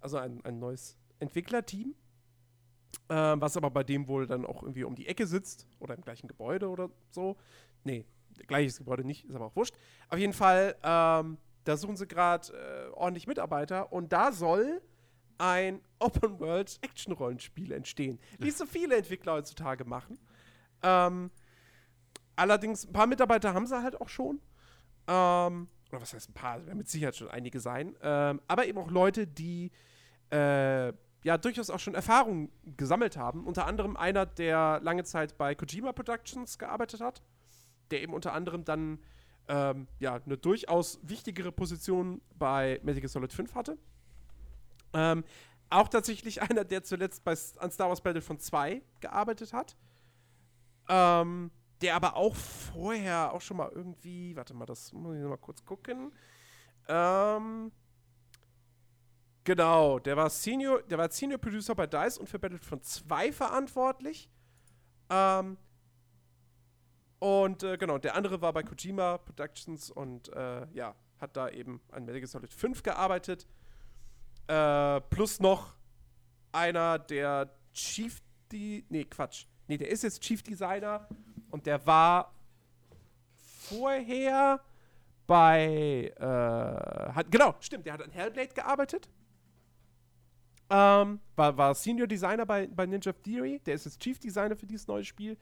[0.00, 1.94] Also ein, ein neues Entwicklerteam.
[3.08, 6.02] Ähm, was aber bei dem wohl dann auch irgendwie um die Ecke sitzt oder im
[6.02, 7.36] gleichen Gebäude oder so.
[7.84, 8.04] Nee,
[8.48, 9.76] gleiches Gebäude nicht, ist aber auch wurscht.
[10.08, 14.82] Auf jeden Fall, ähm, da suchen sie gerade äh, ordentlich Mitarbeiter und da soll
[15.38, 20.18] ein Open-World-Action-Rollenspiel entstehen, wie es so viele Entwickler heutzutage machen.
[20.82, 21.30] Ähm,
[22.34, 24.40] allerdings, ein paar Mitarbeiter haben sie halt auch schon.
[25.06, 26.58] Ähm, oder was heißt ein paar?
[26.58, 27.96] Es werden mit Sicherheit schon einige sein.
[28.02, 29.70] Ähm, aber eben auch Leute, die
[30.30, 30.92] äh,
[31.26, 33.46] ja durchaus auch schon Erfahrung gesammelt haben.
[33.46, 37.20] Unter anderem einer, der lange Zeit bei Kojima Productions gearbeitet hat,
[37.90, 39.00] der eben unter anderem dann
[39.48, 43.76] ähm, ja eine durchaus wichtigere Position bei Metal Gear Solid 5 hatte.
[44.92, 45.24] Ähm,
[45.68, 49.76] auch tatsächlich einer, der zuletzt bei, an Star Wars Battlefront 2 gearbeitet hat.
[50.88, 51.50] Ähm,
[51.80, 55.38] der aber auch vorher auch schon mal irgendwie, warte mal, das muss ich noch mal
[55.38, 56.12] kurz gucken.
[56.86, 57.72] Ähm,
[59.46, 64.28] genau, der war Senior, der war Senior Producer bei DICE und für Battlefront 2 verantwortlich.
[65.08, 65.56] Ähm,
[67.18, 71.80] und äh, genau, der andere war bei Kojima Productions und äh, ja, hat da eben
[71.90, 73.46] an Metal Gear Solid 5 gearbeitet.
[74.48, 75.74] Äh, plus noch
[76.52, 78.20] einer der Chief,
[78.52, 79.46] die, nee, Quatsch.
[79.68, 81.08] Nee, der ist jetzt Chief Designer
[81.50, 82.34] und der war
[83.68, 84.60] vorher
[85.26, 89.08] bei, äh, hat, genau, stimmt, der hat an Hellblade gearbeitet.
[90.68, 94.66] Ähm, war, war Senior Designer bei, bei Ninja Theory, der ist jetzt Chief Designer für
[94.66, 95.36] dieses neue Spiel.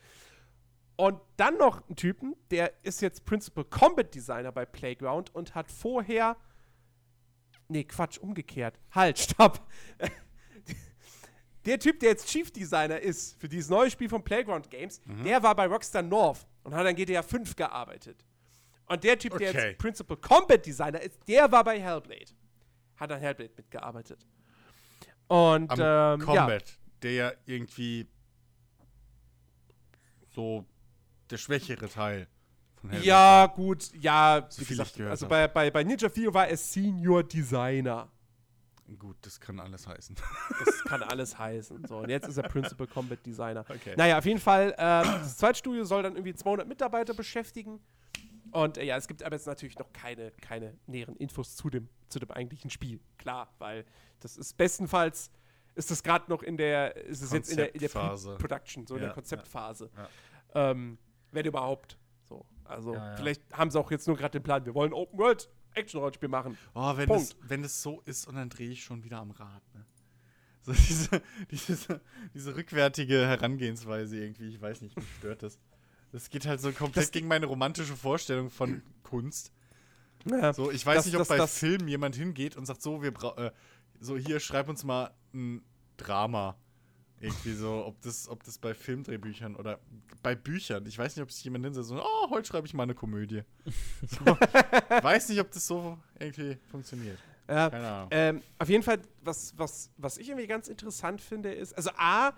[0.97, 5.71] Und dann noch einen Typen, der ist jetzt Principal Combat Designer bei Playground und hat
[5.71, 6.37] vorher.
[7.69, 8.79] Nee, Quatsch, umgekehrt.
[8.93, 9.67] Halt, stopp.
[11.65, 15.43] Der Typ, der jetzt Chief Designer ist für dieses neue Spiel von Playground Games, der
[15.43, 18.23] war bei Rockstar North und hat an GTA 5 gearbeitet.
[18.87, 19.69] Und der Typ, der Okay.
[19.69, 22.33] jetzt Principal Combat Designer ist, der war bei Hellblade.
[22.97, 24.27] Hat an Hellblade mitgearbeitet.
[25.29, 28.07] Und Am ähm, ja, Combat, der ja irgendwie
[30.35, 30.65] so
[31.31, 32.29] der schwächere Teil
[32.77, 35.85] von Hellblade ja, gut, ja, So wie viel gesagt, ich gehört also bei, bei, bei
[35.85, 38.11] Ninja Theory war es Senior Designer.
[38.99, 40.15] Gut, das kann alles heißen.
[40.65, 41.87] Das kann alles heißen.
[41.87, 43.65] So, und jetzt ist er Principal Combat Designer.
[43.67, 43.95] Okay.
[43.97, 47.81] Naja, auf jeden Fall, ähm, das Zweitstudio soll dann irgendwie 200 Mitarbeiter beschäftigen.
[48.55, 51.89] Und äh, ja, es gibt aber jetzt natürlich noch keine, keine näheren Infos zu dem,
[52.09, 53.01] zu dem eigentlichen Spiel.
[53.19, 53.85] Klar, weil
[54.21, 55.33] das ist bestenfalls,
[55.75, 57.89] ist das gerade noch in der, ist es jetzt in der, in der.
[57.89, 59.91] Production, so in Ja, der Konzeptphase.
[59.97, 60.71] ja.
[60.71, 60.99] Ähm,
[61.33, 61.99] wenn überhaupt.
[62.23, 65.51] So, also vielleicht haben sie auch jetzt nur gerade den Plan, wir wollen Open World
[65.75, 66.57] Action-Rollenspiel machen.
[66.75, 69.63] Oh, wenn es, wenn es so ist und dann drehe ich schon wieder am Rad,
[69.75, 69.85] ne?
[70.63, 71.21] So diese,
[71.51, 72.01] diese,
[72.33, 75.59] diese rückwärtige Herangehensweise irgendwie, ich weiß nicht, mich stört das.
[76.15, 79.51] Das geht halt so komplett Das- gegen meine romantische Vorstellung von Kunst.
[80.27, 82.83] Ja, So, ich weiß Das- nicht, ob das- bei das- Filmen jemand hingeht und sagt,
[82.83, 83.51] so, wir äh,
[83.99, 85.65] so hier, schreib uns mal ein
[85.97, 86.57] Drama.
[87.19, 89.81] Irgendwie so, ob das, ob das bei Filmdrehbüchern oder
[90.23, 90.87] bei Büchern.
[90.87, 93.43] Ich weiß nicht, ob sich jemand hinsetzt und oh, heute schreibe ich mal eine Komödie.
[94.07, 97.19] So, weiß nicht, ob das so irgendwie funktioniert.
[97.49, 97.71] ja.
[97.71, 98.09] Keine Ahnung.
[98.13, 102.35] Ähm, auf jeden Fall, was, was, was ich irgendwie ganz interessant finde, ist, also A,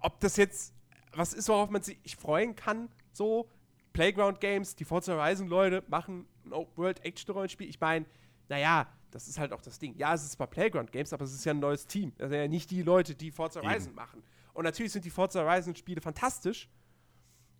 [0.00, 0.74] ob das jetzt
[1.18, 3.48] was ist, worauf man sich freuen kann, so
[3.92, 7.68] Playground Games, die Forza Horizon Leute machen ein Open World Action Rollenspiel.
[7.68, 8.06] Ich meine,
[8.48, 9.96] naja, das ist halt auch das Ding.
[9.96, 12.12] Ja, es ist zwar Playground Games, aber es ist ja ein neues Team.
[12.18, 13.68] Das sind ja nicht die Leute, die Forza Eben.
[13.68, 14.22] Horizon machen.
[14.54, 16.68] Und natürlich sind die Forza Horizon Spiele fantastisch.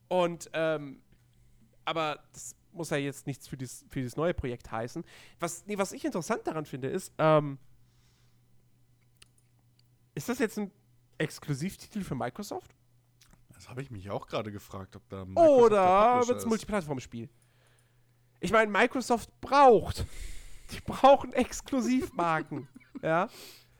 [0.07, 1.03] Und, ähm,
[1.85, 5.05] aber das muss ja jetzt nichts für dieses, für dieses neue Projekt heißen.
[5.41, 7.59] Was, nee, was ich interessant daran finde, ist, ähm,
[10.15, 10.71] ist das jetzt ein
[11.19, 12.78] Exklusivtitel für Microsoft?
[13.59, 16.49] Das habe ich mich auch gerade gefragt, ob da Microsoft der Oder wird es ein.
[16.49, 17.29] Multiplattform-Spiel?
[18.39, 20.07] Ich meine, Microsoft braucht.
[20.71, 22.69] Die brauchen Exklusivmarken.
[23.03, 23.29] ja.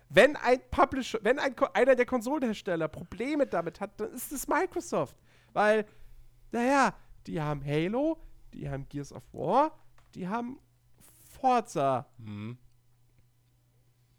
[0.09, 5.17] Wenn ein Publisher, wenn ein, einer der Konsolenhersteller Probleme damit hat, dann ist es Microsoft.
[5.53, 5.87] Weil,
[6.51, 6.93] naja,
[7.29, 8.21] die haben Halo,
[8.53, 9.79] die haben Gears of War,
[10.17, 10.59] die haben
[11.41, 12.09] Forza.
[12.19, 12.59] Mhm.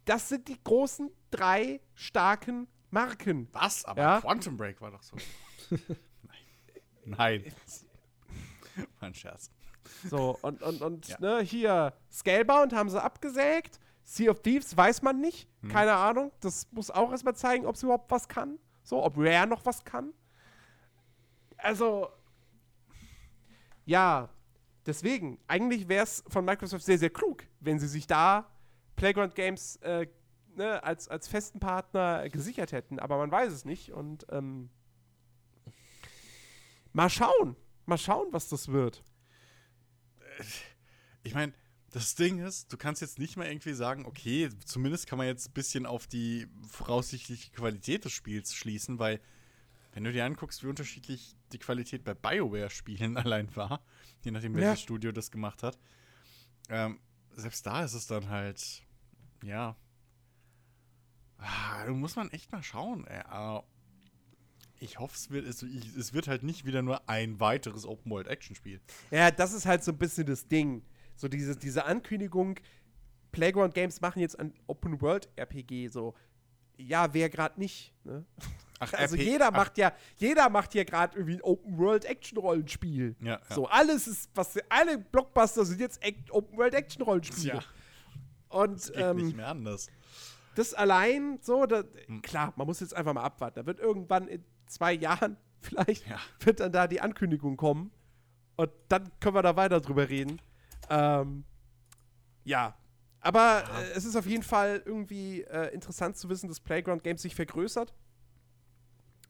[0.06, 3.50] Das sind die großen drei starken Marken.
[3.52, 3.84] Was?
[3.84, 4.22] Aber Ja?
[4.22, 5.18] Quantum Break war doch so.
[7.06, 7.44] Nein.
[7.44, 7.54] Nein.
[9.00, 9.52] War ein Scherz.
[10.10, 11.18] So, und, und, und Ja.
[11.20, 13.80] ne, hier, Scalebound haben sie abgesägt.
[14.04, 15.50] Sea of Thieves weiß man nicht.
[15.62, 15.70] Hm.
[15.70, 16.32] Keine Ahnung.
[16.40, 18.58] Das muss auch erstmal zeigen, ob es überhaupt was kann.
[18.84, 20.14] So, ob Rare noch was kann.
[21.58, 22.08] Also,
[23.86, 24.30] ja,
[24.86, 28.50] deswegen, eigentlich wäre es von Microsoft sehr, sehr klug, wenn sie sich da
[28.96, 30.08] Playground Games äh,
[30.56, 33.00] ne, als, als festen Partner gesichert hätten.
[33.00, 33.92] Aber man weiß es nicht.
[33.92, 34.70] Und ähm,
[36.94, 37.56] mal schauen.
[37.86, 39.04] Mal schauen, was das wird.
[41.24, 41.54] Ich meine,
[41.92, 45.50] das Ding ist, du kannst jetzt nicht mal irgendwie sagen, okay, zumindest kann man jetzt
[45.50, 49.20] ein bisschen auf die voraussichtliche Qualität des Spiels schließen, weil
[49.94, 53.82] wenn du dir anguckst, wie unterschiedlich die Qualität bei BioWare-Spielen allein war,
[54.22, 54.84] je nachdem, welches Ja.
[54.84, 55.80] Studio das gemacht hat,
[56.70, 57.00] ähm,
[57.32, 58.84] selbst da ist es dann halt,
[59.44, 59.76] ja,
[61.38, 63.08] ah, da muss man echt mal schauen.
[63.08, 63.24] Ey.
[64.80, 68.80] Ich hoffe, es wird, es, es wird halt nicht wieder nur ein weiteres Open-World-Action-Spiel.
[69.12, 70.84] Ja, das ist halt so ein bisschen das Ding.
[71.16, 72.60] So diese, diese Ankündigung,
[73.32, 76.14] Playground Games machen jetzt ein Open World RPG, so.
[76.78, 78.26] Ja, wer gerade nicht, ne?
[78.82, 82.06] Ach, Also RP jeder ach, macht ja, jeder macht hier gerade irgendwie ein Open World
[82.06, 83.18] Action Rollenspiel.
[83.22, 83.42] Ja, ja.
[83.54, 86.00] So, alles ist, was alle Blockbuster sind jetzt
[86.32, 87.56] Open World Action Rollenspiele.
[87.56, 87.64] Ja.
[88.48, 89.88] Und Geht nicht ähm, mehr anders.
[90.56, 92.22] das allein, so, da, Hm.
[92.22, 93.60] klar, man muss jetzt einfach mal abwarten.
[93.60, 96.18] Da wird irgendwann in zwei Jahren vielleicht, Ja.
[96.40, 97.92] wird dann da die Ankündigung kommen.
[98.56, 100.42] Und dann können wir da weiter drüber reden.
[100.90, 101.46] Ähm,
[102.44, 102.76] ja.
[103.22, 107.22] Aber äh, es ist auf jeden Fall irgendwie äh, interessant zu wissen, dass Playground Games
[107.22, 107.94] sich vergrößert.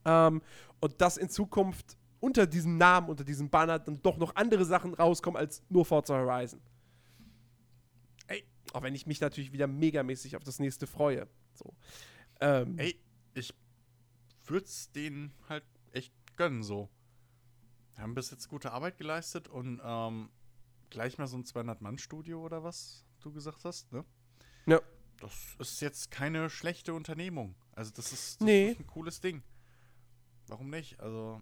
[0.06, 0.41] Ähm,
[0.80, 4.94] und dass in Zukunft unter diesem Namen, unter diesem Banner dann doch noch andere Sachen
[4.94, 6.60] rauskommen als nur Forza Horizon.
[8.28, 8.44] Ey,
[8.74, 11.28] auch wenn ich mich natürlich wieder megamäßig auf das nächste freue.
[11.53, 11.74] So.
[12.41, 12.99] Ähm, Ey,
[13.34, 13.53] ich
[14.50, 16.90] würde es denen halt echt gönnen so.
[17.96, 20.30] Wir haben bis jetzt gute Arbeit geleistet und ähm,
[20.90, 24.06] gleich mal so ein 200-Mann-Studio oder was du gesagt hast, ne?
[24.66, 24.80] Ja.
[25.20, 27.56] Das ist jetzt keine schlechte Unternehmung.
[27.74, 28.70] Also das ist, das Nee.
[28.72, 29.44] ist ein cooles Ding.
[30.48, 31.00] Warum nicht?
[31.02, 31.42] Also,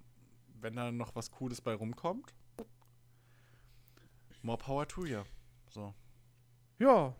[0.60, 2.34] wenn da noch was Cooles bei rumkommt,
[4.42, 5.22] more power to you.
[5.70, 5.94] So.
[6.80, 7.16] Ja.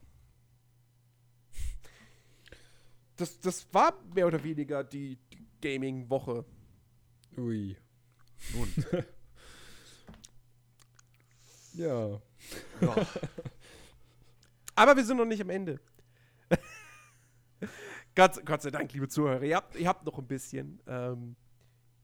[3.18, 5.27] Das, das war mehr oder weniger die, die
[5.62, 6.46] Gaming-Woche.
[7.38, 7.76] Ui.
[8.54, 8.74] Nun.
[11.78, 12.20] Ja.
[12.82, 12.96] ja.
[14.76, 15.80] Aber wir sind noch nicht am Ende.
[18.16, 20.82] Gott, Gott sei Dank, liebe Zuhörer, ihr habt, ihr habt noch ein bisschen.
[20.88, 21.36] Ähm,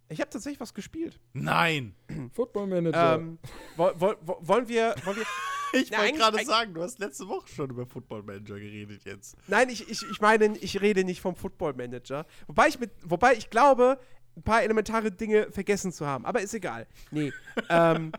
[0.09, 1.19] ich habe tatsächlich was gespielt.
[1.33, 1.95] Nein!
[2.33, 3.15] Football Manager.
[3.15, 3.39] Ähm,
[3.75, 4.93] wo, wo, wo, wollen wir.
[5.05, 5.25] Wollen wir
[5.73, 9.35] Ich wollte gerade sagen, du hast letzte Woche schon über Football Manager geredet jetzt.
[9.47, 12.25] nein, ich, ich, ich meine, ich rede nicht vom Football Manager.
[12.47, 13.99] Wobei ich, mit, wobei ich glaube,
[14.35, 16.25] ein paar elementare Dinge vergessen zu haben.
[16.25, 16.87] Aber ist egal.
[17.11, 17.31] Nee.
[17.69, 18.11] ähm,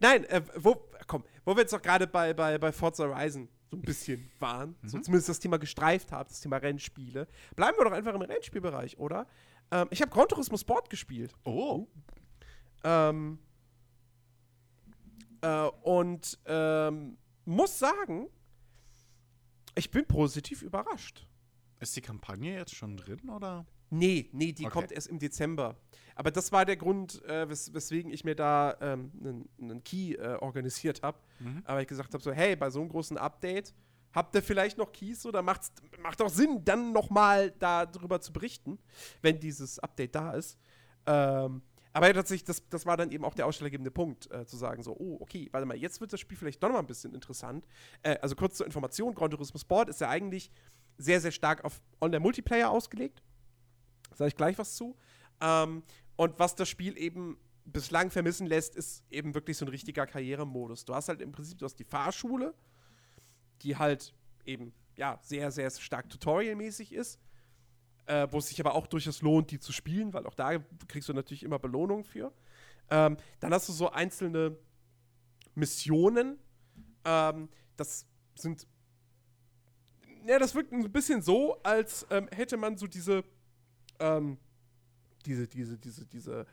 [0.00, 3.76] nein, äh, wo, komm, wo wir jetzt doch gerade bei, bei, bei Forza Horizon so
[3.76, 7.92] ein bisschen waren, so zumindest das Thema gestreift haben, das Thema Rennspiele, bleiben wir doch
[7.92, 9.26] einfach im Rennspielbereich, oder?
[9.70, 11.34] Ähm, ich habe Gran Turismo Sport gespielt.
[11.44, 11.86] Oh.
[12.84, 13.38] Ähm,
[15.46, 18.28] äh, und ähm, muss sagen,
[19.74, 21.26] ich bin positiv überrascht.
[21.78, 23.66] Ist die Kampagne jetzt schon drin, oder?
[23.90, 24.72] Nee, nee, die Okay.
[24.72, 25.76] kommt erst im Dezember.
[26.16, 30.14] Aber das war der Grund, äh, wes weswegen ich mir da ähm, einen einen Key
[30.14, 31.18] äh, organisiert habe.
[31.38, 31.62] Mhm.
[31.64, 33.74] Aber ich gesagt habe so, hey, bei so einem großen Update
[34.12, 35.70] habt ihr vielleicht noch Keys oder macht's,
[36.02, 38.78] macht doch Sinn, dann noch mal darüber zu berichten,
[39.20, 40.58] wenn dieses Update da ist.
[41.06, 41.62] Ähm,
[41.96, 44.94] aber tatsächlich, das, das war dann eben auch der ausschlaggebende Punkt, äh, zu sagen so,
[44.98, 47.66] oh, okay, warte mal, jetzt wird das Spiel vielleicht doch noch mal ein bisschen interessant.
[48.02, 50.50] Äh, also kurz zur Information, Gran Turismo Sport ist ja eigentlich
[50.98, 53.22] sehr, sehr stark auf Online-Multiplayer ausgelegt.
[54.14, 54.94] Sage ich gleich was zu.
[55.40, 55.82] Ähm,
[56.16, 60.84] und was das Spiel eben bislang vermissen lässt, ist eben wirklich so ein richtiger Karrieremodus.
[60.84, 62.52] Du hast halt im Prinzip, du hast die Fahrschule,
[63.62, 64.12] die halt
[64.44, 67.18] eben, ja, sehr, sehr stark tutorialmäßig ist,
[68.06, 70.58] äh, wo es sich aber auch durchaus lohnt, die zu spielen, weil auch da
[70.88, 72.32] kriegst du natürlich immer Belohnung für.
[72.90, 74.56] Ähm, dann hast du so einzelne
[75.54, 76.38] Missionen.
[77.04, 78.66] Ähm, das sind.
[80.26, 83.24] Ja, das wirkt ein bisschen so, als ähm, hätte man so diese.
[83.98, 84.38] Ähm,
[85.24, 86.46] diese, diese, diese, diese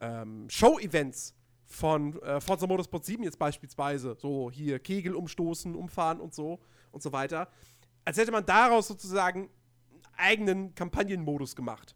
[0.00, 1.34] ähm, Show-Events
[1.64, 6.60] von äh, Forza Motorsport 7 jetzt beispielsweise, so hier Kegel umstoßen, umfahren und so
[6.92, 7.48] und so weiter,
[8.04, 9.48] als hätte man daraus sozusagen
[10.18, 11.94] eigenen Kampagnenmodus gemacht.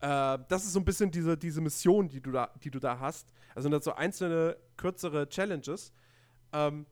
[0.00, 2.98] Äh, das ist so ein bisschen diese, diese Mission, die du da, die du da
[2.98, 3.32] hast.
[3.54, 5.92] Also sind das so einzelne kürzere Challenges.
[6.52, 6.86] Ähm,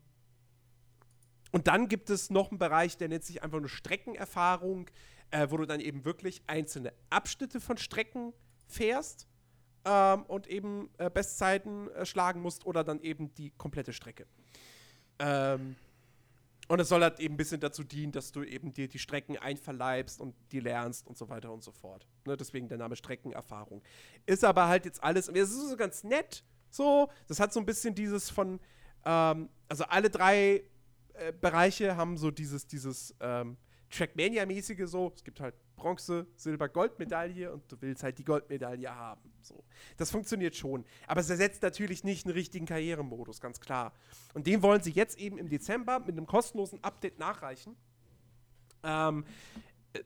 [1.50, 4.90] und dann gibt es noch einen Bereich, der nennt sich einfach nur Streckenerfahrung,
[5.30, 8.34] äh, wo du dann eben wirklich einzelne Abschnitte von Strecken
[8.66, 9.26] fährst
[9.84, 14.26] ähm, und eben äh, Bestzeiten äh, schlagen musst oder dann eben die komplette Strecke.
[15.18, 15.76] Ähm,
[16.68, 19.38] und es soll halt eben ein bisschen dazu dienen, dass du eben dir die Strecken
[19.38, 22.06] einverleibst und die lernst und so weiter und so fort.
[22.26, 23.82] Ne, deswegen der Name Streckenerfahrung.
[24.26, 27.08] Ist aber halt jetzt alles, es ist so ganz nett, so.
[27.26, 28.60] Das hat so ein bisschen dieses von,
[29.04, 30.62] ähm, also alle drei
[31.14, 33.56] äh, Bereiche haben so dieses, dieses ähm,
[33.90, 35.12] Trackmania-mäßige so.
[35.14, 39.32] Es gibt halt Bronze, Silber, Goldmedaille und du willst halt die Goldmedaille haben.
[39.40, 39.64] So.
[39.96, 40.84] Das funktioniert schon.
[41.06, 43.94] Aber es ersetzt natürlich nicht einen richtigen Karrieremodus, ganz klar.
[44.34, 47.76] Und den wollen sie jetzt eben im Dezember mit einem kostenlosen Update nachreichen.
[48.82, 49.24] Ähm,
[49.94, 50.00] äh,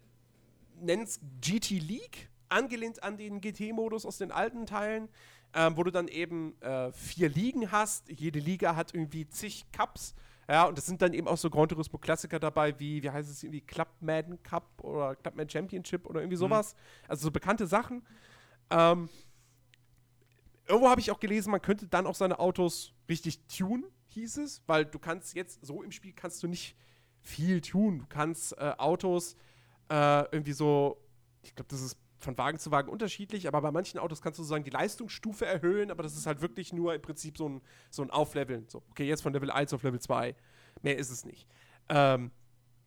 [0.81, 5.09] Nennen es GT League, angelehnt an den GT-Modus aus den alten Teilen,
[5.55, 8.09] ähm, wo du dann eben äh, vier Ligen hast.
[8.09, 10.15] Jede Liga hat irgendwie zig Cups.
[10.53, 13.31] Ja, und es sind dann eben auch so Gran Turismo Klassiker dabei, wie, wie heißt
[13.31, 16.77] es irgendwie, Clubman Cup oder Clubman Championship oder irgendwie sowas.
[17.09, 18.07] Also so bekannte Sachen.
[18.69, 19.09] Ähm,
[20.67, 24.63] irgendwo habe ich auch gelesen, man könnte dann auch seine Autos richtig tunen, hieß es,
[24.67, 26.77] weil du kannst jetzt, so im Spiel kannst du nicht
[27.23, 28.01] viel tun.
[28.01, 29.37] Du kannst äh, Autos
[29.89, 30.99] äh, irgendwie so,
[31.41, 34.43] ich glaube, das ist von Wagen zu Wagen unterschiedlich, aber bei manchen Autos kannst du
[34.43, 38.03] sozusagen die Leistungsstufe erhöhen, aber das ist halt wirklich nur im Prinzip so ein, so
[38.03, 38.69] ein Aufleveln.
[38.69, 40.35] So, okay, jetzt von Level 1 auf Level 2.
[40.83, 41.49] Mehr ist es nicht.
[41.89, 42.31] Ähm,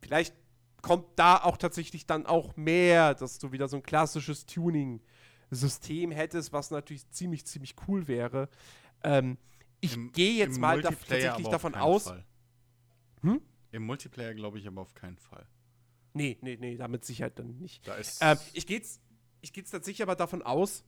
[0.01, 0.35] vielleicht
[0.81, 6.53] kommt da auch tatsächlich dann auch mehr, dass du wieder so ein klassisches Tuning-System hättest,
[6.53, 8.49] was natürlich ziemlich, ziemlich cool wäre.
[9.03, 9.37] Ähm,
[9.81, 12.13] ich gehe jetzt mal da, tatsächlich davon aus.
[13.21, 13.41] Hm?
[13.71, 15.47] Im Multiplayer glaube ich aber auf keinen Fall.
[16.13, 17.85] Nee, nee, nee, damit Sicherheit dann nicht.
[17.85, 18.19] Da ist.
[18.21, 19.01] Ähm, ich gehe jetzt
[19.45, 20.83] ich gehe jetzt tatsächlich aber davon aus,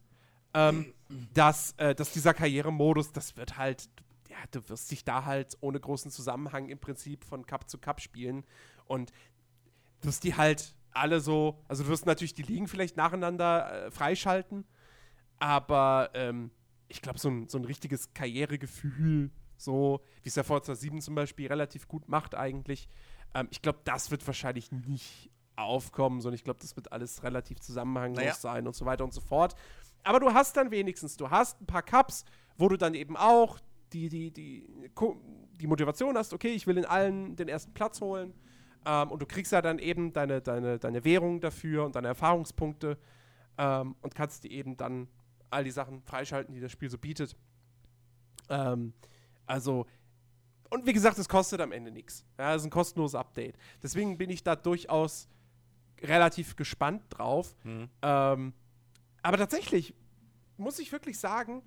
[0.56, 0.94] ähm,
[1.34, 3.88] dass, äh, dass dieser Karrieremodus, das wird halt,
[4.30, 8.02] ja, du wirst dich da halt ohne großen Zusammenhang im Prinzip von Cup zu Cup
[8.02, 8.46] spielen
[8.86, 9.12] und
[10.02, 14.66] wirst die halt alle so, also du wirst natürlich die Ligen vielleicht nacheinander äh, freischalten,
[15.38, 16.50] aber ähm,
[16.88, 21.14] ich glaube, so ein, so ein richtiges Karrieregefühl, so wie es der Forza 7 zum
[21.14, 22.90] Beispiel relativ gut macht eigentlich,
[23.36, 27.60] ähm, ich glaube, das wird wahrscheinlich nicht aufkommen, sondern ich glaube, das wird alles relativ
[27.60, 28.34] zusammenhanglos Naja.
[28.34, 29.56] sein und so weiter und so fort.
[30.04, 32.24] Aber du hast dann wenigstens, du hast ein paar Cups,
[32.58, 33.60] wo du dann eben auch
[33.92, 34.68] die, die, die,
[35.56, 38.34] die Motivation hast, okay, ich will in allen den ersten Platz holen.
[38.86, 42.98] Ähm, und du kriegst ja dann eben deine, deine, deine Währung dafür und deine Erfahrungspunkte
[43.58, 45.08] ähm, und kannst die eben dann
[45.50, 47.36] all die Sachen freischalten, die das Spiel so bietet.
[48.50, 48.94] Ähm,
[49.46, 49.86] also
[50.70, 52.26] und wie gesagt, es kostet am Ende nichts.
[52.38, 53.58] Ja, es ist ein kostenloses Update.
[53.82, 55.30] Deswegen bin ich da durchaus
[56.02, 57.56] relativ gespannt drauf.
[57.64, 57.90] Mhm.
[58.02, 58.54] Ähm,
[59.22, 59.94] aber tatsächlich
[60.58, 61.62] muss ich wirklich sagen,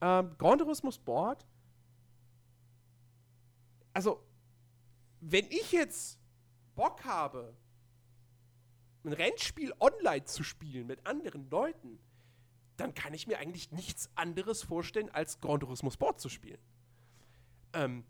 [0.00, 1.46] ähm, Grand Turismo Sport,
[3.92, 4.22] also
[5.20, 6.18] wenn ich jetzt
[6.74, 7.56] Bock habe,
[9.04, 11.98] ein Rennspiel online zu spielen mit anderen Leuten,
[12.76, 16.58] dann kann ich mir eigentlich nichts anderes vorstellen, als Grand Turismo Sport zu spielen.
[17.72, 18.04] Ähm,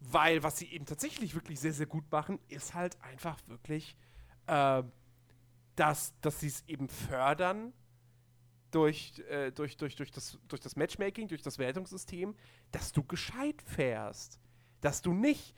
[0.00, 3.96] weil was sie eben tatsächlich wirklich sehr, sehr gut machen, ist halt einfach wirklich,
[4.46, 4.82] äh,
[5.76, 7.72] dass, dass sie es eben fördern
[8.70, 12.34] durch, äh, durch, durch, durch, das, durch das Matchmaking, durch das Wertungssystem,
[12.72, 14.40] dass du gescheit fährst.
[14.80, 15.54] Dass du nicht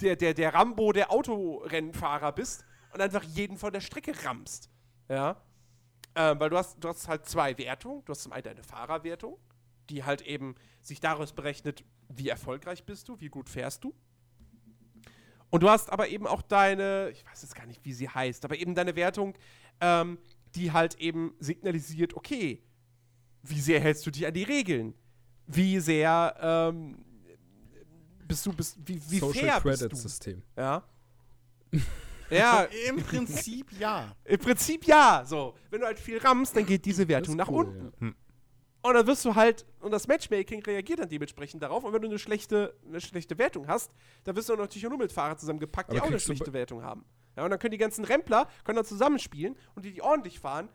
[0.00, 4.70] der, der, der Rambo der Autorennfahrer bist und einfach jeden von der Strecke rammst.
[5.08, 5.40] Ja.
[6.14, 8.04] Ähm, weil du hast, du hast halt zwei Wertungen.
[8.04, 9.38] Du hast zum einen deine Fahrerwertung,
[9.90, 13.94] die halt eben sich daraus berechnet, wie erfolgreich bist du, wie gut fährst du.
[15.50, 18.44] Und du hast aber eben auch deine, ich weiß jetzt gar nicht, wie sie heißt,
[18.44, 19.34] aber eben deine Wertung,
[19.80, 20.18] ähm,
[20.54, 22.62] die halt eben signalisiert, okay,
[23.42, 24.94] wie sehr hältst du dich an die Regeln?
[25.46, 27.04] Wie sehr ähm,
[28.26, 30.08] bist du, bist, wie, wie Social fair Credit bist du?
[30.08, 30.42] System.
[30.56, 30.82] Ja.
[32.30, 34.14] ja, Im Prinzip ja.
[34.24, 35.24] im Prinzip ja.
[35.24, 38.06] So, wenn du halt viel rammst, dann geht diese Wertung nach cool, unten.
[38.06, 38.12] ja.
[38.88, 41.84] Und dann wirst du halt, und das Matchmaking reagiert dann dementsprechend darauf.
[41.84, 43.90] Und wenn du eine schlechte, eine schlechte Wertung hast,
[44.24, 46.46] dann wirst du auch natürlich nur mit Fahrern zusammengepackt, die Aber auch eine du schlechte
[46.46, 47.04] bei- Wertung haben.
[47.36, 50.68] Ja, und dann können die ganzen Rempler können dann zusammenspielen und die, die ordentlich fahren,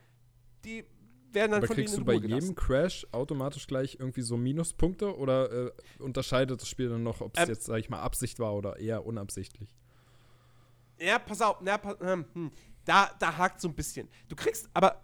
[0.63, 0.85] die
[1.31, 2.55] werden dann Aber von kriegst denen du in bei Ruhe jedem gelassen.
[2.55, 7.43] Crash automatisch gleich irgendwie so Minuspunkte oder äh, unterscheidet das Spiel dann noch, ob es
[7.43, 9.75] Ähm, jetzt, sag ich mal, Absicht war oder eher unabsichtlich?
[10.99, 12.51] Ja, pass auf, na, pa hm, hm,
[12.85, 14.07] da, da hakt so ein bisschen.
[14.29, 15.01] Du kriegst, aber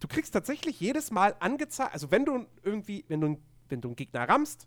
[0.00, 3.96] du kriegst tatsächlich jedes Mal angezeigt, also wenn du irgendwie, wenn du, wenn du einen
[3.96, 4.66] Gegner rammst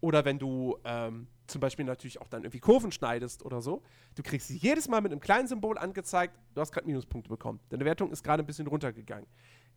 [0.00, 3.82] oder wenn du ähm, zum Beispiel natürlich auch dann irgendwie Kurven schneidest oder so,
[4.14, 7.60] du kriegst jedes Mal mit einem kleinen Symbol angezeigt, du hast gerade Minuspunkte bekommen.
[7.70, 9.26] Deine Wertung ist gerade ein bisschen runtergegangen.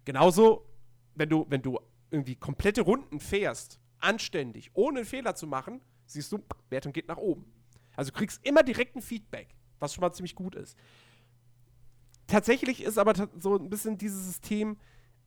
[0.03, 0.65] Genauso,
[1.15, 1.79] wenn du, wenn du
[2.11, 6.39] irgendwie komplette Runden fährst, anständig, ohne einen Fehler zu machen, siehst du,
[6.69, 7.51] Wertung geht nach oben.
[7.95, 10.77] Also du kriegst immer direkt ein Feedback, was schon mal ziemlich gut ist.
[12.27, 14.77] Tatsächlich ist aber so ein bisschen dieses System,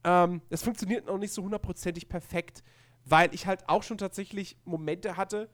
[0.04, 2.62] ähm, es funktioniert noch nicht so hundertprozentig perfekt,
[3.04, 5.48] weil ich halt auch schon tatsächlich Momente hatte,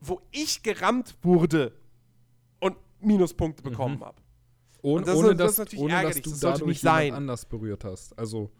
[0.00, 1.72] wo ich gerammt wurde
[2.60, 4.20] und Minuspunkte bekommen habe.
[4.82, 7.12] Ohne, das ist- ohne, das natürlich ohne dass du das dadurch nicht sein.
[7.14, 8.16] anders berührt hast.
[8.18, 8.50] Also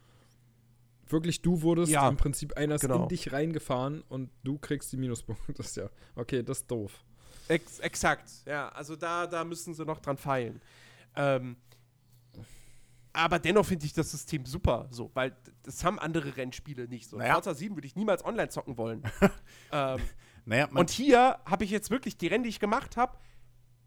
[1.06, 3.02] wirklich, du wurdest Ja, im Prinzip einer genau.
[3.04, 5.52] in dich reingefahren und du kriegst die Minuspunkte.
[5.56, 7.04] Das ist ja, okay, das ist doof.
[7.48, 8.68] Ex exakt, ja.
[8.70, 10.60] Also da, da müssen sie noch dran feilen.
[11.16, 11.56] Ähm,
[13.12, 17.16] aber dennoch finde ich das System super, so, weil das haben andere Rennspiele nicht so.
[17.16, 17.34] Naja.
[17.34, 19.02] Forza 7 würde ich niemals online zocken wollen.
[19.72, 20.00] ähm,
[20.44, 23.16] Naja, und hier habe ich jetzt wirklich die Rennen, die ich gemacht habe.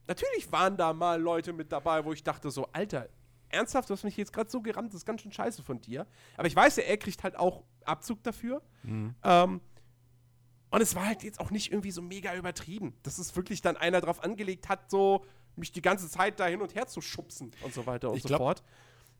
[0.07, 3.07] Natürlich waren da mal Leute mit dabei, wo ich dachte so, Alter,
[3.49, 6.07] ernsthaft, du hast mich jetzt gerade so gerammt, das ist ganz schön scheiße von dir.
[6.37, 8.61] Aber ich weiß ja, er kriegt halt auch Abzug dafür.
[8.83, 9.15] Mhm.
[9.23, 9.61] Ähm,
[10.71, 12.93] und es war halt jetzt auch nicht irgendwie so mega übertrieben.
[13.03, 15.25] Dass es wirklich dann einer drauf angelegt hat, so
[15.55, 18.23] mich die ganze Zeit da hin und her zu schubsen und so weiter und Ich
[18.23, 18.63] so glaub- fort.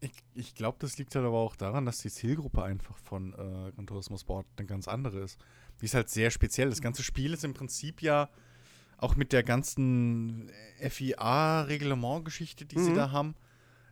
[0.02, 3.72] Ich, ich glaube, das liegt halt aber auch daran, dass die Zielgruppe einfach von äh,
[3.72, 5.40] Gran Turismo Sport eine ganz andere ist.
[5.80, 6.70] Die ist halt sehr speziell.
[6.70, 8.30] Das ganze Spiel ist im Prinzip ja
[8.98, 12.96] auch mit der ganzen FIA-Reglement-Geschichte, die sie Mhm.
[12.96, 13.36] da haben,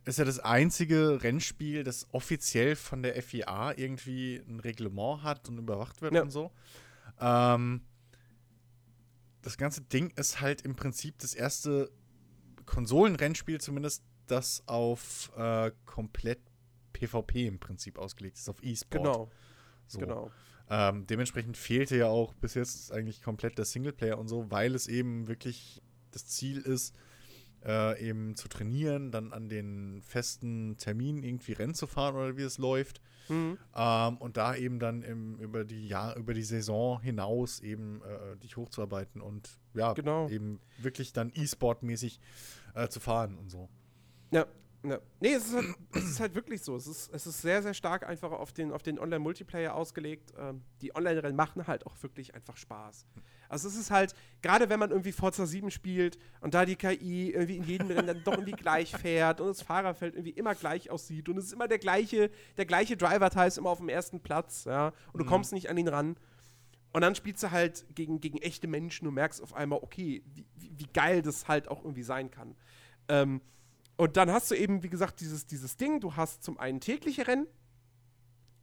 [0.04, 5.58] ist ja das einzige Rennspiel, das offiziell von der FIA irgendwie ein Reglement hat und
[5.58, 6.22] überwacht wird Ja.
[6.22, 6.50] und so.
[7.20, 7.82] Ähm,
[9.42, 11.90] das ganze Ding ist halt im Prinzip das erste
[12.66, 16.40] Konsolenrennspiel, zumindest das auf äh, komplett
[16.92, 19.02] PvP im Prinzip ausgelegt ist, auf E-Sport.
[19.04, 19.30] Genau,
[19.86, 19.98] So.
[19.98, 20.30] genau.
[20.68, 24.86] Ähm, dementsprechend fehlte ja auch bis jetzt eigentlich komplett der Singleplayer und so, weil es
[24.86, 25.82] eben wirklich
[26.12, 26.94] das Ziel ist,
[27.64, 32.42] äh, eben zu trainieren, dann an den festen Terminen irgendwie Rennen zu fahren oder wie
[32.42, 33.00] es läuft.
[33.28, 33.58] Mhm.
[33.76, 38.36] Ähm, und da eben dann im, über die Jahr, über die Saison hinaus eben äh,
[38.38, 40.28] dich hochzuarbeiten und ja, Genau.
[40.28, 42.20] eben wirklich dann E-Sport-mäßig
[42.74, 43.68] äh, zu fahren und so.
[44.30, 44.46] Ja,
[44.82, 44.98] ja.
[45.20, 46.74] Nee, es ist, halt, es ist halt wirklich so.
[46.76, 50.32] Es ist, es ist sehr, sehr stark einfach auf den, auf den Online-Multiplayer ausgelegt.
[50.38, 53.06] Ähm, die Online-Rennen machen halt auch wirklich einfach Spaß.
[53.50, 57.30] Also es ist halt, gerade wenn man irgendwie Forza 7 spielt und da die KI
[57.32, 60.88] irgendwie in jedem Rennen dann doch irgendwie gleich fährt und das Fahrerfeld irgendwie immer gleich
[60.88, 64.20] aussieht und es ist immer der gleiche, der gleiche Driver-Teil ist immer auf dem ersten
[64.20, 65.28] Platz, ja, und du Mhm.
[65.28, 66.16] kommst nicht an ihn ran.
[66.92, 70.46] Und dann spielst du halt gegen, gegen echte Menschen und merkst auf einmal, okay, wie,
[70.54, 72.56] wie, geil das halt auch irgendwie sein kann.
[73.08, 73.40] Ähm,
[74.00, 77.26] und dann hast du eben, wie gesagt, dieses, dieses Ding, du hast zum einen tägliche
[77.26, 77.46] Rennen.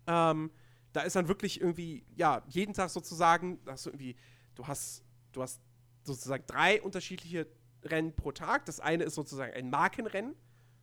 [0.08, 0.50] Ähm,
[0.94, 4.16] da ist dann wirklich irgendwie, ja, jeden Tag sozusagen, hast du irgendwie,
[4.56, 5.04] du hast,
[5.34, 5.62] du hast
[6.02, 7.46] sozusagen drei unterschiedliche
[7.84, 8.66] Rennen pro Tag.
[8.66, 10.34] Das eine ist sozusagen ein Markenrennen.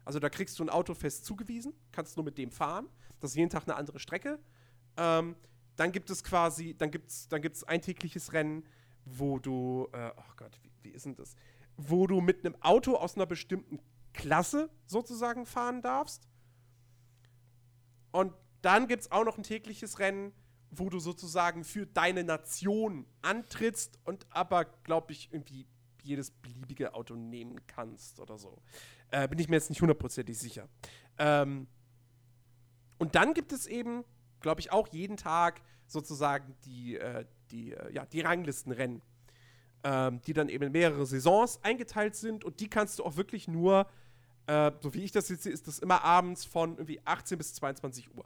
[0.04, 2.86] Also da kriegst du ein Auto fest zugewiesen, kannst nur mit dem fahren.
[3.18, 4.38] Das ist jeden Tag eine andere Strecke.
[4.96, 5.34] Ähm,
[5.74, 8.64] dann gibt es quasi, dann gibt es dann gibt's ein tägliches Rennen,
[9.04, 11.34] wo du, äh, oh Gott, wie, wie ist denn das?
[11.76, 13.80] Wo du mit einem Auto aus einer bestimmten
[14.14, 16.26] Klasse sozusagen fahren darfst.
[18.12, 18.32] Und
[18.62, 20.32] dann gibt es auch noch ein tägliches Rennen,
[20.70, 25.66] wo du sozusagen für deine Nation antrittst und aber, glaube ich, irgendwie
[26.02, 28.62] jedes beliebige Auto nehmen kannst oder so.
[29.10, 30.68] Äh, bin ich mir jetzt nicht hundertprozentig sicher.
[31.18, 31.66] Ähm,
[32.98, 34.04] und dann gibt es eben,
[34.40, 39.02] glaube ich, auch jeden Tag sozusagen die, äh, die, äh, ja, die Ranglistenrennen,
[39.82, 43.48] ähm, die dann eben in mehrere Saisons eingeteilt sind und die kannst du auch wirklich
[43.48, 43.86] nur,
[44.46, 47.54] äh, so wie ich das jetzt sehe, ist das immer abends von irgendwie 18 bis
[47.54, 48.24] 22 Uhr.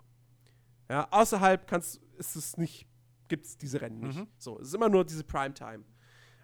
[0.90, 2.86] Ja, außerhalb kannst, ist es nicht,
[3.28, 4.18] gibt es diese Rennen nicht.
[4.18, 4.26] Mhm.
[4.38, 5.84] So, es ist immer nur diese Primetime.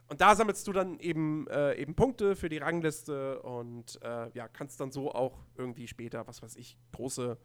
[0.07, 4.49] Und da sammelst du dann eben, äh, eben Punkte für die Rangliste und äh, ja,
[4.49, 7.39] kannst dann so auch irgendwie später, was weiß ich, große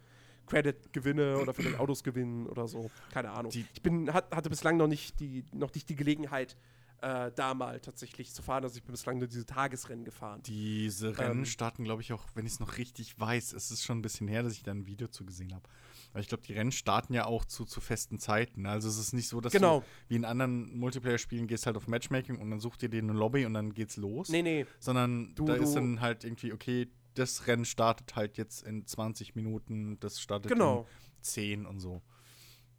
[0.46, 2.92] Credit-Gewinne oder für den Autos gewinnen oder so.
[3.12, 3.52] Keine Ahnung.
[3.52, 6.58] Die- ich bin, hat, hatte bislang noch nicht die, noch nicht die Gelegenheit,
[7.02, 8.64] äh, da mal tatsächlich zu fahren.
[8.64, 10.42] Also ich bin bislang nur diese Tagesrennen gefahren.
[10.46, 11.46] Diese Rennen Ähm.
[11.46, 14.28] starten, glaube ich, auch, wenn ich es noch richtig weiß, es ist schon ein bisschen
[14.28, 15.64] her, dass ich da ein Video zu gesehen habe.
[16.12, 18.66] Aber ich glaube, die Rennen starten ja auch zu, zu festen Zeiten.
[18.66, 19.80] Also es ist nicht so, dass Genau.
[19.82, 23.14] du wie in anderen Multiplayer-Spielen gehst halt auf Matchmaking und dann sucht ihr dir eine
[23.14, 24.30] Lobby und dann geht's los.
[24.30, 24.66] Nee, nee.
[24.80, 28.86] Sondern Du- da ist du- dann halt irgendwie, okay, das Rennen startet halt jetzt in
[28.86, 30.82] 20 Minuten, das startet Genau.
[31.18, 32.02] in 10 und so.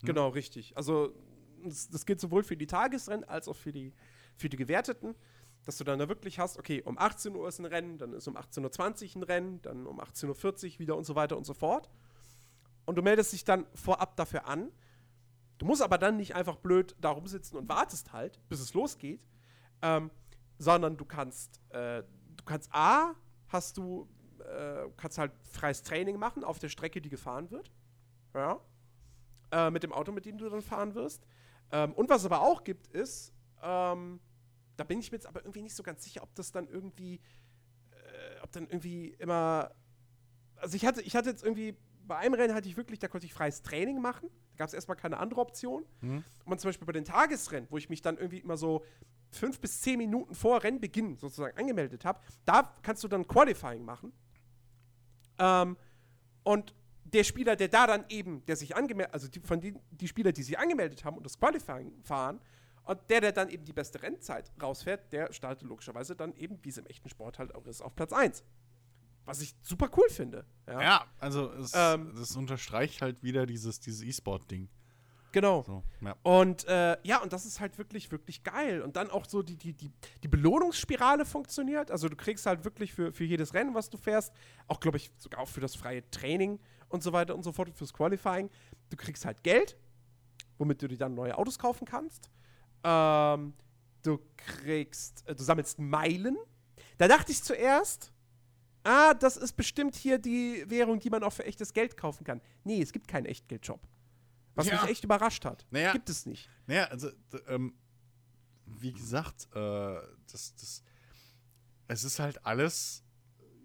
[0.02, 0.76] Genau, richtig.
[0.76, 1.14] Also
[1.64, 3.92] das, das gilt sowohl für die Tagesrennen als auch für die,
[4.36, 5.14] für die Gewerteten,
[5.64, 8.26] dass du dann da wirklich hast, okay, um 18 Uhr ist ein Rennen, dann ist
[8.26, 11.54] um 18.20 Uhr ein Rennen, dann um 18.40 Uhr wieder und so weiter und so
[11.54, 11.90] fort.
[12.86, 14.70] Und du meldest dich dann vorab dafür an.
[15.58, 19.20] Du musst aber dann nicht einfach blöd da rumsitzen und wartest halt, bis es losgeht,
[19.82, 20.10] ähm,
[20.58, 22.02] sondern du kannst, äh,
[22.36, 23.14] du kannst A,
[23.48, 24.08] hast du,
[24.38, 27.70] äh, kannst halt freies Training machen auf der Strecke, die gefahren wird.
[28.34, 28.60] Ja
[29.52, 31.26] äh, mit dem Auto, mit dem du dann fahren wirst.
[31.72, 33.32] Ähm, und was es aber auch gibt, ist,
[33.62, 34.20] ähm,
[34.76, 37.20] da bin ich mir jetzt aber irgendwie nicht so ganz sicher, ob das dann irgendwie,
[37.90, 39.70] äh, ob dann irgendwie immer,
[40.56, 41.76] also ich hatte, ich hatte jetzt irgendwie,
[42.06, 44.28] bei einem Rennen hatte ich wirklich, da konnte ich freies Training machen.
[44.52, 45.84] Da gab es erstmal keine andere Option.
[46.00, 46.24] Mhm.
[46.44, 48.84] Und zum Beispiel bei den Tagesrennen, wo ich mich dann irgendwie immer so
[49.30, 54.12] fünf bis zehn Minuten vor Rennbeginn sozusagen angemeldet habe, da kannst du dann Qualifying machen.
[55.38, 55.76] Ähm,
[56.42, 56.74] und
[57.12, 60.32] der Spieler, der da dann eben, der sich angemeldet, also die, von den die Spieler,
[60.32, 62.40] die sich angemeldet haben und das Qualifying fahren,
[62.84, 66.70] und der, der dann eben die beste Rennzeit rausfährt, der startet logischerweise dann eben, wie
[66.70, 68.42] es im echten Sport halt auch ist, auf Platz 1.
[69.26, 70.44] Was ich super cool finde.
[70.66, 72.12] Ja, Ja, also es, Ähm.
[72.16, 74.68] das unterstreicht halt wieder dieses, dieses E-Sport-Ding.
[75.30, 75.62] genau.
[75.62, 76.16] So, ja.
[76.22, 78.82] Und äh, ja, und das ist halt wirklich, wirklich geil.
[78.82, 79.92] Und dann auch so die, die, die,
[80.24, 81.90] die Belohnungsspirale funktioniert.
[81.92, 84.32] Also du kriegst halt wirklich für, für jedes Rennen, was du fährst,
[84.66, 86.58] auch glaube ich sogar auch für das freie Training
[86.90, 88.50] und so weiter und so fort, fürs Qualifying,
[88.90, 89.76] du kriegst halt Geld,
[90.58, 92.30] womit du dir dann neue Autos kaufen kannst.
[92.84, 93.54] Ähm,
[94.02, 96.36] du kriegst, äh, du sammelst Meilen.
[96.98, 98.12] Da dachte ich zuerst,
[98.84, 102.40] ah, das ist bestimmt hier die Währung, die man auch für echtes Geld kaufen kann.
[102.64, 103.80] Nee, es gibt keinen Echtgeldshop.
[104.54, 104.80] Was Ja.
[104.82, 105.66] mich echt überrascht hat.
[105.70, 105.92] Naja.
[105.92, 106.48] Gibt es nicht.
[106.66, 107.10] Naja, also,
[107.46, 107.74] ähm,
[108.66, 109.58] wie gesagt, äh,
[110.30, 110.82] das, das,
[111.88, 113.02] es ist halt alles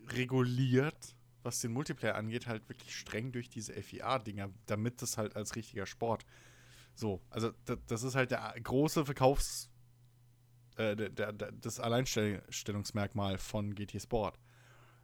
[0.09, 1.15] reguliert,
[1.45, 5.85] was den Multiplayer angeht, halt wirklich streng durch diese FIA-Dinger, damit das halt als richtiger
[5.85, 6.25] Sport.
[6.95, 7.51] So, also
[7.87, 9.69] das ist halt der große Verkaufs-,
[10.77, 14.39] äh, der, der, der, das Alleinstellungsmerkmal von GT Sport.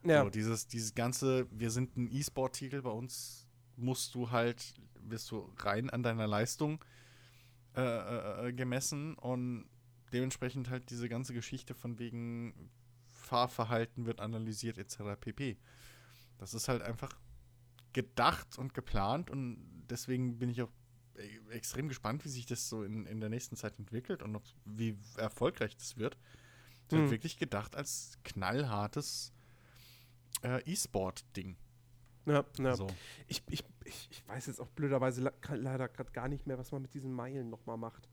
[0.04, 0.24] Ja.
[0.24, 5.54] So, dieses, dieses ganze, wir sind ein E-Sport-Titel, bei uns musst du halt, wirst du
[5.58, 6.84] rein an deiner Leistung
[7.76, 9.70] äh, äh, äh, gemessen und
[10.12, 12.70] dementsprechend halt diese ganze Geschichte von wegen
[13.06, 15.20] Fahrverhalten wird analysiert etc.
[15.20, 15.58] pp.
[16.42, 17.16] Das ist halt einfach
[17.94, 20.72] gedacht und geplant und deswegen bin ich auch
[21.16, 24.44] e- extrem gespannt, wie sich das so in, in der nächsten Zeit entwickelt und auch
[24.66, 26.18] wie erfolgreich das wird.
[26.88, 27.12] Es wird Mhm.
[27.12, 29.34] wirklich gedacht als knallhartes
[30.42, 31.58] äh, E-Sport-Ding.
[32.26, 32.76] Ja, ja.
[32.76, 32.88] So.
[33.28, 36.82] Ich, ich, ich, weiß jetzt auch blöderweise le leider gerade gar nicht mehr, was man
[36.82, 38.10] mit diesen Meilen nochmal macht.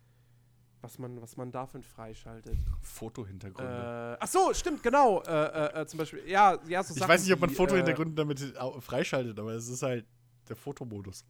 [0.81, 2.57] Was man, was man davon freischaltet.
[2.83, 4.15] Fotohintergründe.
[4.15, 5.23] Äh, ach so, stimmt, genau.
[5.23, 5.31] Äh,
[5.77, 8.57] äh, äh, zum Beispiel, ja, ja, so ich Sachen weiß nicht, ob man Fotohintergründe damit
[8.59, 10.07] au- freischaltet, aber es ist halt
[10.49, 11.23] der Fotomodus.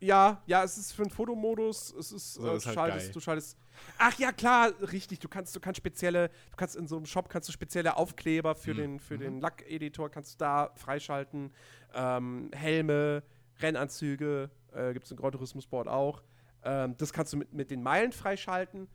[0.00, 3.06] Äh, ja, ja, es ist für einen Fotomodus, es ist, So, äh, ist halt schaltest,
[3.06, 3.12] geil.
[3.14, 3.56] du schaltest.
[3.98, 7.28] Ach ja, klar, richtig, du kannst, du kannst spezielle, du kannst in so einem Shop
[7.28, 8.76] kannst du spezielle Aufkleber für Mhm.
[8.78, 9.20] den, für Mhm.
[9.20, 11.52] den Lackeditor kannst du da freischalten.
[11.94, 13.22] Ähm, Helme,
[13.60, 16.22] Rennanzüge, äh, gibt es in Gran Turismo Sport auch.
[16.64, 18.88] Ähm, das kannst du mit, mit den Meilen freischalten.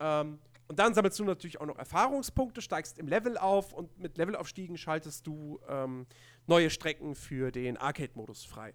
[0.00, 0.38] Ähm,
[0.68, 4.76] und dann sammelst du natürlich auch noch Erfahrungspunkte, steigst im Level auf und mit Levelaufstiegen
[4.76, 6.06] schaltest du ähm,
[6.46, 8.74] neue Strecken für den Arcade-Modus frei.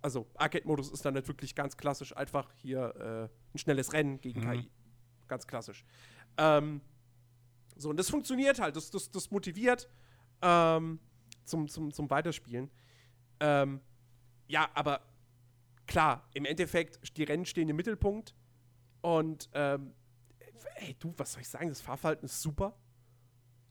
[0.00, 4.40] Also, Arcade-Modus ist dann nicht wirklich ganz klassisch, einfach hier äh, ein schnelles Rennen gegen
[4.40, 4.50] Mhm.
[4.52, 4.70] KI.
[5.28, 5.84] Ganz klassisch.
[6.36, 6.80] Ähm,
[7.76, 9.88] so, und das funktioniert halt, das, das, das motiviert
[10.42, 11.00] ähm,
[11.44, 12.70] zum, zum, zum Weiterspielen.
[13.40, 13.80] Ähm,
[14.46, 15.00] ja, aber
[15.86, 18.34] klar, im Endeffekt, die Rennen stehen im Mittelpunkt.
[19.00, 19.94] Und, ähm,
[20.76, 21.68] ey, du, was soll ich sagen?
[21.68, 22.76] Das Fahrverhalten ist super.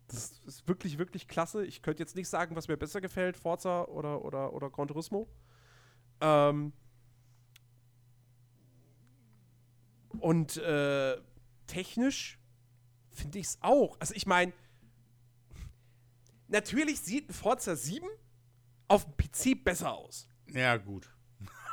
[0.08, 1.66] Das ist wirklich, wirklich klasse.
[1.66, 5.28] Ich könnte jetzt nicht sagen, was mir besser gefällt, Forza oder, oder, oder Gran Turismo.
[6.22, 6.74] Ähm,
[10.20, 11.18] und äh,
[11.68, 12.40] technisch
[13.12, 14.00] finde ich es auch.
[14.00, 14.54] Also ich meine,
[16.48, 18.08] natürlich sieht ein Forza 7
[18.88, 20.28] auf dem PC besser aus.
[20.48, 21.10] Ja, gut.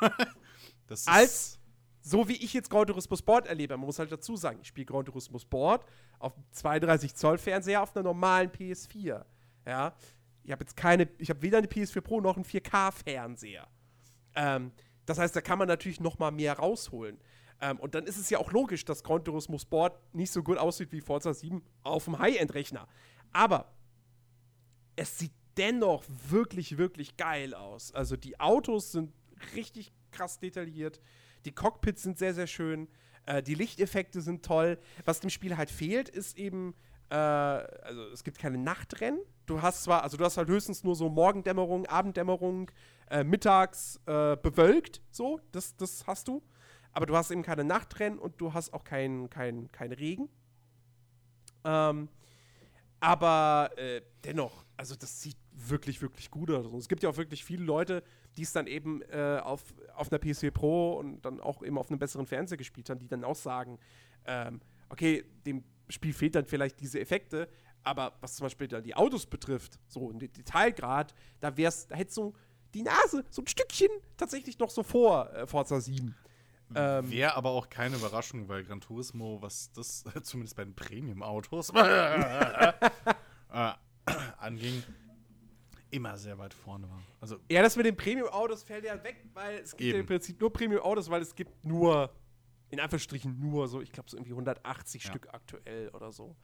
[1.06, 1.60] Als
[2.02, 3.76] so wie ich jetzt Gran Turismo Sport erlebe.
[3.76, 5.84] Man muss halt dazu sagen, ich spiele Gran Turismo Sport
[6.18, 9.24] auf einem 32 Zoll Fernseher auf einer normalen PS4.
[9.66, 9.94] Ja,
[10.42, 13.68] ich habe jetzt keine, ich habe weder eine PS4 Pro noch einen 4K Fernseher.
[14.34, 14.72] Ähm,
[15.06, 17.18] das heißt, da kann man natürlich noch mal mehr rausholen.
[17.60, 20.56] Ähm, und dann ist es ja auch logisch, dass Gran Turismo Sport nicht so gut
[20.56, 22.88] aussieht wie Forza 7 auf dem High-End-Rechner.
[23.32, 23.70] Aber
[24.96, 27.92] es sieht dennoch wirklich, wirklich geil aus.
[27.92, 29.12] Also die Autos sind
[29.54, 31.00] richtig krass detailliert.
[31.44, 32.88] Die Cockpits sind sehr, sehr schön.
[33.26, 34.78] Äh, die Lichteffekte sind toll.
[35.04, 36.74] Was dem Spiel halt fehlt, ist eben,
[37.10, 39.20] äh, also es gibt keine Nachtrennen.
[39.46, 42.70] Du hast zwar, also du hast halt höchstens nur so Morgendämmerung, Abenddämmerung,
[43.10, 46.42] äh, mittags äh, bewölkt, so, das, das hast du.
[46.92, 50.28] Aber du hast eben keine Nachtrennen und du hast auch keinen kein, kein Regen.
[51.64, 52.08] Ähm,
[53.00, 56.66] aber äh, dennoch, also das sieht wirklich, wirklich gut aus.
[56.66, 58.02] Und es gibt ja auch wirklich viele Leute,
[58.36, 59.62] die es dann eben äh, auf,
[59.94, 63.08] auf einer PS4 Pro und dann auch eben auf einem besseren Fernseher gespielt haben, die
[63.08, 63.78] dann auch sagen,
[64.24, 67.48] ähm, okay, dem Spiel fehlt dann vielleicht diese Effekte,
[67.82, 72.18] aber was zum Beispiel dann die Autos betrifft, so den Detailgrad, da wär's, da hättest
[72.18, 72.34] du
[72.74, 76.14] die Nase so ein Stückchen tatsächlich noch so vor äh, Forza 7.
[76.74, 81.70] Ähm, Wäre aber auch keine Überraschung, weil Gran Turismo, was das zumindest bei den Premium-Autos
[81.74, 82.72] äh,
[84.38, 84.82] anging,
[85.90, 87.02] immer sehr weit vorne war.
[87.20, 90.40] Also, Ja, das mit den Premium-Autos fällt ja weg, weil es gibt ja im Prinzip
[90.40, 92.10] nur Premium-Autos, weil es gibt nur,
[92.68, 95.10] in Anführungsstrichen nur so, ich glaube so irgendwie 180 Ja.
[95.10, 96.36] Stück aktuell oder so.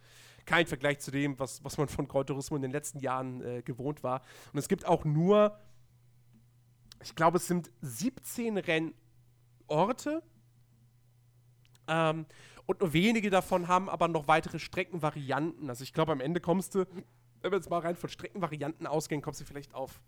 [0.45, 3.63] Kein Vergleich zu dem, was, was man von Gran Turismo in den letzten Jahren äh,
[3.63, 4.23] gewohnt war.
[4.53, 5.59] Und es gibt auch nur,
[7.03, 8.59] ich glaube, es sind 17
[9.69, 10.23] Rennorte.
[11.89, 12.27] Ähm,
[12.67, 15.69] und nur wenige davon haben aber noch weitere Streckenvarianten.
[15.69, 16.85] Also ich glaube, am Ende kommst du,
[17.47, 20.01] wenn wir jetzt mal rein von Streckenvarianten ausgehen, kommst du vielleicht auf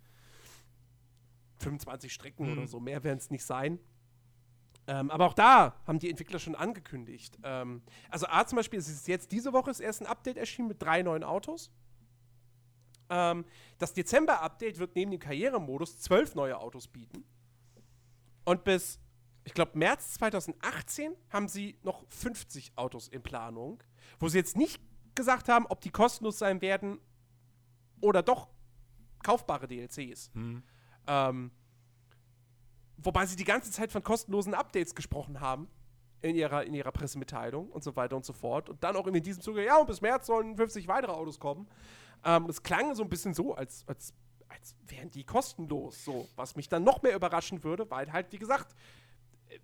[1.58, 2.52] 25 Strecken Mhm.
[2.58, 2.80] oder so.
[2.80, 3.78] Mehr werden es nicht sein.
[4.86, 7.38] Ähm, aber auch da haben die Entwickler schon angekündigt.
[7.42, 10.68] Ähm, also A zum Beispiel, es ist jetzt diese Woche ist erst ein Update erschienen
[10.68, 11.70] mit drei neuen Autos.
[13.10, 13.44] Ähm,
[13.78, 17.24] das Dezember-Update wird neben dem Karrieremodus zwölf neue Autos bieten.
[18.44, 18.98] Und bis,
[19.44, 23.82] ich glaube, März 2018 haben sie noch 50 Autos in Planung,
[24.18, 24.80] wo sie jetzt nicht
[25.14, 26.98] gesagt haben, ob die kostenlos sein werden
[28.00, 28.48] oder doch
[29.22, 30.30] kaufbare DLCs.
[30.34, 30.62] hm.
[31.06, 31.50] Ähm,
[32.98, 35.68] wobei sie die ganze Zeit von kostenlosen Updates gesprochen haben
[36.20, 38.68] in ihrer, in ihrer Pressemitteilung und so weiter und so fort.
[38.68, 41.68] Und dann auch in diesem Zuge, ja, und bis März sollen 50 weitere Autos kommen.
[42.24, 44.12] Ähm, es klang so ein bisschen so, als, als,
[44.48, 46.04] als wären die kostenlos.
[46.04, 48.74] So, was mich dann noch mehr überraschen würde, weil halt, wie gesagt,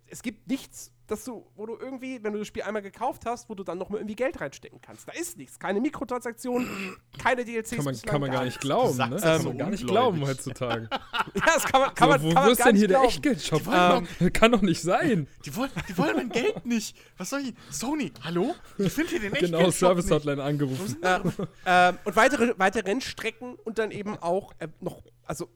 [0.07, 3.49] es gibt nichts, dass du, wo du irgendwie, wenn du das Spiel einmal gekauft hast,
[3.49, 5.07] wo du dann noch mal irgendwie Geld reinstecken kannst.
[5.07, 5.59] Da ist nichts.
[5.59, 7.75] Keine Mikrotransaktionen, keine DLCs.
[7.75, 9.03] Kann man, kann man gar nicht glauben, ne?
[9.03, 10.89] Kann das man so gar nicht glauben heutzutage.
[11.35, 12.81] Ja, das kann man, kann man, so, wo, kann wo man ist gar denn nicht
[12.81, 13.03] hier der.
[13.03, 13.61] Echtgeldshop?
[13.67, 15.27] Ähm, kann doch nicht sein.
[15.45, 16.95] Die wollen, die wollen mein Geld nicht.
[17.17, 17.53] Was soll ich?
[17.69, 18.55] Sony, hallo?
[18.77, 20.97] Ich finde hier den echt Genau, Service Hotline angerufen.
[21.03, 25.49] Ähm, und weitere, weitere Rennstrecken und dann eben auch äh, noch, also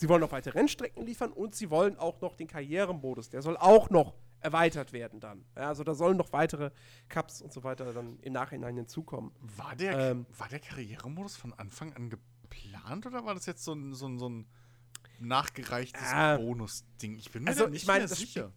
[0.00, 3.56] sie wollen noch weitere Rennstrecken liefern und sie wollen auch noch den Karrieremodus, der soll
[3.58, 5.44] auch noch erweitert werden dann.
[5.54, 6.70] Ja, also da sollen noch weitere
[7.10, 9.30] Cups und so weiter dann im Nachhinein hinzukommen.
[9.40, 10.26] War der, Ähm.
[10.38, 14.18] war der Karrieremodus von Anfang an geplant oder war das jetzt so ein, so ein,
[14.18, 14.46] so ein
[15.18, 16.38] nachgereichtes Ah.
[16.38, 17.16] Bonus-Ding?
[17.18, 18.50] Ich bin mir Also, nicht ich meine, mehr das sicher.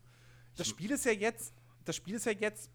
[0.55, 1.53] Das Spiel ist ja jetzt,
[1.83, 2.71] das Spiel ist ja jetzt,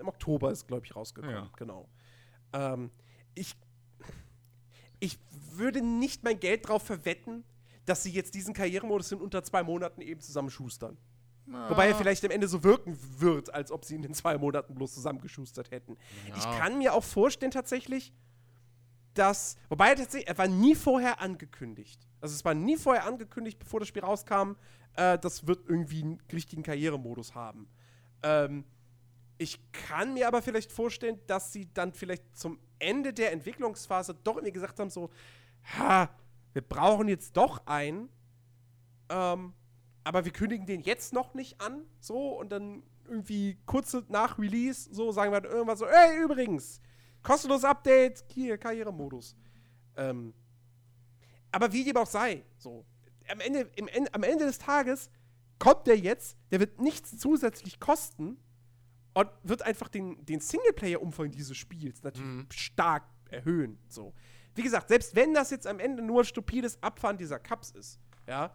[0.00, 1.34] im Oktober ist, glaube ich, rausgekommen.
[1.34, 1.50] Ja.
[1.56, 1.88] Genau.
[2.52, 2.92] Ähm,
[3.34, 3.56] ich,
[5.00, 5.18] ich
[5.56, 7.42] würde nicht mein Geld drauf verwetten,
[7.88, 10.96] dass sie jetzt diesen Karrieremodus in unter zwei Monaten eben zusammenschustern.
[11.46, 14.74] Wobei er vielleicht am Ende so wirken wird, als ob sie ihn in zwei Monaten
[14.74, 15.96] bloß zusammengeschustert hätten.
[16.36, 16.58] Ich Ja.
[16.58, 18.12] kann mir auch vorstellen, tatsächlich,
[19.14, 19.56] dass.
[19.70, 22.06] Wobei er tatsächlich, er war nie vorher angekündigt.
[22.20, 24.56] Also es war nie vorher angekündigt, bevor das Spiel rauskam,
[24.94, 27.68] äh, das wird irgendwie einen richtigen Karrieremodus haben.
[28.22, 28.64] Ähm,
[29.40, 34.34] Ich kann mir aber vielleicht vorstellen, dass sie dann vielleicht zum Ende der Entwicklungsphase doch
[34.34, 35.10] irgendwie gesagt haben: so,
[35.78, 36.10] ha,
[36.58, 38.08] wir brauchen jetzt doch einen,
[39.10, 39.52] ähm,
[40.02, 44.92] aber wir kündigen den jetzt noch nicht an, so, und dann irgendwie kurz nach Release,
[44.92, 46.80] so, sagen wir dann irgendwann so: ey, übrigens,
[47.22, 49.36] kostenlos Update, hier, Karrieremodus.
[49.96, 50.34] Ähm,
[51.52, 52.84] aber wie dem auch sei, so,
[53.28, 55.10] am Ende, im, am Ende des Tages
[55.60, 58.36] kommt der jetzt, der wird nichts zusätzlich kosten
[59.14, 62.46] und wird einfach den, den Singleplayer-Umfang dieses Spiels natürlich Mhm.
[62.50, 63.78] stark erhöhen.
[63.88, 64.12] So.
[64.58, 68.50] Wie gesagt, selbst wenn das jetzt am Ende nur stupides Abfahren dieser Cups ist, ja,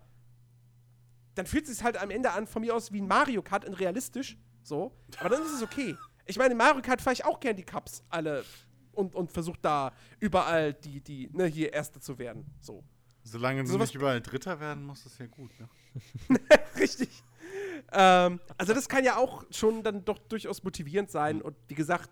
[1.36, 3.64] dann fühlt es sich halt am Ende an von mir aus wie ein Mario Kart
[3.64, 5.96] in realistisch, so, aber dann ist es okay.
[6.26, 8.44] Ich meine, in Mario Kart fahre ich auch gern die Cups alle
[8.92, 12.84] und, und versuche da überall die, die, ne, hier Erste zu werden, so.
[13.24, 15.70] Solange du Sowas- nicht überall Dritter werden musst, ist ja gut, ne?
[16.78, 17.24] Richtig.
[17.94, 21.42] Ähm, also das kann ja auch schon dann doch durchaus motivierend sein.
[21.42, 22.10] Und wie gesagt,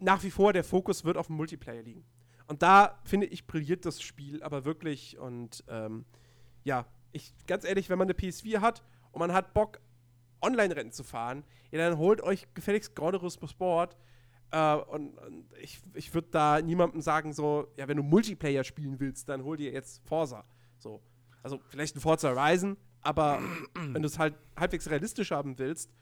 [0.00, 2.04] nach wie vor der Fokus wird auf dem Multiplayer liegen.
[2.48, 5.18] Und da finde ich brilliert das Spiel aber wirklich.
[5.18, 6.04] Und ähm,
[6.64, 9.80] ja, ich ganz ehrlich, wenn man eine PS4 hat und man hat Bock,
[10.40, 13.96] Online-Rennen zu fahren, ja, dann holt euch gefälligst Grand Turismo Sport.
[14.50, 18.98] Äh, und, und ich, ich würde da niemandem sagen, so, ja, wenn du Multiplayer spielen
[18.98, 20.44] willst, dann hol dir jetzt Forza.
[20.78, 21.02] So.
[21.42, 23.40] Also vielleicht ein Forza Horizon, aber
[23.74, 25.92] wenn du es halt halbwegs realistisch haben willst,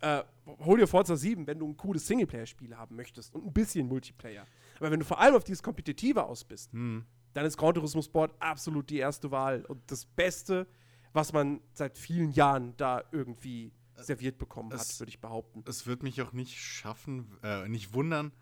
[0.00, 0.24] äh,
[0.64, 4.46] hol dir Forza 7, wenn du ein cooles Singleplayer-Spiel haben möchtest und ein bisschen Multiplayer.
[4.78, 7.04] Aber wenn du vor allem auf dieses Kompetitive aus bist, Hm.
[7.32, 10.66] dann ist Gran Turismo Sport absolut die erste Wahl und das Beste,
[11.12, 15.62] was man seit vielen Jahren da irgendwie serviert bekommen hat, es- würde ich behaupten.
[15.66, 18.32] Es wird mich auch nicht schaffen, äh, nicht wundern,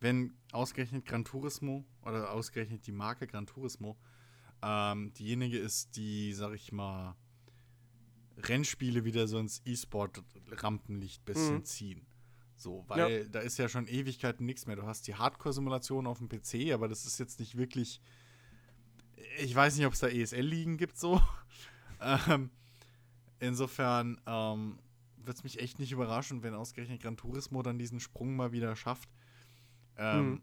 [0.00, 3.96] wenn ausgerechnet Gran Turismo oder ausgerechnet die Marke Gran Turismo
[4.62, 7.14] ähm, diejenige ist, die, sag ich mal,
[8.38, 11.64] Rennspiele wieder so ins E-Sport-Rampenlicht bisschen Mhm.
[11.64, 12.06] ziehen.
[12.56, 14.76] So, weil da ist ja schon Ewigkeiten nichts mehr.
[14.76, 18.00] Du hast die Hardcore-Simulation auf dem PC, aber das ist jetzt nicht wirklich.
[19.38, 21.20] Ich weiß nicht, ob es da ESL-Ligen gibt, so.
[22.00, 22.50] ähm,
[23.40, 24.78] insofern ähm,
[25.18, 28.74] wird es mich echt nicht überraschen, wenn ausgerechnet Gran Turismo dann diesen Sprung mal wieder
[28.76, 29.08] schafft.
[29.96, 30.42] Ähm, Mhm.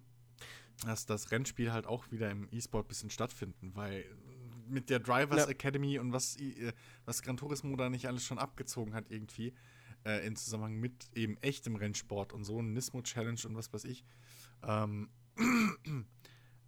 [0.87, 4.05] Dass das Rennspiel halt auch wieder im E-Sport ein bisschen stattfinden, weil
[4.67, 5.49] mit der Drivers Ja.
[5.49, 6.73] Academy und was, äh,
[7.05, 9.53] was Gran Turismo da nicht alles schon abgezogen hat, irgendwie,
[10.05, 14.05] äh, in Zusammenhang mit eben echtem Rennsport und so, Nismo-Challenge und was weiß ich,
[14.63, 15.09] ähm,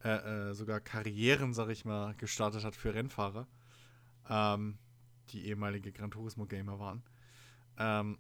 [0.04, 3.48] äh, äh, sogar Karrieren, sag ich mal, gestartet hat für Rennfahrer,
[4.30, 4.78] ähm,
[5.30, 7.04] die ehemalige Gran Turismo-Gamer waren.
[7.78, 8.18] Ähm,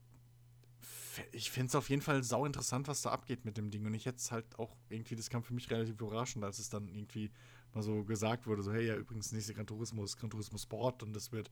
[1.31, 3.85] ich finde es auf jeden Fall sau interessant, was da abgeht mit dem Ding.
[3.85, 6.69] Und ich hätte es halt auch irgendwie, das kam für mich relativ überraschend, als es
[6.69, 7.31] dann irgendwie
[7.73, 11.03] mal so gesagt wurde: so, hey, ja, übrigens, nächste Gran Turismo ist Gran Turismo Sport
[11.03, 11.51] und das wird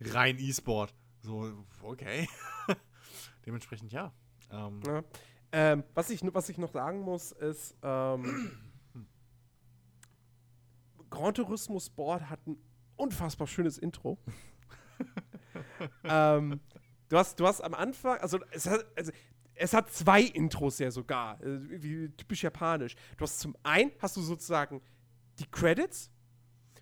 [0.00, 0.94] rein E-Sport.
[1.22, 2.28] So, okay.
[3.46, 4.12] Dementsprechend ja.
[4.50, 5.02] Ähm, Ja.
[5.54, 8.50] Ähm, was, ich, was ich noch sagen muss, ist, ähm,
[11.10, 12.56] Gran Turismo Sport hat ein
[12.96, 14.18] unfassbar schönes Intro.
[16.04, 16.58] ähm,
[17.10, 19.12] du, hast, du hast am Anfang, also es hat, also
[19.54, 22.94] es hat zwei Intros ja sogar, äh, wie typisch japanisch.
[23.18, 24.80] Du hast zum einen, hast du sozusagen
[25.38, 26.10] die Credits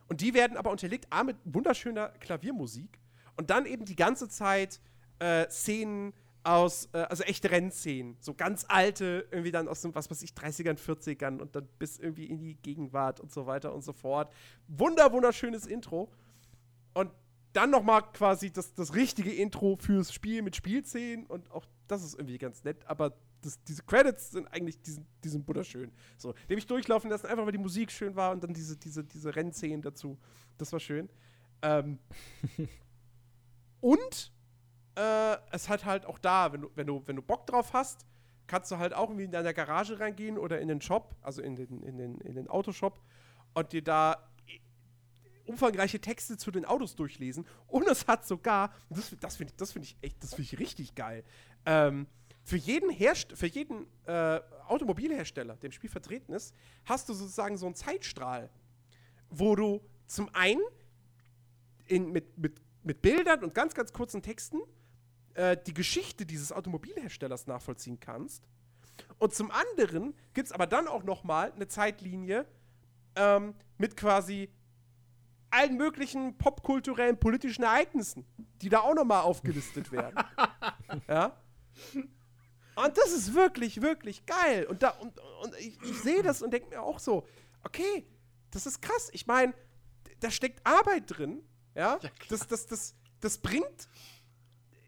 [0.07, 3.00] und die werden aber unterlegt A mit wunderschöner Klaviermusik
[3.41, 4.83] und dann eben die ganze Zeit
[5.19, 6.13] äh, Szenen
[6.43, 10.33] aus, äh, also echte Rennszenen, so ganz alte, irgendwie dann aus dem, was weiß ich,
[10.33, 14.31] 30ern, 40ern und dann bis irgendwie in die Gegenwart und so weiter und so fort.
[14.69, 16.13] Wunder, wunderschönes Intro.
[16.93, 17.11] Und
[17.55, 22.05] dann noch mal quasi das, das richtige Intro fürs Spiel mit Spielszenen und auch das
[22.05, 25.91] ist irgendwie ganz nett, aber das, diese Credits sind eigentlich, die sind, die sind wunderschön.
[26.19, 28.77] So, die habe ich durchlaufen lassen, einfach weil die Musik schön war und dann diese,
[28.77, 30.19] diese, diese Rennszenen dazu.
[30.59, 31.09] Das war schön.
[31.63, 31.99] Ähm,
[33.81, 34.33] und
[34.97, 38.07] äh, es hat halt auch da, wenn du, wenn, du, wenn du Bock drauf hast,
[38.47, 41.57] kannst du halt auch irgendwie in deiner Garage reingehen oder in den Shop, also in
[41.57, 43.01] den, in den, in den Autoshop
[43.55, 44.31] und dir da
[45.47, 47.47] umfangreiche Texte zu den Autos durchlesen.
[47.67, 50.95] Und es hat sogar, das, das finde ich, find ich echt, das finde ich richtig
[50.95, 51.25] geil,
[51.67, 52.07] ähm,
[52.43, 56.55] für jeden, Herst für jeden äh, Automobilhersteller, der im Spiel vertreten ist,
[56.85, 58.51] hast du sozusagen so einen Zeitstrahl,
[59.29, 60.63] wo du zum einen
[61.87, 64.61] in, mit, mit, mit Bildern und ganz, ganz kurzen Texten
[65.35, 68.49] äh, die Geschichte dieses Automobilherstellers nachvollziehen kannst.
[69.19, 72.47] Und zum anderen gibt es aber dann auch noch mal eine Zeitlinie
[73.17, 74.51] ähm, mit quasi
[75.51, 78.25] allen möglichen popkulturellen politischen Ereignissen,
[78.63, 80.23] die da auch noch mal aufgelistet werden.
[81.09, 81.37] ja.
[82.77, 84.67] Und das ist wirklich, wirklich geil.
[84.67, 87.27] Und, da, und, und ich, ich sehe das und denke mir auch so,
[87.65, 88.07] okay,
[88.53, 89.11] das ist krass.
[89.13, 89.55] Ich meine,
[90.21, 91.43] da steckt Arbeit drin.
[91.75, 92.13] Ja, klar.
[92.29, 93.89] das, das, das, das bringt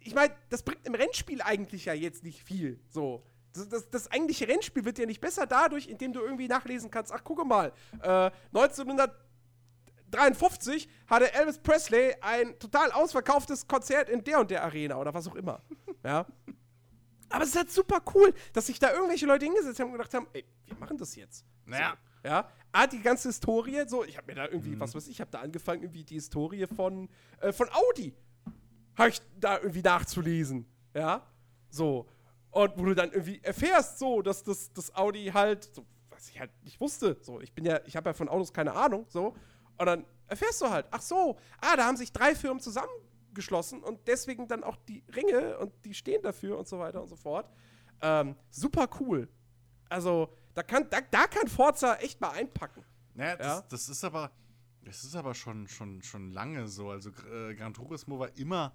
[0.05, 2.81] ich meine, das bringt im Rennspiel eigentlich ja jetzt nicht viel.
[2.89, 3.23] So.
[3.53, 7.13] Das, das, das, eigentliche Rennspiel wird ja nicht besser dadurch, indem du irgendwie nachlesen kannst,
[7.13, 14.51] ach, gucke mal, äh, 1953 hatte Elvis Presley ein total ausverkauftes Konzert in der und
[14.51, 15.61] der Arena oder was auch immer.
[16.05, 16.25] ja.
[17.29, 20.15] Aber es ist halt super cool, dass sich da irgendwelche Leute hingesetzt haben und gedacht
[20.15, 21.45] haben, ey, wir machen das jetzt.
[21.67, 21.99] Naja.
[22.23, 22.49] So, ja.
[22.73, 24.81] Ah, die ganze Historie, so, ich habe mir da irgendwie, mhm.
[24.81, 27.09] was weiß ich, ich habe da angefangen, irgendwie die Historie von,
[27.41, 28.15] äh, von Audi,
[28.97, 30.67] habe ich da irgendwie nachzulesen.
[30.95, 31.27] Ja.
[31.69, 32.09] So.
[32.51, 36.39] Und wo du dann irgendwie erfährst, so, dass das, das Audi halt, so, was ich
[36.39, 39.35] halt nicht wusste, so, ich bin ja, ich habe ja von Autos keine Ahnung, so.
[39.79, 42.93] Und dann erfährst du halt, ach so, ah, da haben sich drei Firmen zusammen
[43.35, 47.09] geschlossen und deswegen dann auch die Ringe und die stehen dafür und so weiter und
[47.09, 47.51] so fort.
[48.03, 49.29] Ähm, super cool.
[49.89, 52.85] Also, da kann, da, da kann Forza echt mal einpacken.
[53.15, 53.65] Naja, das, ja?
[53.69, 54.31] das ist aber,
[54.85, 56.91] das ist aber schon, schon, schon lange so.
[56.91, 58.75] Also äh, Gran Turismo war immer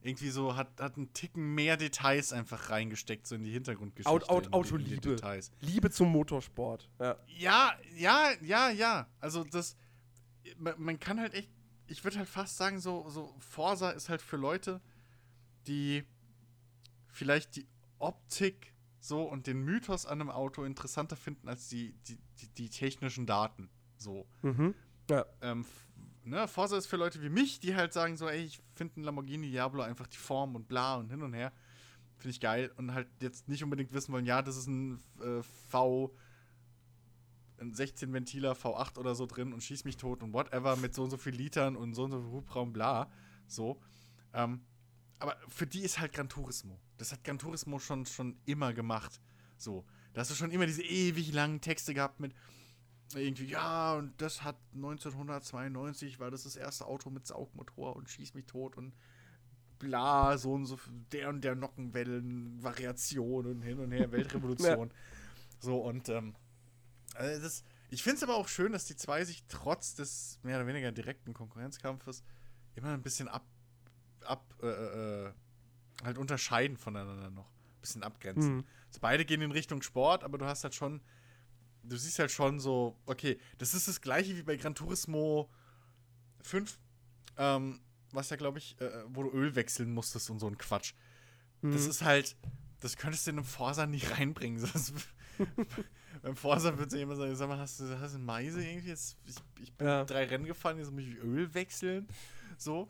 [0.00, 4.10] irgendwie so, hat, hat einen Ticken mehr Details einfach reingesteckt, so in die Hintergrundgeschichte.
[4.10, 5.16] Aut, Aut, Autoliebe.
[5.60, 6.88] Liebe zum Motorsport.
[7.00, 7.16] Ja.
[7.26, 9.08] ja, ja, ja, ja.
[9.20, 9.76] Also das,
[10.56, 11.50] man, man kann halt echt
[11.88, 14.80] ich würde halt fast sagen, so, so Forsa ist halt für Leute,
[15.66, 16.04] die
[17.08, 17.66] vielleicht die
[17.98, 18.74] Optik
[19.08, 23.26] so und den Mythos an einem Auto interessanter finden als die, die, die, die technischen
[23.26, 23.68] Daten.
[23.96, 24.26] So.
[24.42, 24.74] Mhm.
[25.10, 25.26] Ja.
[25.40, 25.64] Ähm,
[26.24, 29.04] ne, Forza ist für Leute wie mich, die halt sagen so, ey, ich finde ein
[29.04, 31.52] Lamborghini Diablo einfach die Form und bla und hin und her.
[32.18, 32.70] Finde ich geil.
[32.76, 36.14] Und halt jetzt nicht unbedingt wissen wollen, ja, das ist ein äh, V
[37.60, 41.04] ein 16 Ventiler V8 oder so drin und schieß mich tot und whatever mit so
[41.04, 43.10] und so viel Litern und so und so viel Hubraum, bla.
[43.46, 43.80] So.
[44.32, 44.60] Ähm,
[45.18, 46.78] aber für die ist halt Gran Turismo.
[46.98, 49.20] Das hat Gran Turismo schon, schon immer gemacht.
[49.56, 49.84] So.
[50.12, 52.34] Da hast du schon immer diese ewig langen Texte gehabt mit
[53.14, 58.34] irgendwie, ja, und das hat 1992, war das das erste Auto mit Saugmotor und schieß
[58.34, 58.94] mich tot und
[59.78, 60.78] bla, so und so,
[61.12, 64.90] der und der Nockenwellen, Variationen hin und her, Weltrevolution.
[65.60, 66.34] So, und ähm,
[67.14, 70.56] also das, ich finde es aber auch schön, dass die zwei sich trotz des mehr
[70.56, 72.22] oder weniger direkten Konkurrenzkampfes
[72.74, 73.46] immer ein bisschen ab,
[74.24, 75.32] ab äh, äh, äh
[76.04, 77.48] halt unterscheiden voneinander noch.
[77.48, 78.56] Ein bisschen abgrenzen.
[78.56, 78.64] Mhm.
[78.88, 81.00] Also beide gehen in Richtung Sport, aber du hast halt schon,
[81.82, 85.48] du siehst halt schon so, okay, das ist das gleiche wie bei Gran Turismo
[86.42, 86.78] 5,
[87.36, 87.80] ähm,
[88.12, 90.94] was ja, glaube ich, äh, wo du Öl wechseln musstest und so ein Quatsch.
[91.62, 91.72] Mhm.
[91.72, 92.36] Das ist halt,
[92.80, 94.66] das könntest du in einem Forsa nicht reinbringen.
[96.22, 98.88] Beim Forsa wird sich immer sagen, sag mal, hast du, hast du Meise irgendwie?
[98.88, 100.04] Jetzt, ich, ich bin ja.
[100.04, 102.08] drei Rennen gefahren, jetzt muss ich Öl wechseln.
[102.56, 102.88] So.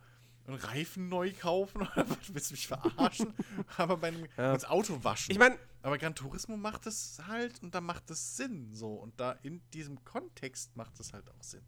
[0.48, 3.34] Und Reifen neu kaufen oder was willst du mich verarschen?
[3.76, 4.54] Aber bei einem ja.
[4.54, 5.30] das Auto waschen.
[5.30, 8.74] Ich meine, aber Gran Turismo macht es halt und da macht es Sinn.
[8.74, 8.94] So.
[8.94, 11.62] Und da in diesem Kontext macht es halt auch Sinn.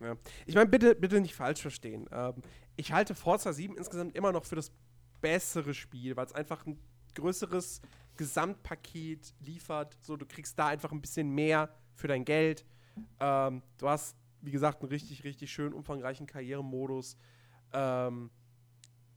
[0.00, 0.16] Ja.
[0.44, 2.06] Ich meine, bitte, bitte nicht falsch verstehen.
[2.10, 2.42] Ähm,
[2.76, 4.72] ich halte Forza 7 insgesamt immer noch für das
[5.20, 6.78] bessere Spiel, weil es einfach ein
[7.14, 7.80] größeres
[8.16, 9.96] Gesamtpaket liefert.
[10.00, 12.66] So, du kriegst da einfach ein bisschen mehr für dein Geld.
[13.20, 17.16] Ähm, du hast, wie gesagt, einen richtig, richtig schön umfangreichen Karrieremodus.
[17.74, 18.30] Ähm,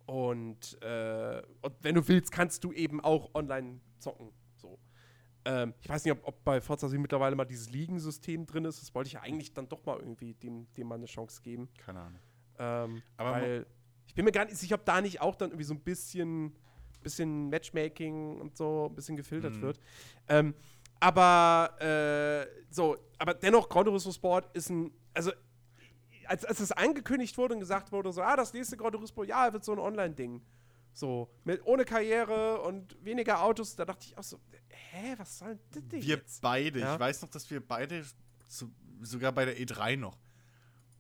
[0.05, 4.31] und, äh, und wenn du willst, kannst du eben auch online zocken.
[4.55, 4.79] So.
[5.45, 8.81] Ähm, ich weiß nicht, ob, ob bei Forza 7 mittlerweile mal dieses Ligensystem drin ist.
[8.81, 11.69] Das wollte ich ja eigentlich dann doch mal irgendwie dem, dem mal eine Chance geben.
[11.77, 12.19] Keine Ahnung.
[12.59, 13.65] Ähm, Aber weil
[14.07, 16.53] ich bin mir gar nicht sicher, ob da nicht auch dann irgendwie so ein bisschen
[17.07, 19.61] bisschen Matchmaking und so ein bisschen gefiltert mhm.
[19.61, 19.79] wird.
[20.27, 20.53] Ähm,
[20.99, 25.31] aber äh, so, aber dennoch, Gran Turismo Sport ist ein, also
[26.27, 29.51] als, als es angekündigt wurde und gesagt wurde, so, ah, das nächste Gran Turismo, ja,
[29.53, 30.41] wird so ein Online-Ding.
[30.93, 34.39] So, mit, ohne Karriere und weniger Autos, da dachte ich auch so,
[34.69, 36.41] hä, was soll das denn Wir jetzt?
[36.41, 36.93] beide, ja?
[36.93, 38.03] ich weiß noch, dass wir beide,
[38.47, 38.71] zu,
[39.01, 40.17] sogar bei der E3 noch,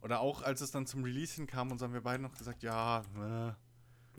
[0.01, 2.61] oder auch als es dann zum Release hinkam und so haben wir beide noch gesagt,
[2.61, 3.01] ja,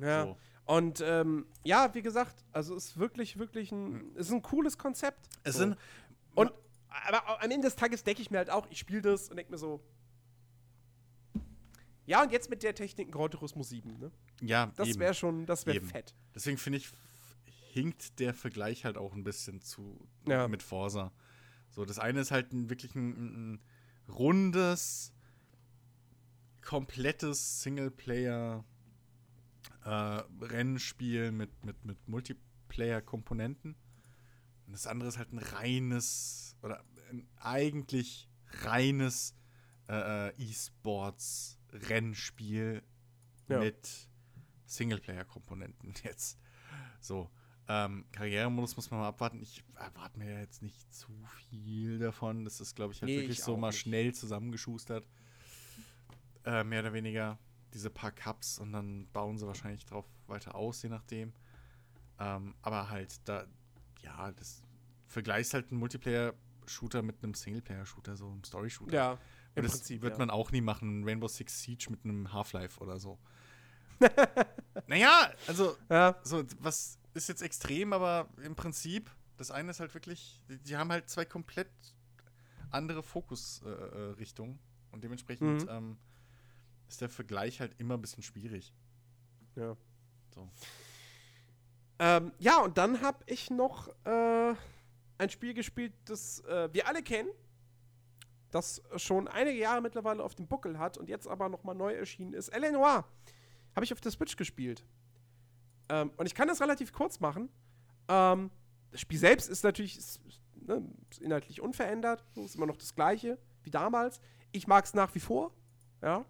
[0.01, 0.24] äh, ja.
[0.24, 0.36] So.
[0.64, 5.28] Und ähm, ja, wie gesagt, also ist wirklich, wirklich ein, ist ein cooles Konzept.
[5.43, 5.60] Es so.
[5.60, 5.76] sind.
[6.35, 6.52] Und
[7.06, 9.51] aber am Ende des Tages denke ich mir halt auch, ich spiele das und denke
[9.51, 9.80] mir so.
[12.09, 14.10] Ja, und jetzt mit der Technik Gran Turismo 7, ne?
[14.40, 16.14] Ja, das wäre schon, das wäre fett.
[16.35, 16.90] Deswegen finde ich,
[17.74, 20.48] hinkt der Vergleich halt auch ein bisschen zu ja.
[20.48, 21.12] mit Forsa.
[21.68, 23.60] So, das eine ist halt ein, wirklich ein, ein
[24.09, 25.12] rundes,
[26.62, 28.64] komplettes Singleplayer
[29.85, 29.89] äh,
[30.40, 33.76] Rennspiel mit, mit, mit Multiplayer-Komponenten.
[34.66, 38.30] Und das andere ist halt ein reines oder ein eigentlich
[38.62, 39.35] reines
[39.90, 40.32] äh, äh
[41.73, 42.82] E-Sports-Rennspiel
[43.49, 43.59] ja.
[43.59, 44.09] mit
[44.66, 46.39] Singleplayer-Komponenten jetzt.
[47.01, 47.31] So.
[47.70, 49.43] Ähm, Karrieremodus muss man mal abwarten.
[49.43, 51.12] Ich erwarte mir ja jetzt nicht zu
[51.51, 52.45] viel davon.
[52.45, 53.81] Das ist, glaube ich, halt nee, wirklich ich so mal nicht.
[53.81, 55.07] schnell zusammengeschustert.
[56.45, 57.39] Äh, mehr oder weniger.
[57.74, 61.35] diese paar Cups und dann bauen sie wahrscheinlich drauf weiter aus, je nachdem.
[62.19, 63.45] Ähm, aber halt, da,
[64.01, 64.62] ja, das
[65.07, 68.95] vergleichst halt einen Multiplayer-Shooter mit einem Singleplayer-Shooter, so einem Story-Shooter.
[68.95, 69.19] Ja,
[69.59, 70.02] im das Prinzip.
[70.02, 70.18] wird ja.
[70.18, 73.18] man auch nie machen, Rainbow Six Siege mit einem Half-Life oder so.
[74.86, 76.16] naja, also, ja.
[76.22, 80.76] so, was ist jetzt extrem, aber im Prinzip, das eine ist halt wirklich, die, die
[80.76, 81.70] haben halt zwei komplett
[82.70, 84.59] andere Fokusrichtungen äh, Richtungen.
[84.93, 85.68] und dementsprechend Mhm.
[85.68, 85.98] ähm,
[86.89, 88.72] ist der Vergleich halt immer ein bisschen schwierig.
[89.56, 89.76] Ja.
[90.35, 90.48] So.
[91.98, 94.55] Ähm, ja, und dann habe ich noch äh,
[95.18, 97.28] ein Spiel gespielt, das äh, wir alle kennen,
[98.51, 102.33] das schon einige Jahre mittlerweile auf dem Buckel hat und jetzt aber nochmal neu erschienen
[102.33, 102.49] ist.
[102.49, 102.70] L.A.
[102.70, 103.05] Noir.
[103.75, 104.85] Habe ich auf der Switch gespielt.
[105.89, 107.49] Ähm, und ich kann das relativ kurz machen.
[108.09, 108.51] Ähm,
[108.91, 110.20] das Spiel selbst ist natürlich ist,
[110.55, 112.25] ne, ist inhaltlich unverändert.
[112.37, 114.20] Ist immer noch das gleiche wie damals.
[114.53, 115.53] Ich mag es nach wie vor.
[116.03, 116.25] Ja.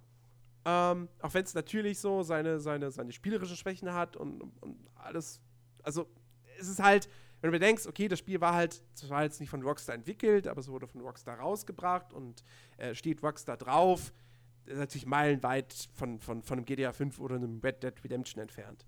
[0.65, 5.40] Ähm, auch wenn es natürlich so seine, seine, seine spielerischen Schwächen hat und, und alles.
[5.82, 6.09] Also,
[6.59, 7.09] es ist halt,
[7.40, 10.47] wenn du bedenkst, okay, das Spiel war halt, das war jetzt nicht von Rockstar entwickelt,
[10.47, 12.43] aber es wurde von Rockstar rausgebracht und
[12.77, 14.12] äh, steht Rockstar drauf.
[14.66, 18.85] Ist natürlich meilenweit von, von, von einem GTA 5 oder einem Red Dead Redemption entfernt.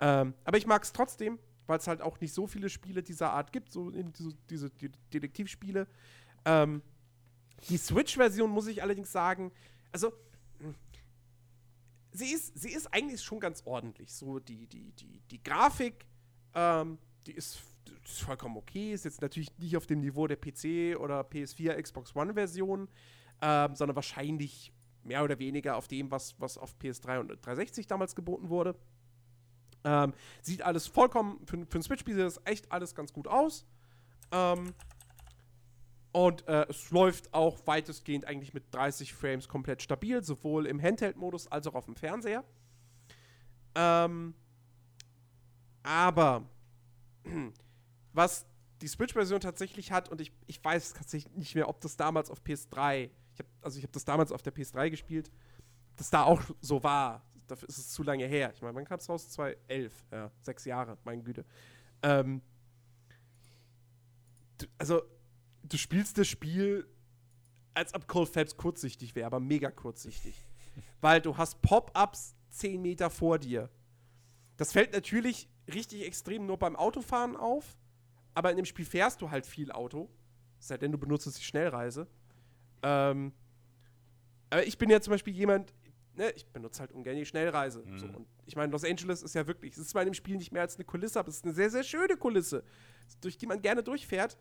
[0.00, 3.30] Ähm, aber ich mag es trotzdem, weil es halt auch nicht so viele Spiele dieser
[3.30, 5.86] Art gibt, so diese, diese De Detektivspiele.
[6.44, 6.82] Ähm,
[7.68, 9.50] die Switch-Version muss ich allerdings sagen,
[9.92, 10.12] also
[12.14, 14.12] sie ist, sie ist eigentlich schon ganz ordentlich.
[14.12, 16.06] So die, die, die, die Grafik,
[16.54, 17.60] ähm, die ist,
[18.04, 18.92] ist vollkommen okay.
[18.92, 22.88] Ist jetzt natürlich nicht auf dem Niveau der PC oder PS4, Xbox One-Version,
[23.42, 28.14] ähm, sondern wahrscheinlich mehr oder weniger auf dem, was, was auf PS3 und 360 damals
[28.14, 28.74] geboten wurde.
[29.84, 33.66] Ähm, sieht alles vollkommen, für, für ein Switch-Spiel sieht das echt alles ganz gut aus.
[34.32, 34.72] Ähm,
[36.12, 41.48] und äh, es läuft auch weitestgehend eigentlich mit 30 Frames komplett stabil, sowohl im Handheld-Modus
[41.48, 42.44] als auch auf dem Fernseher.
[43.74, 44.34] Ähm,
[45.82, 46.44] aber
[48.14, 48.46] was
[48.80, 52.42] die Switch-Version tatsächlich hat, und ich, ich weiß tatsächlich nicht mehr, ob das damals auf
[52.42, 55.30] PS3, ich hab, also ich habe das damals auf der PS3 gespielt,
[55.96, 57.24] das da auch so war.
[57.46, 58.52] Dafür ist es zu lange her.
[58.54, 59.28] Ich meine, wann kam es raus?
[59.30, 61.44] 2011, ja, sechs Jahre, meine Güte.
[62.02, 62.40] Ähm,
[64.58, 65.02] du, also,
[65.62, 66.88] du spielst das Spiel,
[67.74, 70.34] als ob Cole Phelps kurzsichtig wäre, aber mega kurzsichtig.
[71.00, 73.68] Weil du hast Pop-Ups 10 Meter vor dir.
[74.56, 77.76] Das fällt natürlich richtig extrem nur beim Autofahren auf,
[78.34, 80.10] aber in dem Spiel fährst du halt viel Auto.
[80.58, 82.06] Sei denn, du benutzt die Schnellreise.
[82.82, 83.32] Ähm,
[84.50, 85.72] aber ich bin ja zum Beispiel jemand,
[86.14, 87.84] ne, ich benutze halt ungern die Schnellreise.
[87.84, 87.98] Mhm.
[87.98, 88.06] So.
[88.06, 90.52] Und ich meine, Los Angeles ist ja wirklich, es ist zwar in dem Spiel nicht
[90.52, 92.64] mehr als eine Kulisse, aber es ist eine sehr, sehr schöne Kulisse,
[93.20, 94.38] durch die man gerne durchfährt.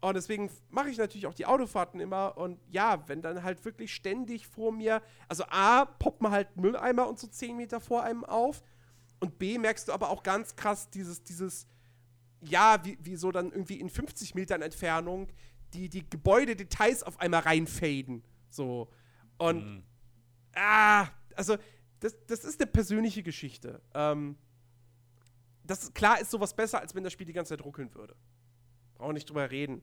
[0.00, 2.36] Und deswegen mache ich natürlich auch die Autofahrten immer.
[2.36, 7.20] Und ja, wenn dann halt wirklich ständig vor mir, also A, poppen halt Mülleimer und
[7.20, 8.64] so 10 Meter vor einem auf.
[9.20, 11.68] Und B, merkst du aber auch ganz krass dieses, dieses,
[12.42, 15.28] ja, wie, wie so dann irgendwie in 50 Metern Entfernung
[15.74, 18.22] die, die Gebäudedetails auf einmal reinfaden.
[18.50, 18.88] So.
[19.38, 19.82] Und Mhm.
[20.54, 21.56] ah, also
[22.00, 23.80] das, das ist eine persönliche Geschichte.
[23.94, 24.36] Ähm,
[25.64, 28.14] das ist, klar ist sowas besser, als wenn das Spiel die ganze Zeit ruckeln würde.
[28.94, 29.82] Brauchen nicht drüber reden.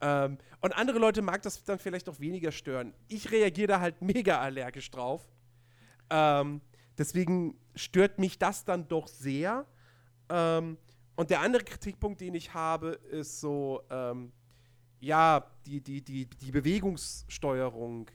[0.00, 2.94] Ähm, und andere Leute mag das dann vielleicht auch weniger stören.
[3.08, 5.26] Ich reagiere da halt mega allergisch drauf.
[6.10, 6.60] Ähm,
[6.98, 9.66] deswegen stört mich das dann doch sehr.
[10.28, 10.76] Ähm,
[11.16, 14.32] und der andere Kritikpunkt, den ich habe, ist so, ähm,
[15.00, 18.10] ja, die, die, die, die Bewegungssteuerung.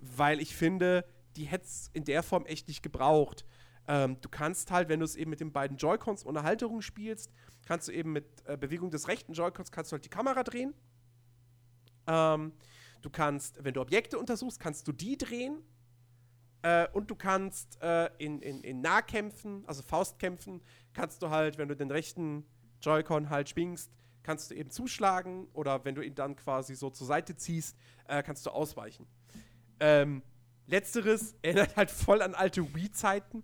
[0.00, 1.04] Weil ich finde,
[1.36, 3.44] die hätte es in der Form echt nicht gebraucht.
[3.88, 7.32] Ähm, du kannst halt, wenn du es eben mit den beiden Joy-Cons ohne Halterung spielst,
[7.66, 10.74] kannst du eben mit äh, Bewegung des rechten Joy-Cons kannst du halt die Kamera drehen.
[12.06, 12.52] Ähm,
[13.02, 15.62] du kannst, wenn du Objekte untersuchst, kannst du die drehen.
[16.62, 20.60] Äh, und du kannst äh, in, in, in Nahkämpfen, also Faustkämpfen,
[20.92, 22.44] kannst du halt, wenn du den rechten
[22.82, 23.90] Joy-Con halt schwingst,
[24.22, 27.76] kannst du eben zuschlagen oder wenn du ihn dann quasi so zur Seite ziehst,
[28.08, 29.06] äh, kannst du ausweichen.
[29.80, 30.22] Ähm,
[30.66, 33.42] letzteres erinnert halt voll an alte Wii-Zeiten.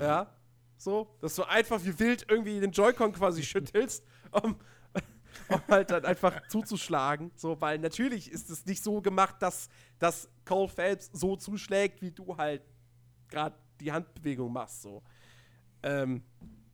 [0.00, 0.34] Ja.
[0.76, 4.56] So, dass du einfach wie wild irgendwie den Joy-Con quasi schüttelst, um,
[5.48, 7.30] um halt dann einfach zuzuschlagen.
[7.36, 12.10] So, weil natürlich ist es nicht so gemacht, dass, dass Cole Phelps so zuschlägt, wie
[12.10, 12.62] du halt
[13.28, 14.82] gerade die Handbewegung machst.
[14.82, 15.02] So.
[15.82, 16.22] Ähm,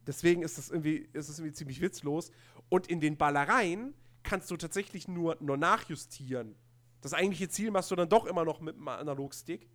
[0.06, 2.30] deswegen ist das irgendwie, ist es irgendwie ziemlich witzlos.
[2.68, 6.54] Und in den Ballereien kannst du tatsächlich nur, nur nachjustieren.
[7.00, 9.68] Das eigentliche Ziel machst du dann doch immer noch mit einem Analogstick.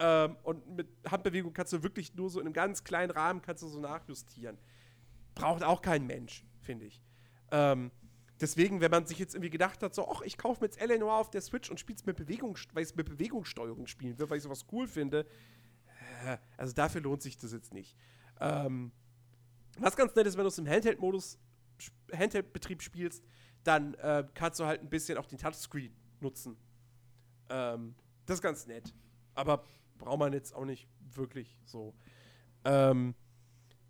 [0.00, 3.62] Ähm, und mit Handbewegung kannst du wirklich nur so in einem ganz kleinen Rahmen kannst
[3.62, 4.58] du so nachjustieren.
[5.34, 7.00] Braucht auch kein Mensch, finde ich.
[7.50, 7.90] Ähm,
[8.40, 11.16] deswegen, wenn man sich jetzt irgendwie gedacht hat, so, ach, ich kaufe mir jetzt Eleanor
[11.16, 14.28] auf der Switch und spiele es mit Bewegung, weil ich es mit Bewegungssteuerung spielen will,
[14.30, 15.26] weil ich sowas cool finde,
[16.24, 17.96] äh, also dafür lohnt sich das jetzt nicht.
[18.40, 18.92] Ähm,
[19.78, 21.38] was ganz nett ist, wenn du es im Handheld-Modus,
[22.12, 23.24] Handheld-Betrieb spielst,
[23.64, 26.56] dann äh, kannst du halt ein bisschen auch den Touchscreen nutzen.
[27.48, 27.94] Ähm,
[28.26, 28.92] das ist ganz nett.
[29.34, 29.64] Aber
[29.98, 31.94] braucht man jetzt auch nicht wirklich so.
[32.64, 33.14] Ähm,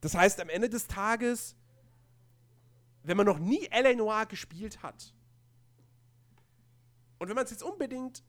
[0.01, 1.57] das heißt, am Ende des Tages,
[3.09, 3.95] wenn man noch nie L.A.
[3.95, 5.15] Noir gespielt hat
[7.19, 8.23] und wenn man es jetzt unbedingt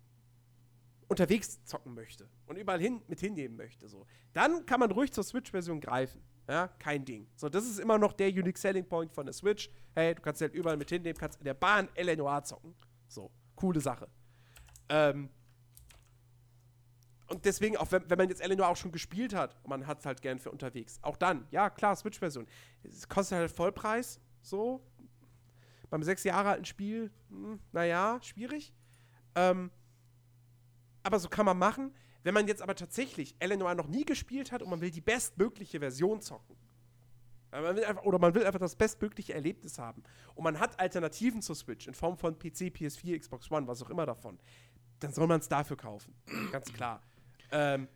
[1.08, 5.24] unterwegs zocken möchte und überall hin mit hinnehmen möchte, so, dann kann man ruhig zur
[5.24, 6.22] Switch-Version greifen.
[6.48, 7.28] Ja, kein Ding.
[7.36, 9.70] So, das ist immer noch der Unique Selling Point von der Switch.
[9.94, 12.16] Hey, du kannst halt überall mit hinnehmen, kannst in der Bahn L.A.
[12.16, 12.74] Noir zocken.
[13.08, 14.08] So, coole Sache.
[14.90, 15.30] Ähm,
[17.30, 20.06] und deswegen, auch wenn, wenn man jetzt Eleanor auch schon gespielt hat man hat es
[20.06, 22.48] halt gern für unterwegs, auch dann, ja, klar, Switch-Version.
[22.84, 24.20] Es kostet halt Vollpreis,
[24.50, 24.82] so.
[25.90, 28.74] Beim sechs Jahre alten Spiel, hm, naja, schwierig.
[29.36, 29.72] Ähm,
[31.04, 31.94] aber so kann man machen.
[32.24, 35.80] Wenn man jetzt aber tatsächlich Eleanor noch nie gespielt hat und man will die bestmögliche
[35.80, 36.56] Version zocken,
[37.52, 40.04] äh, man einfach, oder man will einfach das bestmögliche Erlebnis haben
[40.36, 43.90] und man hat Alternativen zur Switch in Form von PC, PS4, Xbox One, was auch
[43.90, 44.38] immer davon,
[45.00, 46.14] dann soll man es dafür kaufen.
[46.52, 47.02] Ganz klar.
[47.52, 47.88] Ähm,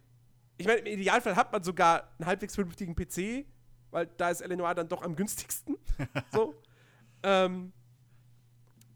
[0.57, 3.45] ich meine, im Idealfall hat man sogar einen halbwegs vernünftigen PC,
[3.93, 5.77] weil da ist Eleanor dann doch am günstigsten.
[6.33, 6.53] so.
[7.23, 7.71] Ähm,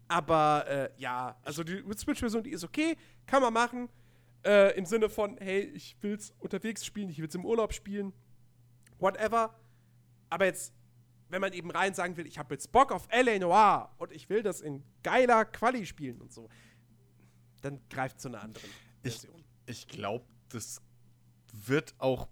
[0.08, 2.96] aber äh, ja, also die Switch-Version, die ist okay,
[3.26, 3.88] kann man machen.
[4.44, 8.12] Äh, Im Sinne von, hey, ich will's unterwegs spielen, ich will's im Urlaub spielen,
[8.98, 9.54] whatever.
[10.30, 10.72] Aber jetzt,
[11.28, 13.38] wenn man eben rein sagen will, ich habe jetzt Bock auf L.A.
[13.38, 16.48] Noir und ich will das in geiler Quali spielen und so,
[17.60, 18.68] dann greift zu einer anderen
[19.02, 19.44] Ich- Version.
[19.66, 20.80] Ich glaube, das
[21.52, 22.28] wird auch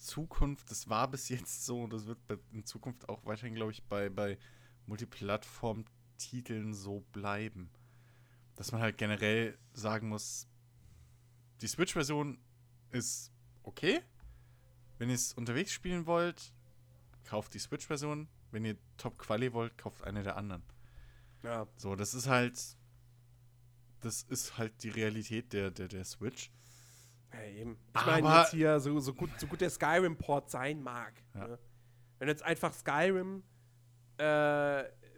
[0.00, 2.18] Zukunft, das war bis jetzt so, und das wird
[2.52, 4.38] in Zukunft auch weiterhin, glaube ich, bei, bei
[4.86, 7.70] Multiplattform-Titeln so bleiben.
[8.56, 10.48] Dass man halt generell sagen muss,
[11.60, 12.38] die Switch-Version
[12.90, 13.32] ist
[13.62, 14.00] okay.
[14.98, 16.52] Wenn ihr es unterwegs spielen wollt,
[17.24, 18.28] kauft die Switch-Version.
[18.50, 20.62] Wenn ihr Top-Quali wollt, kauft eine der anderen.
[21.42, 21.66] Ja.
[21.76, 22.58] So, das ist halt.
[24.00, 26.50] Das ist halt die Realität der, der, der Switch.
[27.32, 27.78] Ja, eben.
[27.96, 31.12] Ich meine jetzt hier, so, so, gut, so gut der Skyrim-Port sein mag.
[31.34, 31.48] Ja.
[31.48, 31.58] Ne?
[32.18, 33.42] Wenn du jetzt einfach Skyrim,
[34.18, 34.22] äh,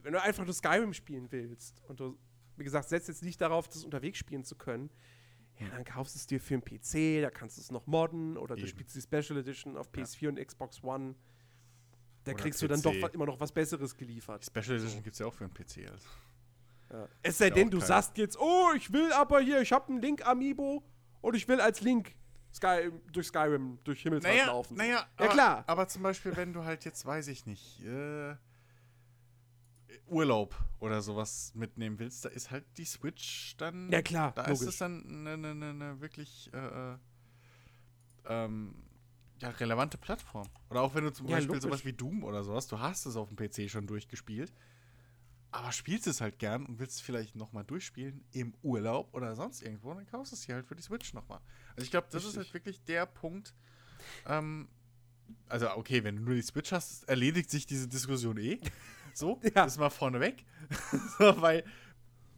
[0.03, 2.19] wenn du einfach nur Skyrim spielen willst und du,
[2.57, 4.91] wie gesagt, setzt jetzt nicht darauf, das unterwegs spielen zu können,
[5.59, 8.37] ja, dann kaufst du es dir für einen PC, da kannst du es noch modden
[8.37, 8.69] oder du Eben.
[8.69, 11.15] spielst die Special Edition auf PS4 und Xbox One.
[12.25, 12.85] Da Oder kriegst du dann PC.
[12.85, 14.45] doch immer noch was Besseres Die geliefert.
[14.45, 15.91] Special Edition gibt es ja auch für den PC.
[15.91, 16.09] Also.
[16.93, 17.09] Ja.
[17.23, 20.01] Es sei Ja denn, du sagst jetzt, oh, ich will aber hier, ich habe einen
[20.01, 20.83] Link-Amiibo
[21.23, 22.15] und ich will als Link
[22.55, 24.77] Sky, durch Skyrim, durch Himmelsrand Naja, laufen.
[24.77, 25.65] naja, Ja, aber, klar.
[25.67, 28.35] Aber zum Beispiel, wenn du halt jetzt, weiß ich nicht, äh,
[30.07, 33.91] Urlaub oder sowas mitnehmen willst, da ist halt die Switch dann.
[33.91, 34.63] Ja, klar, Da logisch.
[34.63, 36.99] ist es dann eine ne, ne, ne wirklich äh, äh,
[38.27, 38.75] ähm,
[39.41, 40.49] ja, relevante Plattform.
[40.71, 41.63] Oder auch wenn du zum Ja, Beispiel logisch.
[41.63, 44.53] sowas wie Doom oder sowas, du hast es auf dem PC schon durchgespielt,
[45.53, 49.63] aber spielst es halt gern und willst es vielleicht nochmal durchspielen im Urlaub oder sonst
[49.63, 51.41] irgendwo, dann kaufst du es hier halt für die Switch nochmal.
[51.77, 52.45] Also ich glaube, das ist Richtig.
[52.45, 53.55] halt wirklich der Punkt.
[54.27, 54.69] Ähm,
[55.49, 58.59] also okay, wenn du nur die Switch hast, erledigt sich diese Diskussion eh.
[59.15, 59.51] So, Ja.
[59.67, 60.47] das mal vorneweg.
[61.19, 61.65] so, weil,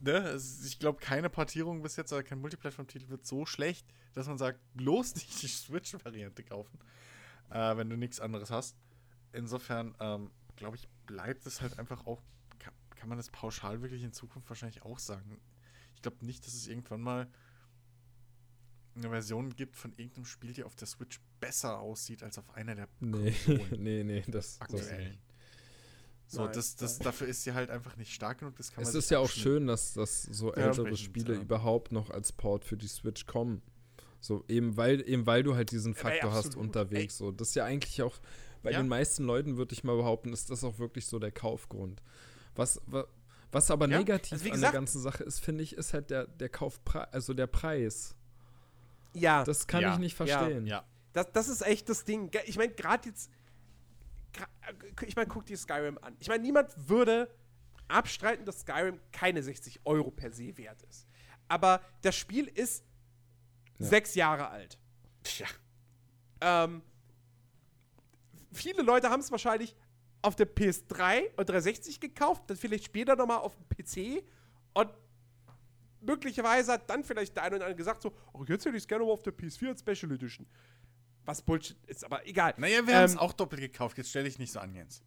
[0.01, 4.39] ne, ich glaube, keine Portierung bis jetzt oder kein Multiplattform-Titel wird so schlecht, dass man
[4.39, 6.81] sagt, bloß nicht die Switch-Variante kaufen,
[7.51, 8.77] äh, wenn du nichts anderes hast.
[9.33, 12.21] Insofern, ähm, glaube ich, bleibt es halt einfach auch,
[13.05, 15.39] kann, man das pauschal wirklich in Zukunft wahrscheinlich auch sagen.
[15.95, 17.29] Ich glaube nicht, dass es irgendwann mal
[18.97, 22.75] eine Version gibt von irgendeinem Spiel, die auf der Switch besser aussieht als auf einer
[22.75, 23.35] der Nee,
[23.79, 25.21] nee, nee, das, nicht.
[26.27, 28.57] So, Nein, das, das, dafür ist sie halt einfach nicht stark genug.
[28.57, 31.41] Das kann man Es ist ja auch schön, dass, dass so ältere Spiele ja.
[31.41, 33.61] überhaupt noch als Port für die Switch kommen.
[34.21, 36.69] So, eben weil, eben weil du halt diesen ey, Faktor hast absolut.
[36.69, 37.19] unterwegs.
[37.19, 38.19] So, das ist ja eigentlich auch,
[38.63, 38.81] bei Ja.
[38.81, 42.01] den meisten Leuten würde ich mal behaupten, ist das auch wirklich so der Kaufgrund.
[42.57, 43.07] Was, wa-
[43.53, 45.93] was aber Ja, negativ also wie an gesagt- der ganzen Sache ist, finde ich, ist
[45.95, 48.15] halt der, der Kaufpreis, also der Preis.
[49.13, 49.93] Ja, Das kann Ja.
[49.93, 50.67] ich nicht verstehen.
[50.67, 52.31] Ja, das, das ist echt das Ding.
[52.47, 53.31] Ich meine, gerade jetzt.
[54.63, 56.17] äh, Ich meine, guck dir Skyrim an.
[56.19, 57.31] Ich meine, niemand würde
[57.87, 61.07] abstreiten, dass Skyrim keine 60 Euro per se wert ist.
[61.47, 62.83] Aber das Spiel ist
[63.79, 63.87] Ja.
[63.87, 64.79] sechs Jahre alt.
[65.23, 65.47] Tja.
[66.41, 66.83] Ähm,
[68.53, 69.77] viele Leute haben es wahrscheinlich
[70.25, 74.25] auf der PS3 und 360 gekauft, dann vielleicht später nochmal auf dem PC
[74.73, 74.91] und
[76.01, 78.89] möglicherweise hat dann vielleicht der eine oder andere gesagt so, oh, jetzt hätte ich es
[78.89, 80.47] gerne mal auf der PS4 als Special Edition.
[81.25, 82.55] Was Bullshit ist, aber egal.
[82.57, 83.97] Naja, wir haben es Ähm, auch doppelt gekauft.
[83.97, 85.03] Jetzt stelle ich nicht so an, Jens.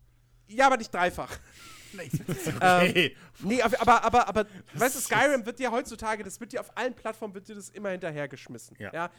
[0.48, 1.38] Ja, aber nicht dreifach.
[2.58, 3.16] Okay.
[3.40, 6.94] Nee, aber, aber, aber, weißt du, Skyrim wird ja heutzutage, das wird ja auf allen
[6.94, 8.76] Plattformen, wird dir das immer hinterhergeschmissen.
[8.80, 8.94] Ja.
[8.94, 9.12] Ja.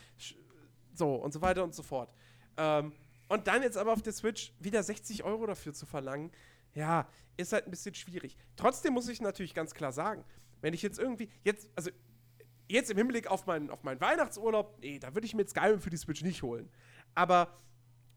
[0.95, 2.13] So und so weiter und so fort.
[2.57, 2.93] Ähm,
[3.29, 6.31] und dann jetzt aber auf der Switch wieder 60 Euro dafür zu verlangen,
[6.75, 8.37] ja, ist halt ein bisschen schwierig.
[8.57, 10.25] Trotzdem muss ich natürlich ganz klar sagen,
[10.61, 11.91] wenn ich jetzt irgendwie, jetzt, also
[12.69, 15.81] jetzt im Hinblick auf meinen, auf meinen Weihnachtsurlaub, nee, da würde ich mir jetzt Skyrim
[15.81, 16.69] für die Switch nicht holen.
[17.15, 17.59] Aber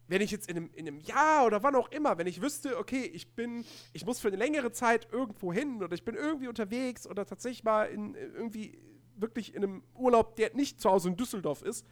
[0.08, 2.78] wenn ich jetzt in einem, in einem Jahr oder wann auch immer, wenn ich wüsste,
[2.78, 6.48] okay, ich bin, ich muss für eine längere Zeit irgendwo hin oder ich bin irgendwie
[6.48, 8.82] unterwegs oder tatsächlich mal in irgendwie
[9.16, 11.86] wirklich in einem Urlaub, der nicht zu Hause in Düsseldorf ist,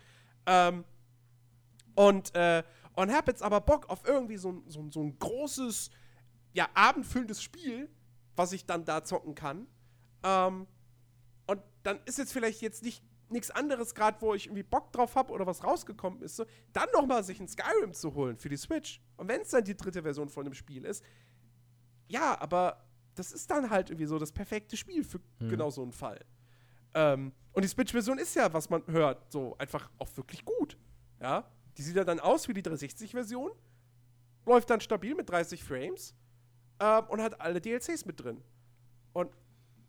[0.46, 0.84] ähm,
[1.96, 2.64] und, äh,
[3.00, 5.90] und hab jetzt aber Bock auf irgendwie so, so, so ein großes,
[6.52, 7.90] ja, abendfüllendes Spiel,
[8.36, 9.68] was ich dann da zocken kann.
[10.22, 10.68] Ähm,
[11.48, 15.16] und dann ist jetzt vielleicht jetzt nicht nichts anderes gerade, wo ich irgendwie Bock drauf
[15.16, 18.50] habe oder was rausgekommen ist, so, dann noch mal sich ein Skyrim zu holen für
[18.50, 19.00] die Switch.
[19.16, 21.02] Und wenn es dann die dritte Version von dem Spiel ist,
[22.10, 22.84] ja, aber
[23.16, 25.50] das ist dann halt irgendwie so das perfekte Spiel für Hm.
[25.50, 26.20] genau so einen Fall.
[26.96, 30.76] Ähm, und die Switch-Version ist ja, was man hört, so einfach auch wirklich gut.
[31.22, 33.52] Ja, die sieht ja dann aus wie die 360-Version,
[34.46, 36.14] läuft dann stabil mit 30 Frames
[36.82, 38.44] ähm, und hat alle DLCs mit drin.
[39.14, 39.32] Und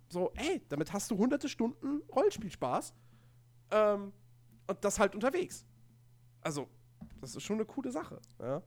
[0.09, 2.95] so, ey, damit hast du hunderte Stunden Rollenspielspaß
[3.73, 4.13] ähm,
[4.69, 5.67] und das halt unterwegs.
[6.43, 6.69] Also,
[7.21, 8.21] das ist schon eine coole Sache.
[8.39, 8.63] Ja.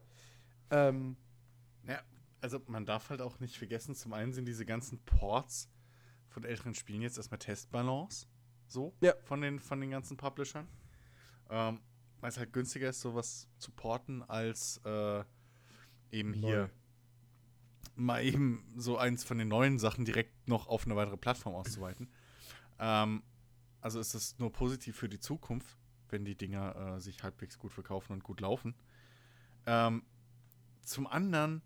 [0.69, 1.15] Ähm,
[1.87, 2.01] Ja,
[2.41, 5.69] also man darf halt auch nicht vergessen, zum einen sind diese ganzen Ports
[6.27, 8.27] von älteren Spielen jetzt erstmal Testbalance.
[8.67, 9.13] So, Ja.
[9.23, 10.67] von, den, von den ganzen Publishern.
[11.49, 11.79] Ähm,
[12.23, 15.25] weil es halt günstiger ist, sowas zu porten, als äh,
[16.09, 16.47] eben Neu.
[16.47, 16.69] hier
[17.97, 22.07] mal eben so eins von den neuen Sachen direkt noch auf eine weitere Plattform auszuweiten.
[22.79, 23.23] ähm,
[23.81, 25.77] also ist es nur positiv für die Zukunft,
[26.11, 28.73] wenn die Dinger äh, sich halbwegs gut verkaufen und gut laufen.
[29.65, 30.03] Ähm,
[30.81, 31.61] zum anderen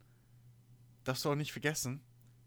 [1.03, 2.01] darfst du auch nicht vergessen,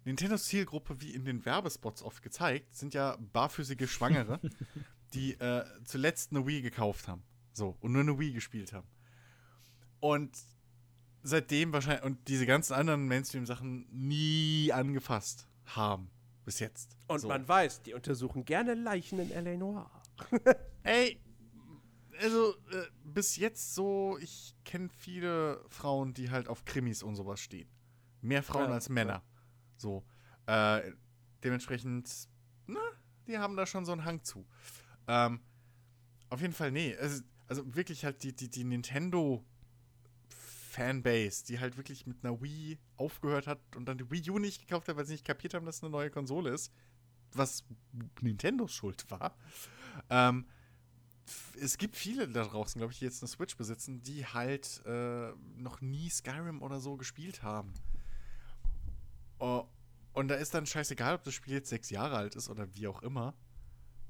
[0.05, 4.41] Nintendos Zielgruppe, wie in den Werbespots oft gezeigt, sind ja barfüßige Schwangere,
[5.15, 7.23] die äh, zuletzt eine Wii gekauft haben.
[7.53, 8.87] So, und nur eine Wii gespielt haben.
[10.01, 10.37] Und
[11.23, 16.11] seitdem wahrscheinlich, und diese ganzen anderen Mainstream-Sachen nie angefasst haben.
[16.45, 16.97] Bis jetzt.
[17.07, 17.29] und so.
[17.29, 19.57] man weiß, die untersuchen gerne Leichen in L.A.
[19.57, 19.91] Noir.
[20.83, 21.21] Ey,
[22.21, 27.41] also äh, bis jetzt so, ich kenne viele Frauen, die halt auf Krimis und sowas
[27.41, 27.69] stehen.
[28.21, 29.23] Mehr Frauen Ja, als Männer.
[29.77, 30.05] So.
[30.47, 30.93] Äh,
[31.45, 32.29] dementsprechend,
[32.67, 32.81] na,
[33.27, 34.47] die haben da schon so einen Hang zu.
[35.07, 35.41] Ähm,
[36.29, 36.97] auf jeden Fall, nee.
[36.97, 39.45] Also, also wirklich halt die, die, die Nintendo
[40.29, 44.61] Fanbase, die halt wirklich mit einer Wii aufgehört hat und dann die Wii U nicht
[44.61, 46.73] gekauft hat, weil sie nicht kapiert haben, dass es eine neue Konsole ist.
[47.33, 47.65] Was
[48.21, 49.37] Nintendos Schuld war.
[50.09, 50.47] Ähm,
[51.61, 55.33] es gibt viele da draußen, glaube ich, die jetzt eine Switch besitzen, die halt äh,
[55.57, 57.75] noch nie Skyrim oder so gespielt haben.
[59.41, 59.67] Oh,
[60.13, 62.87] und da ist dann scheißegal, ob das Spiel jetzt sechs Jahre alt ist oder wie
[62.87, 63.35] auch immer.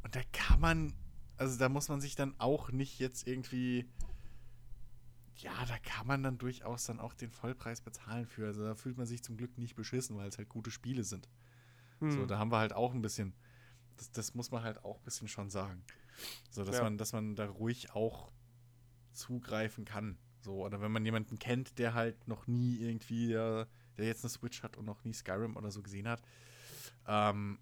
[0.03, 0.95] Und da kann man,
[1.41, 3.89] also da muss man sich dann auch nicht jetzt irgendwie,
[5.37, 8.47] ja, da kann man dann durchaus dann auch den Vollpreis bezahlen für.
[8.47, 11.31] Also da fühlt man sich zum Glück nicht beschissen, weil es halt gute Spiele sind.
[12.01, 12.11] Hm.
[12.11, 13.33] So, da haben wir halt auch ein bisschen,
[13.97, 15.83] das, das muss man halt auch ein bisschen schon sagen.
[16.51, 16.83] So, dass Ja.
[16.83, 18.31] man, dass man da ruhig auch
[19.15, 20.19] zugreifen kann.
[20.43, 23.65] So, oder wenn man jemanden kennt, der halt noch nie irgendwie, äh,
[23.97, 26.21] der jetzt eine Switch hat und noch nie Skyrim oder so gesehen hat,
[27.07, 27.59] ähm,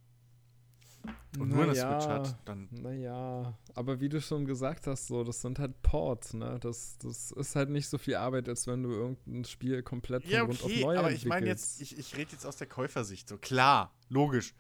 [1.38, 1.74] und nur eine.
[1.74, 6.34] Switch hat, dann Naja, aber wie du schon gesagt hast, so, das sind halt Ports,
[6.34, 6.58] ne?
[6.60, 10.32] Das, das ist halt nicht so viel Arbeit, als wenn du irgendein Spiel komplett von
[10.32, 12.66] Ja, Grund auf okay, neu aber ich meine jetzt, ich, ich rede jetzt aus der
[12.66, 13.28] Käufersicht.
[13.28, 14.54] So klar, logisch.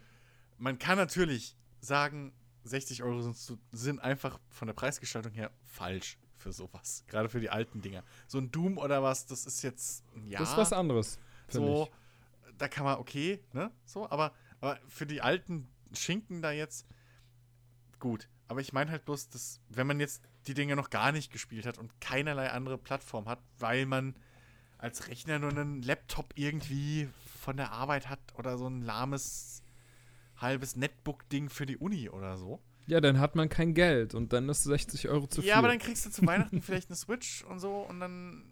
[0.58, 2.32] Man kann natürlich sagen,
[2.64, 7.04] 60 Euro sind, sind einfach von der Preisgestaltung her falsch für sowas.
[7.08, 8.04] Gerade für die alten Dinger.
[8.26, 12.56] So ein Doom oder was, das ist jetzt, ja, Das ist was anderes, so, ich.
[12.58, 16.86] da kann man, okay, ne, so, aber, aber für die alten Schinken da jetzt,
[17.98, 18.28] gut.
[18.48, 21.66] Aber ich meine halt bloß, dass, wenn man jetzt die Dinge noch gar nicht gespielt
[21.66, 24.14] hat und keinerlei andere Plattform hat, weil man
[24.78, 27.08] als Rechner nur einen Laptop irgendwie
[27.40, 29.62] von der Arbeit hat oder so ein lahmes
[30.36, 32.60] halbes Netbook-Ding für die Uni oder so.
[32.86, 35.50] Ja, dann hat man kein Geld und dann ist 60 Euro zu viel.
[35.50, 38.44] Ja, aber dann kriegst du zu Weihnachten vielleicht eine Switch und so und dann,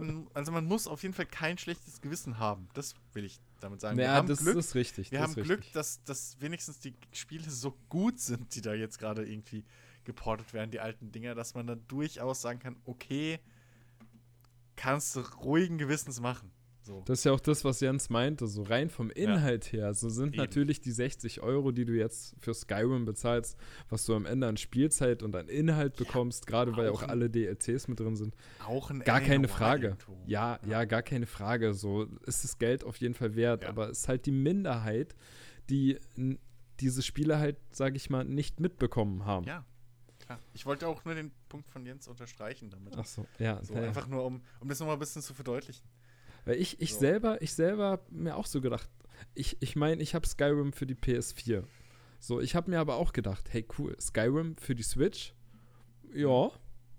[0.00, 2.68] dann, also man muss auf jeden Fall kein schlechtes Gewissen haben.
[2.74, 3.96] Das will ich damit sagen.
[3.96, 5.10] wir ja, haben das Glück, ist richtig.
[5.10, 9.26] wir haben Glück, dass, dass wenigstens die Spiele so gut sind, die da jetzt gerade
[9.26, 9.64] irgendwie
[10.04, 13.40] geportet werden, die alten Dinger, dass man da durchaus sagen kann, okay,
[14.76, 16.50] kannst du ruhigen Gewissens machen.
[16.88, 17.02] So.
[17.04, 18.46] Das ist ja auch das, was Jens meinte.
[18.46, 20.36] So rein vom Inhalt her, so sind Eben.
[20.38, 23.58] natürlich die 60 Euro, die du jetzt für Skyrim bezahlst,
[23.90, 27.10] was du am Ende an Spielzeit und an Inhalt bekommst, gerade weil auch auch ein-
[27.10, 28.34] alle DLCs mit drin sind.
[28.66, 29.98] Auch ein Gar keine Frage.
[30.26, 31.74] Ja, ja, gar keine Frage.
[31.74, 33.68] So ist das Geld auf jeden Fall wert, Ja.
[33.68, 35.14] aber es ist halt die Minderheit,
[35.68, 35.98] die
[36.80, 39.44] diese Spiele halt, sage ich mal, nicht mitbekommen haben.
[39.46, 39.64] Ja.
[40.20, 40.38] klar.
[40.52, 42.94] Ich wollte auch nur den Punkt von Jens unterstreichen damit.
[42.96, 43.62] Ach so, ja.
[43.64, 43.86] So, ja, ja.
[43.88, 45.86] einfach nur, um, um das nochmal ein bisschen zu verdeutlichen.
[46.48, 47.00] Weil ich, ich So.
[47.00, 48.88] selber, ich selber mir auch so gedacht,
[49.34, 51.62] ich ich, mein, ich habe Skyrim für die PS4.
[52.20, 55.34] So, ich habe mir aber auch gedacht, hey cool, Skyrim für die Switch,
[56.12, 56.50] ja,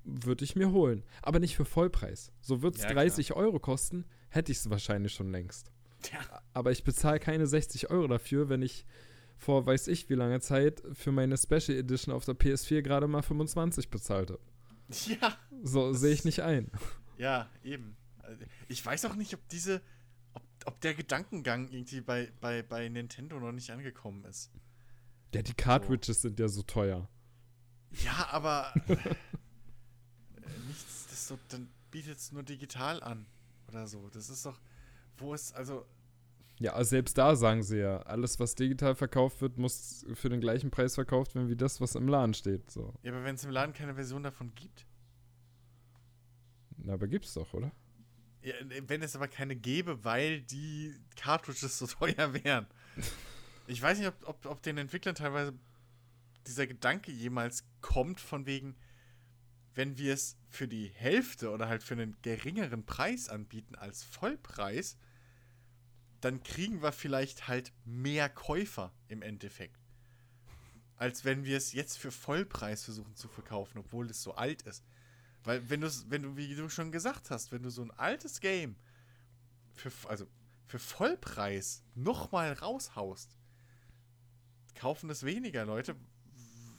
[0.06, 1.04] würde ich mir holen.
[1.22, 2.32] Aber nicht für Vollpreis.
[2.42, 5.72] So wird es Ja, 30 Euro kosten, hätte ich es wahrscheinlich schon längst.
[6.14, 6.20] Ja.
[6.54, 8.86] Aber ich bezahle keine 60 Euro dafür, wenn ich
[9.38, 13.22] vor weiß ich wie langer Zeit für meine Special Edition auf der PS4 gerade mal
[13.22, 14.42] 25 bezahlt habe.
[15.08, 16.72] Ja, So sehe ich nicht ein.
[17.18, 17.96] ja, eben.
[18.68, 19.81] Ich weiß auch nicht, ob diese,
[20.34, 24.51] ob, ob der Gedankengang irgendwie bei, bei, bei Nintendo noch nicht angekommen ist.
[25.34, 27.07] Ja, die Cartridges sind ja so teuer.
[27.91, 28.73] Ja, aber
[30.68, 33.26] nichts, das so, dann bietet es nur digital an
[33.68, 34.10] oder so.
[34.10, 34.60] Das ist doch,
[35.18, 35.85] wo ist, also,
[36.60, 40.41] Ja, also selbst da sagen sie ja, alles, was digital verkauft wird, muss für den
[40.41, 42.69] gleichen Preis verkauft werden wie das, was im Laden steht.
[42.72, 42.93] So.
[43.03, 44.85] ja, aber wenn es im Laden keine Version davon gibt,
[46.77, 47.72] Na, aber gibt's doch, oder?
[48.41, 48.53] Ja,
[48.88, 52.68] wenn es aber keine gäbe, weil die Cartridges so teuer wären.
[53.68, 55.53] Ich weiß nicht, ob, ob, ob den Entwicklern teilweise
[56.48, 58.76] dieser Gedanke jemals kommt, von wegen,
[59.76, 64.98] wenn wir es für die Hälfte oder halt für einen geringeren Preis anbieten als Vollpreis,
[66.22, 69.80] dann kriegen wir vielleicht halt mehr Käufer im Endeffekt.
[70.95, 74.84] Als wenn wir es jetzt für Vollpreis versuchen zu verkaufen, obwohl es so alt ist.
[75.44, 78.40] Weil wenn du wenn du, wie du schon gesagt hast, wenn du so ein altes
[78.40, 78.76] Game
[79.74, 80.28] für, also
[80.68, 83.38] für Vollpreis nochmal raushaust,
[84.76, 85.95] kaufen es weniger Leute,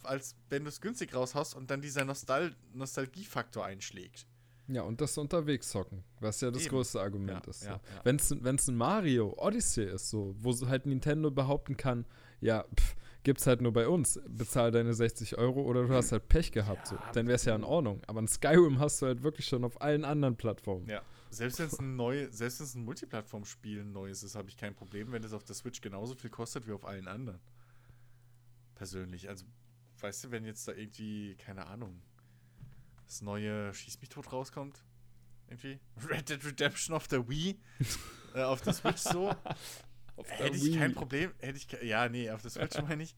[0.02, 4.26] als wenn du es günstig raushaust und dann dieser Nostal Nostalgiefaktor einschlägt.
[4.68, 6.70] Ja, und das unterwegs zocken, was ja das Eben.
[6.70, 7.60] größte Argument Ja, ist.
[7.60, 7.66] So.
[7.66, 8.00] ja, ja.
[8.04, 8.16] Wenn
[8.56, 12.06] es ein Mario Odyssey ist, so, wo halt Nintendo behaupten kann,
[12.40, 16.28] ja, pff, gibt's halt nur bei uns, bezahl deine 60 Euro oder du hast halt
[16.28, 16.98] Pech gehabt, so.
[17.12, 18.02] dann wär's ja in Ordnung.
[18.06, 20.88] Aber ein Skyrim hast du halt wirklich schon auf allen anderen Plattformen.
[20.88, 21.02] Ja.
[21.30, 24.56] Selbst wenn es ein neu, selbst wenn es ein Multiplattform-Spiel ein neues ist, habe ich
[24.56, 27.38] kein Problem, wenn es auf der Switch genauso viel kostet wie auf allen anderen.
[28.74, 29.28] Persönlich.
[29.28, 29.44] Also,
[30.00, 32.02] weißt du, wenn jetzt da irgendwie, keine Ahnung,
[33.06, 34.82] das neue Schieß mich tot rauskommt,
[35.48, 35.78] irgendwie,
[36.08, 37.60] Red Dead Redemption auf der Wii,
[38.34, 39.32] äh, auf der Switch so,
[40.26, 43.14] hätte ich kein Problem, hätte ich, ja, nee, auf der Switch meine ich,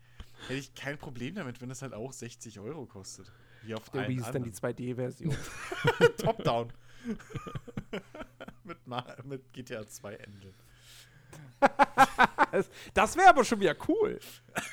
[0.48, 3.30] hätte ich kein Problem damit, wenn es halt auch 60 Euro kostet.
[3.62, 4.74] Wie auf Der Wii ist dann die anderen.
[4.74, 5.36] 2D-Version.
[6.18, 6.72] Top-Down.
[8.64, 8.78] mit,
[9.24, 10.54] mit GTA 2 Engine.
[12.94, 14.18] das wäre aber schon wieder cool,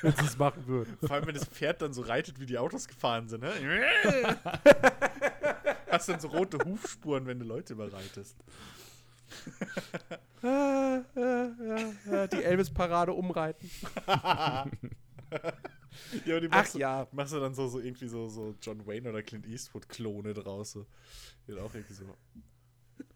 [0.02, 0.96] wenn sie es machen würden.
[1.00, 3.52] Vor allem, wenn das Pferd dann so reitet, wie die Autos gefahren sind, ne?
[5.90, 8.36] Hast dann so rote Hufspuren, wenn du Leute überreitest.
[10.42, 13.70] Ah, ja, ja, ja, die Elvis-Parade umreiten.
[16.24, 17.06] Ja, die Ach machst, du, ja.
[17.12, 20.72] machst du dann so, so irgendwie so, so John Wayne oder Clint Eastwood-Klone draus.
[20.72, 20.86] So.
[21.46, 22.04] Die dann auch irgendwie so.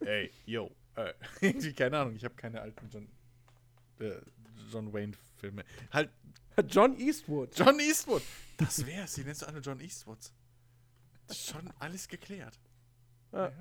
[0.00, 0.70] Ey, yo.
[0.96, 3.08] Äh, irgendwie, keine Ahnung, ich habe keine alten John,
[4.00, 4.20] äh,
[4.70, 5.64] John Wayne-Filme.
[5.92, 6.10] Halt,
[6.68, 7.56] John Eastwood.
[7.58, 8.22] John Eastwood.
[8.56, 9.14] Das wär's.
[9.14, 10.32] Die nennst du alle John Eastwoods.
[11.26, 12.58] Das ist schon alles geklärt.
[13.32, 13.52] Ja.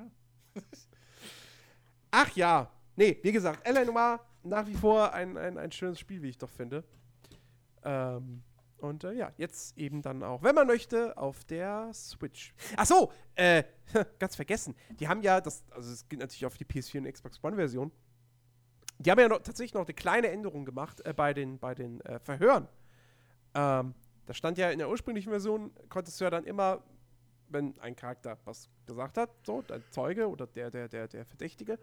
[2.16, 2.70] Ach ja.
[2.96, 4.20] Nee, wie gesagt, L.A.
[4.44, 6.84] Nach wie vor ein, ein, ein schönes Spiel, wie ich doch finde.
[7.84, 8.44] Ähm,
[8.78, 12.54] und äh, ja, jetzt eben dann auch, wenn man möchte, auf der Switch.
[12.78, 13.64] Ach so, äh,
[14.20, 14.76] ganz vergessen.
[15.00, 17.92] Die haben ja, das, also es geht natürlich auf die PS4 und Xbox One-Version.
[19.00, 22.00] Die haben ja noch, tatsächlich noch eine kleine Änderung gemacht äh, bei den, bei den
[22.02, 22.68] äh, Verhören.
[23.56, 23.96] Ähm,
[24.28, 26.84] da stand ja in der ursprünglichen Version, konntest du ja dann immer,
[27.54, 31.80] wenn ein Charakter was gesagt hat, so, der Zeuge oder der, der, der, der Verdächtige,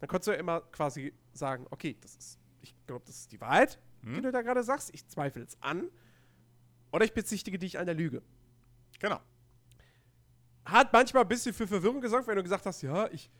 [0.00, 3.40] dann konntest du ja immer quasi sagen, okay, das ist, ich glaube, das ist die
[3.40, 4.22] Wahrheit, die Hm?
[4.22, 5.90] du da gerade sagst, ich zweifle es an.
[6.92, 8.22] Oder ich bezichtige dich an der Lüge.
[8.98, 9.20] Genau.
[10.64, 13.30] Hat manchmal ein bisschen für Verwirrung gesorgt, wenn du gesagt hast, ja, ich,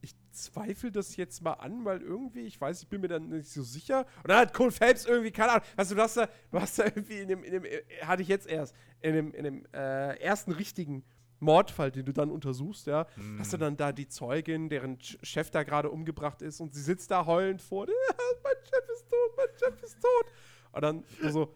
[0.00, 3.48] ich zweifle das jetzt mal an, weil irgendwie, ich weiß, ich bin mir dann nicht
[3.48, 4.06] so sicher.
[4.22, 6.78] Und dann hat Cole Phelps irgendwie, keine Ahnung, weißt du, du hast da, du hast
[6.78, 9.66] da irgendwie in dem, in dem, äh, hatte ich jetzt erst, in dem, in dem
[9.72, 11.04] äh, ersten richtigen
[11.40, 13.06] Mordfall, den du dann untersuchst, ja,
[13.38, 16.82] hast du dann da die Zeugin, deren Ch- Chef da gerade umgebracht ist und sie
[16.82, 17.92] sitzt da heulend vor dir,
[18.44, 20.24] mein Chef ist tot, mein Chef ist tot.
[20.72, 21.54] Und dann so,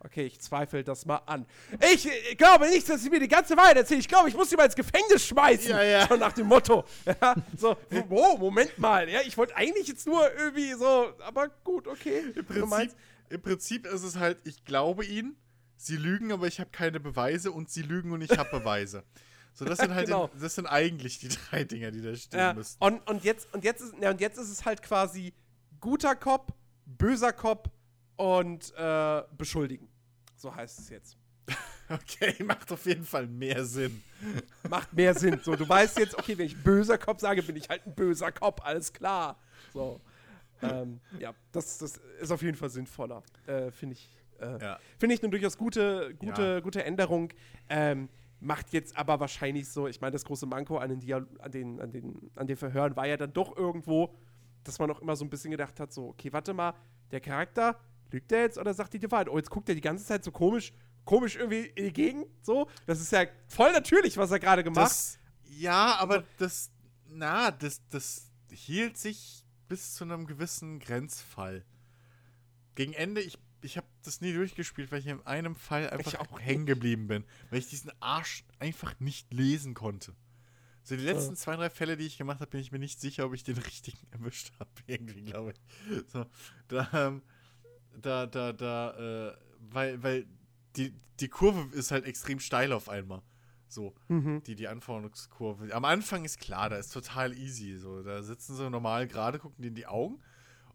[0.00, 1.46] okay, ich zweifle das mal an.
[1.92, 4.00] Ich äh, glaube nicht, dass sie mir die ganze Wahrheit erzählt.
[4.00, 5.70] Ich glaube, ich muss sie mal ins Gefängnis schmeißen.
[5.70, 6.06] Ja, ja.
[6.06, 6.84] So nach dem Motto.
[7.20, 7.76] Ja, so,
[8.10, 9.08] oh, Moment mal.
[9.08, 12.22] Ja, ich wollte eigentlich jetzt nur irgendwie so, aber gut, okay.
[12.34, 12.92] Im Prinzip,
[13.28, 15.36] Im Prinzip ist es halt, ich glaube ihnen,
[15.76, 19.04] sie lügen, aber ich habe keine Beweise und sie lügen und ich habe Beweise.
[19.54, 20.28] So, das sind halt, Genau.
[20.28, 22.76] den, das sind eigentlich die drei Dinger, die da stehen Ja, müssen.
[22.80, 25.32] und, und, jetzt, und, jetzt ist, ja, und jetzt ist es halt quasi
[25.80, 26.52] guter Cop,
[26.86, 27.70] böser Cop
[28.16, 29.88] und äh, beschuldigen.
[30.36, 31.16] So heißt es jetzt.
[31.88, 34.02] Okay, macht auf jeden Fall mehr Sinn.
[34.68, 35.38] Macht mehr Sinn.
[35.44, 38.32] So, du weißt jetzt, okay, wenn ich böser Kopf sage, bin ich halt ein böser
[38.32, 39.38] Kopf, alles klar.
[39.72, 40.00] So.
[40.62, 43.22] ähm, ja, das, das ist auf jeden Fall sinnvoller.
[43.46, 44.08] Äh, Finde ich.
[44.40, 44.78] Äh, Ja.
[44.98, 46.60] Finde ich eine durchaus gute, gute, Ja.
[46.60, 47.32] gute Änderung.
[47.68, 48.08] Ähm,
[48.40, 51.80] macht jetzt aber wahrscheinlich so, ich meine, das große Manko an den, Dial an, den,
[51.80, 54.14] an, den, an den Verhören war ja dann doch irgendwo,
[54.62, 56.74] dass man auch immer so ein bisschen gedacht hat, so, okay, warte mal,
[57.10, 57.78] der Charakter,
[58.10, 59.28] lügt der jetzt oder sagt die die Wahrheit?
[59.28, 60.72] Oh, jetzt guckt er die ganze Zeit so komisch,
[61.04, 62.68] komisch irgendwie in die Gegend, so.
[62.86, 64.84] Das ist ja voll natürlich, was er gerade gemacht.
[64.90, 66.70] Das, ja, aber das,
[67.08, 71.64] na, das, das hielt sich bis zu einem gewissen Grenzfall.
[72.74, 76.40] Gegen Ende, ich, ich habe das nie durchgespielt, weil ich in einem Fall einfach auch
[76.40, 80.14] hängen geblieben bin, weil ich diesen Arsch einfach nicht lesen konnte.
[80.82, 83.26] So die letzten zwei, drei Fälle, die ich gemacht habe, bin ich mir nicht sicher,
[83.26, 84.70] ob ich den richtigen erwischt habe.
[84.86, 86.10] Irgendwie, glaube ich.
[86.12, 86.24] So,
[86.68, 87.22] da, ähm,
[88.00, 90.26] da, da, da, äh, weil, weil
[90.76, 93.22] die, die Kurve ist halt extrem steil auf einmal.
[93.68, 94.44] So, Mhm.
[94.44, 95.74] die, die Anforderungskurve.
[95.74, 97.76] Am Anfang ist klar, da ist total easy.
[97.78, 100.22] So, da sitzen sie normal gerade, gucken die in die Augen.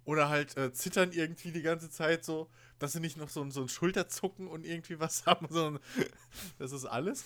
[0.03, 2.49] Oder halt äh, zittern irgendwie die ganze Zeit so,
[2.80, 5.82] dass sie nicht noch so, ein- so ein Schulterzucken und irgendwie was haben, sondern
[6.60, 7.23] das ist alles.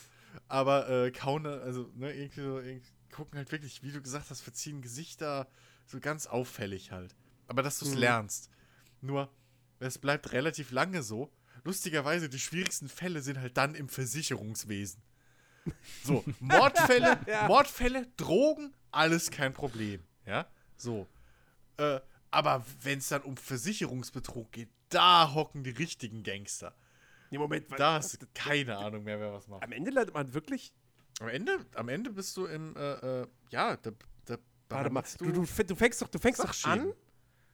[0.50, 4.42] Aber äh, kaum, also, ne, irgendwie so, irgendwie, gucken halt wirklich, wie du gesagt hast,
[4.42, 5.48] verziehen Gesichter
[5.86, 7.16] so ganz auffällig halt.
[7.48, 8.00] Aber dass du es Mhm.
[8.00, 8.50] lernst.
[9.02, 9.30] Nur,
[9.80, 11.32] es bleibt relativ lange so.
[11.64, 15.02] Lustigerweise, die schwierigsten Fälle sind halt dann im Versicherungswesen.
[16.04, 17.48] So, Mordfälle, Ja.
[17.48, 20.04] Mordfälle, Drogen, alles kein Problem.
[20.26, 20.48] Ja,
[20.78, 21.08] so.
[21.78, 22.00] Äh,
[22.36, 26.76] aber wenn es dann um Versicherungsbetrug geht, da hocken die richtigen Gangster.
[27.32, 29.64] Nee, Moment, Da hast du keine Ahnung mehr, wer was macht.
[29.64, 30.74] am Ende landet man wirklich.
[31.20, 33.92] Am Ende, am Ende bist du im, äh, äh, ja, da,
[34.26, 34.38] da
[34.70, 36.92] Warte mal, du, du, du fängst doch, du fängst doch an.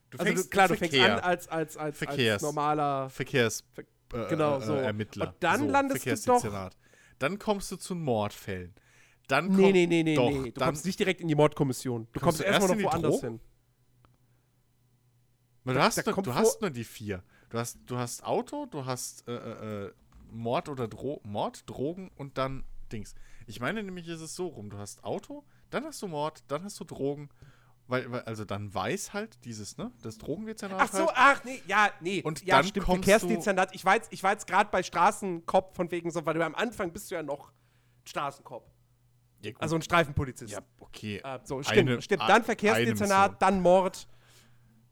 [0.09, 1.15] Du Also du, fängst klar, du im fängst Verkehr.
[1.17, 2.41] an als, als, als, als Verkehrs.
[2.41, 3.09] normaler.
[3.09, 4.75] Verkehrs, Ver- äh, genau, äh, so.
[4.75, 5.27] äh, Ermittler.
[5.27, 6.69] Und dann so, landest du doch-.
[7.19, 8.73] Dann kommst du zu Mordfällen.
[9.27, 10.51] Dann Nee, kommt- nee, nee, nee, doch, nee.
[10.51, 12.07] Du kommst nicht direkt in die Mordkommission.
[12.11, 13.27] Du Kommst kommst erstmal noch woanders Drogen?
[13.37, 13.39] hin.
[15.65, 17.23] Du da- hast, da nur, du hast nur die vier.
[17.49, 19.93] Du hast, du hast Auto, du hast äh, äh, äh,
[20.31, 23.13] Mord oder Dro Mord, Drogen und dann Dings.
[23.47, 24.69] Ich meine nämlich, ist es so rum.
[24.69, 27.29] Du hast Auto, dann hast du Mord, dann hast du Drogen.
[27.87, 31.15] Weil, weil also dann weiß halt dieses, ne, das Drogendezernat Ach so, halt.
[31.15, 32.21] ach nee, ja, nee.
[32.21, 33.75] Und ja, dann stimmt, kommst Verkehrsdezernat.
[33.75, 36.55] Ich war jetzt, ich war jetzt gerade bei Straßenkopf von wegen so, weil du am
[36.55, 37.51] Anfang bist du ja noch
[38.05, 38.65] Straßenkopf.
[39.41, 39.51] Ja.
[39.59, 40.53] Also ein Streifenpolizist.
[40.53, 41.17] ja, okay.
[41.23, 42.23] Äh, so, stimmt, Eine- stimmt.
[42.27, 44.07] Dann Verkehrsdezernat, dann Mord.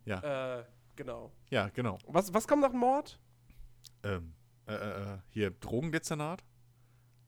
[0.10, 0.60] Ja.
[0.60, 0.66] Äh,
[0.96, 1.32] genau.
[1.50, 1.98] Ja, genau.
[2.08, 3.20] Was, was kommt nach Mord?
[4.04, 4.34] Ähm,
[4.66, 6.44] äh, äh, äh, hier Drogendezernat.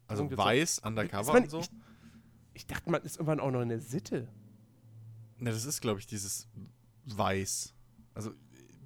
[0.07, 0.53] Also Drogendezernat.
[0.55, 1.59] weiß, undercover man- und so.
[1.59, 1.69] Ich,
[2.53, 4.27] ich dachte, man ist irgendwann auch noch eine Sitte.
[5.37, 6.47] Ne, das ist, glaube ich, dieses
[7.05, 7.73] Weiß.
[8.13, 8.31] Also,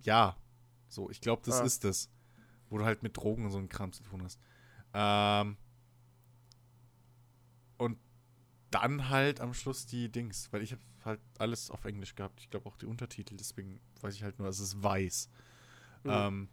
[0.03, 0.35] ja.
[0.88, 1.63] So, ich glaube, das Ah.
[1.63, 2.09] ist das.
[2.69, 4.39] Wo du halt mit Drogen und so einem Kram zu tun hast.
[4.93, 5.57] Ähm.
[7.77, 7.97] Und
[8.76, 10.52] dann halt am Schluss die Dings.
[10.52, 12.41] Weil ich habe halt alles auf Englisch gehabt.
[12.41, 13.38] Ich glaube auch die Untertitel.
[13.38, 15.30] Deswegen weiß ich halt nur, es ist weiß.
[16.03, 16.11] Mhm.
[16.11, 16.49] Ähm.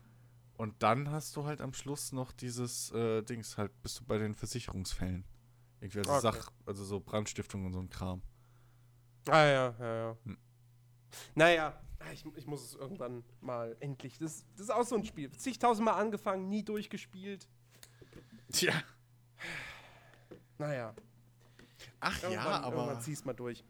[0.57, 3.59] Und dann hast du halt am Schluss noch dieses äh, Dings.
[3.59, 5.25] Halt bist du bei den Versicherungsfällen.
[5.81, 6.39] Irgendwie, also Okay.
[6.39, 8.23] Sach, also so Brandstiftung und so ein Kram.
[9.29, 10.17] Ah ja, ja, ja.
[10.25, 10.39] Hm.
[11.35, 11.81] Naja,
[12.13, 14.19] ich, ich muss es irgendwann mal endlich.
[14.19, 15.31] Das, das ist auch so ein Spiel.
[15.31, 17.49] Zigtausendmal angefangen, nie durchgespielt.
[18.53, 18.75] Tja.
[20.59, 20.95] Naja.
[22.01, 22.77] Ach ja, Irgendwann, aber.
[22.77, 23.65] irgendwann zieh's mal durch.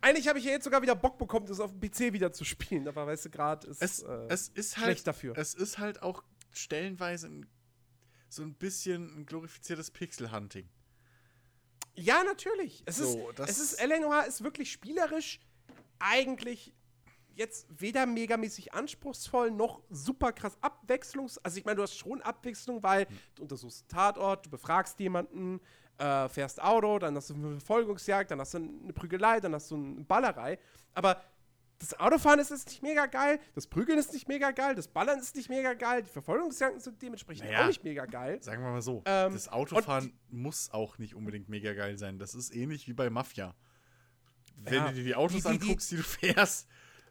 [0.00, 2.44] Eigentlich habe ich ja jetzt sogar wieder Bock bekommen, das auf dem PC wieder zu
[2.44, 4.84] spielen, aber weißt du, gerade ist Es, äh, es ist halt.
[4.86, 5.36] schlecht dafür.
[5.38, 6.22] Es ist halt auch
[6.52, 7.46] stellenweise ein,
[8.28, 10.68] so ein bisschen ein glorifiziertes Pixel-Hunting.
[11.96, 12.82] ja, natürlich.
[12.86, 15.40] Es So, ist, es ist, Eleanor ist wirklich spielerisch
[15.98, 16.74] eigentlich
[17.36, 21.38] jetzt weder megamäßig anspruchsvoll noch super krass abwechslungs.
[21.38, 23.18] Also ich meine, du hast schon Abwechslung, weil Hm.
[23.36, 25.60] du untersuchst einen Tatort, du befragst jemanden,
[25.98, 29.70] äh, fährst Auto, dann hast du eine Verfolgungsjagd, dann hast du eine Prügelei, dann hast
[29.70, 30.58] du eine Ballerei.
[30.94, 31.22] Aber
[31.78, 35.18] das Autofahren ist, ist nicht mega geil, das Prügeln ist nicht mega geil, das Ballern
[35.18, 37.62] ist nicht mega geil, die Verfolgungsjagden sind dementsprechend Naja.
[37.62, 38.40] auch nicht mega geil.
[38.42, 39.02] Sagen wir mal so.
[39.06, 42.18] Ähm, das Autofahren muss auch nicht unbedingt mega geil sein.
[42.18, 43.54] Das ist ähnlich wie bei Mafia.
[44.56, 46.68] Wenn Ja, du dir die Autos die- die- die- anguckst, die, du fährst,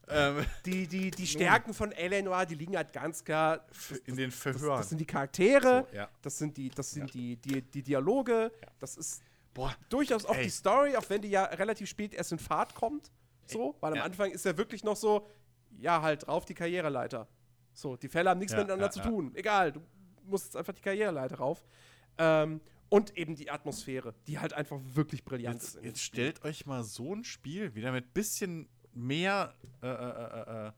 [0.10, 4.30] ähm, Die, die, die Stärken von Eleanor, die liegen halt ganz klar f- in den
[4.30, 4.78] Das, Verhören.
[4.78, 6.10] das sind die Charaktere, So, ja.
[6.22, 9.22] das sind die, das sind die, die, die Dialoge, das ist
[9.54, 10.44] Boah, durchaus auch Ey.
[10.46, 13.12] die Story, auch wenn die ja relativ spät erst in Fahrt kommt.
[13.46, 14.04] So, weil am ja.
[14.04, 15.28] Anfang ist ja wirklich noch so,
[15.78, 17.28] ja, halt drauf die Karriereleiter.
[17.74, 19.06] So, die Fälle haben nichts Ja, miteinander ja, zu ja.
[19.06, 19.32] tun.
[19.36, 19.82] Egal, du
[20.26, 21.64] musst jetzt einfach die Karriereleiter rauf.
[22.18, 25.84] Ähm, und eben die Atmosphäre, die halt einfach wirklich brillant jetzt, ist.
[25.84, 30.72] jetzt stellt euch mal so ein Spiel wieder mit bisschen mehr äh, äh, äh, äh,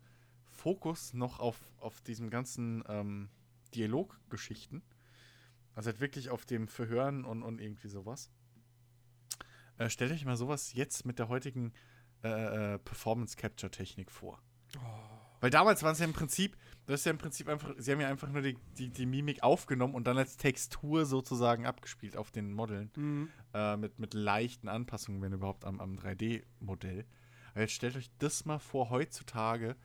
[0.51, 3.29] Fokus noch auf, auf diesem ganzen ähm,
[3.73, 4.81] Dialoggeschichten.
[5.75, 8.31] Also halt wirklich auf dem Verhören und, und irgendwie sowas.
[9.77, 11.73] Äh, stellt euch mal sowas jetzt mit der heutigen
[12.23, 14.41] äh, äh, Performance-Capture-Technik vor.
[15.41, 18.01] Weil damals waren es ja im Prinzip, das ist ja im Prinzip einfach, sie haben
[18.01, 22.31] ja einfach nur die, die, die Mimik aufgenommen und dann als Textur sozusagen abgespielt auf
[22.31, 22.89] den Modeln.
[22.95, 23.29] Mhm.
[23.53, 27.05] Äh, mit, mit leichten Anpassungen, wenn überhaupt, am, am 3D-Modell.
[27.55, 29.75] Aber jetzt stellt euch das mal vor, heutzutage,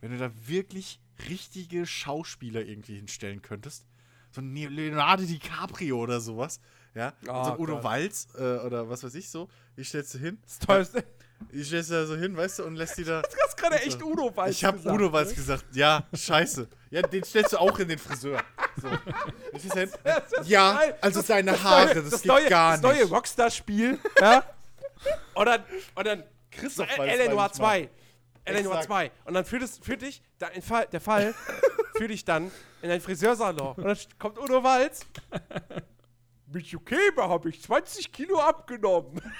[0.00, 3.84] wenn du da wirklich richtige Schauspieler irgendwie hinstellen könntest.
[4.30, 6.60] So ein Leonardo DiCaprio oder sowas.
[6.94, 7.84] Ja, Oh und so ein Udo Gott.
[7.84, 9.48] Walz äh, oder was weiß ich so.
[9.74, 10.38] Wie stellst du hin?
[10.42, 11.04] Das teuerste.
[11.52, 13.20] Ich stellst du da so hin, weißt du, und lässt die da.
[13.30, 15.34] Du hast gerade echt Udo Walz Ich habe gesagt, Udo Walz ne?
[15.34, 15.64] gesagt.
[15.74, 16.68] Ja, scheiße.
[16.90, 18.42] Ja, den stellst du auch in den Friseur.
[18.80, 18.88] So.
[19.52, 19.98] Ich ist.
[20.04, 20.98] Das ist Ja, geil.
[21.02, 23.10] also Das- seine das Haare, neue- das, geht neue, gar das neue nicht.
[23.12, 24.44] Rockstar-Spiel, ja?
[25.34, 26.22] Und dann, und dann
[26.56, 27.82] Christoph weiß Eleanor manchmal.
[27.82, 27.90] 2.
[28.44, 28.86] Eleanor Exakt.
[28.86, 29.10] 2.
[29.24, 31.34] Und dann führt, es, führt dich, da in Fall, der Fall,
[31.96, 32.50] führt dich dann
[32.82, 33.74] in ein Friseursalon.
[33.76, 35.00] Und dann kommt Udo Walz.
[36.52, 39.20] Mit Jukeba habe ich 20 Kilo abgenommen.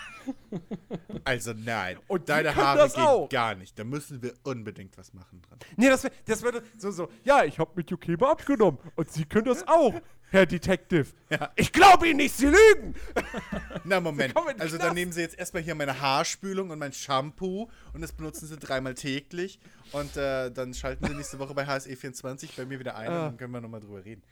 [1.24, 1.98] Also nein.
[2.08, 3.28] Und deine Haare auch.
[3.28, 3.78] gar nicht.
[3.78, 5.58] Da müssen wir unbedingt was machen dran.
[5.76, 7.08] Nee, das, wär- das würde so, so.
[7.24, 8.78] Ja, ich habe mit Jukeba abgenommen.
[8.96, 9.94] Und Sie können das auch,
[10.30, 11.06] Herr Detective.
[11.30, 11.50] Ja.
[11.56, 12.94] Ich glaube Ihnen nicht, Sie lügen.
[13.84, 14.34] Na, Moment.
[14.60, 18.46] Also dann nehmen sie jetzt erstmal hier meine Haarspülung und mein Shampoo und das benutzen
[18.46, 19.58] sie dreimal täglich.
[19.92, 23.24] Und äh, dann schalten sie nächste Woche bei HSE24 bei mir wieder ein und Ah.
[23.26, 24.22] dann können wir nochmal drüber reden.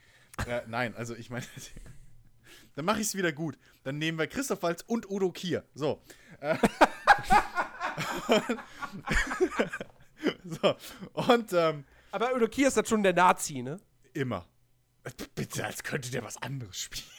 [0.48, 1.44] Äh, nein, also ich meine,
[2.74, 3.58] dann mache ich es wieder gut.
[3.82, 5.64] Dann nehmen wir Christoph Walz und Udo Kier.
[5.74, 6.02] So.
[6.40, 6.56] Äh,
[10.44, 10.76] so.
[11.12, 13.80] Und ähm, Aber Udo Kier ist das schon der Nazi, ne?
[14.12, 14.46] Immer.
[15.34, 17.10] Bitte, als könnte der was anderes spielen.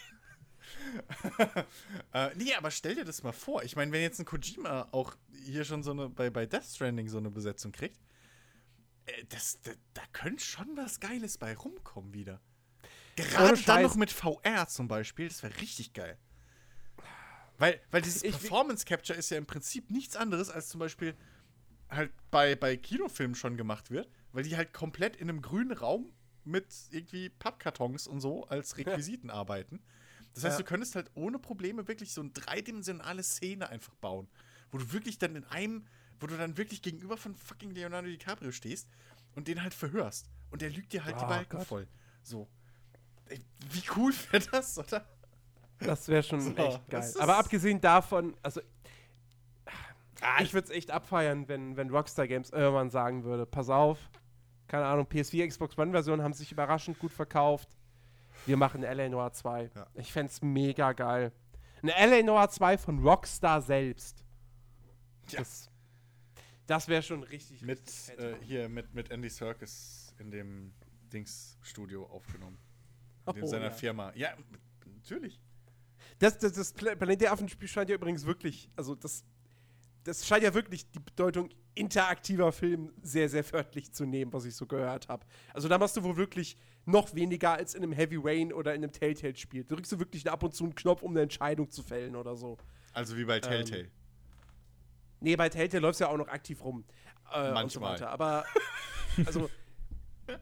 [2.13, 3.63] äh, nee, aber stell dir das mal vor.
[3.63, 7.09] Ich meine, wenn jetzt ein Kojima auch hier schon so eine, bei, bei Death Stranding
[7.09, 7.99] so eine Besetzung kriegt,
[9.05, 12.41] äh, das, da, da könnte schon was Geiles bei rumkommen wieder.
[13.15, 16.17] Gerade dann noch mit VR zum Beispiel, das wäre richtig geil.
[17.57, 21.15] Weil, weil dieses Ich- Performance Capture ist ja im Prinzip nichts anderes, als zum Beispiel
[21.89, 26.11] halt bei, bei Kinofilmen schon gemacht wird, weil die halt komplett in einem grünen Raum
[26.43, 29.81] mit irgendwie Pappkartons und so als Requisiten arbeiten.
[30.33, 30.63] Das heißt, Ja.
[30.63, 34.27] du könntest halt ohne Probleme wirklich so eine dreidimensionale Szene einfach bauen,
[34.71, 35.87] wo du wirklich dann in einem,
[36.19, 38.89] wo du dann wirklich gegenüber von fucking Leonardo DiCaprio stehst
[39.35, 40.29] und den halt verhörst.
[40.51, 41.67] Und der lügt dir halt die Oh Balken Gott.
[41.67, 41.87] voll.
[42.21, 42.49] So.
[43.29, 43.41] Ey,
[43.71, 45.05] wie cool wäre das, oder?
[45.79, 47.13] Das wäre schon So, echt geil.
[47.19, 48.61] Aber abgesehen davon, also
[50.41, 53.99] ich würde es echt abfeiern, wenn, wenn Rockstar Games irgendwann sagen würde, pass auf,
[54.67, 57.69] keine Ahnung, PS4, Xbox One Version haben sich überraschend gut verkauft.
[58.45, 59.71] Wir machen LA Noir 2.
[59.75, 59.87] Ja.
[59.93, 61.31] Ich fände es mega geil.
[61.81, 64.23] Eine LA Noir 2 von Rockstar selbst.
[65.29, 65.39] Ja.
[65.39, 65.69] Das,
[66.67, 67.61] das wäre schon richtig.
[67.61, 70.73] Mit, richtig äh, hier, mit, mit Andy Serkis in dem
[71.11, 72.57] Dings-Studio aufgenommen.
[73.33, 73.71] In Oh, seiner ja.
[73.71, 74.11] Firma.
[74.15, 74.29] Ja,
[74.95, 75.39] natürlich.
[76.19, 79.23] Das, das, das Pla- Planet der Affen-Spiel scheint ja übrigens wirklich, also das,
[80.03, 84.55] das scheint ja wirklich die Bedeutung interaktiver Film sehr, sehr wörtlich zu nehmen, was ich
[84.55, 85.25] so gehört habe.
[85.53, 88.83] Also da machst du wohl wirklich noch weniger als in einem Heavy Rain oder in
[88.83, 89.65] einem Telltale-Spiel.
[89.65, 92.57] Drückst du wirklich ab und zu einen Knopf, um eine Entscheidung zu fällen oder so.
[92.93, 93.89] Also wie bei Telltale.
[95.19, 96.85] Nee, bei Telltale läufst du ja auch noch aktiv rum.
[97.33, 97.93] Äh, Und so Manchmal.
[97.93, 98.09] weiter.
[98.09, 98.45] Aber,
[99.25, 99.49] also,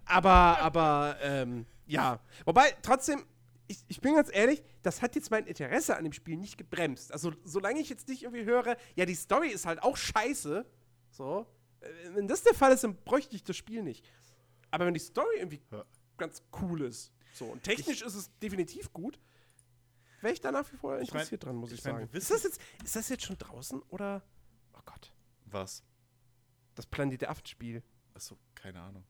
[0.05, 2.19] aber, aber, ähm, ja.
[2.45, 3.25] Wobei, trotzdem,
[3.67, 7.11] ich, ich bin ganz ehrlich, das hat jetzt mein Interesse an dem Spiel nicht gebremst.
[7.11, 10.65] Also, solange ich jetzt nicht irgendwie höre, ja, die Story ist halt auch scheiße,
[11.11, 11.45] so,
[11.81, 14.05] äh, wenn das der Fall ist, dann bräuchte ich das Spiel nicht.
[14.71, 15.85] Aber wenn die Story irgendwie Ja.
[16.17, 19.19] ganz cool ist, so, und technisch ist es definitiv gut,
[20.21, 22.09] wäre ich da nach wie vor Ich mein- interessiert dran, muss ich, ich mein, sagen.
[22.13, 24.21] Ist das, jetzt, ist das jetzt schon draußen oder?
[24.73, 25.11] Oh Gott.
[25.45, 25.83] Was?
[26.75, 27.83] Das Planet der Affen-Spiel.
[28.13, 29.03] Achso, keine Ahnung.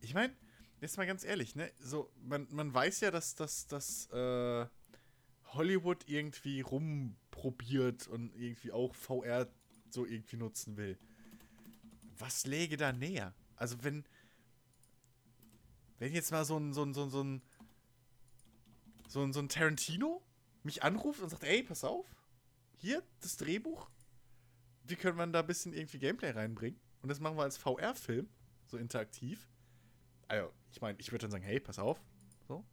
[0.00, 0.34] Ich meine,
[0.80, 1.70] jetzt mal ganz ehrlich, ne?
[1.78, 4.66] So, man, man weiß ja, dass, dass, dass äh,
[5.48, 9.48] Hollywood irgendwie rumprobiert und irgendwie auch VR
[9.90, 10.98] so irgendwie nutzen will.
[12.18, 13.34] Was läge da näher?
[13.56, 14.04] Also wenn.
[15.98, 17.42] Wenn jetzt mal so ein, so ein, so ein, so ein,
[19.06, 20.22] so ein, so ein Tarantino
[20.62, 22.06] mich anruft und sagt, ey, pass auf,
[22.78, 23.90] hier, das Drehbuch,
[24.84, 26.80] wie können wir da ein bisschen irgendwie Gameplay reinbringen?
[27.02, 28.28] Und das machen wir als VR-Film,
[28.66, 29.46] so interaktiv.
[30.30, 32.00] Also, ich meine, ich würde dann sagen, hey, pass auf.
[32.46, 32.64] So.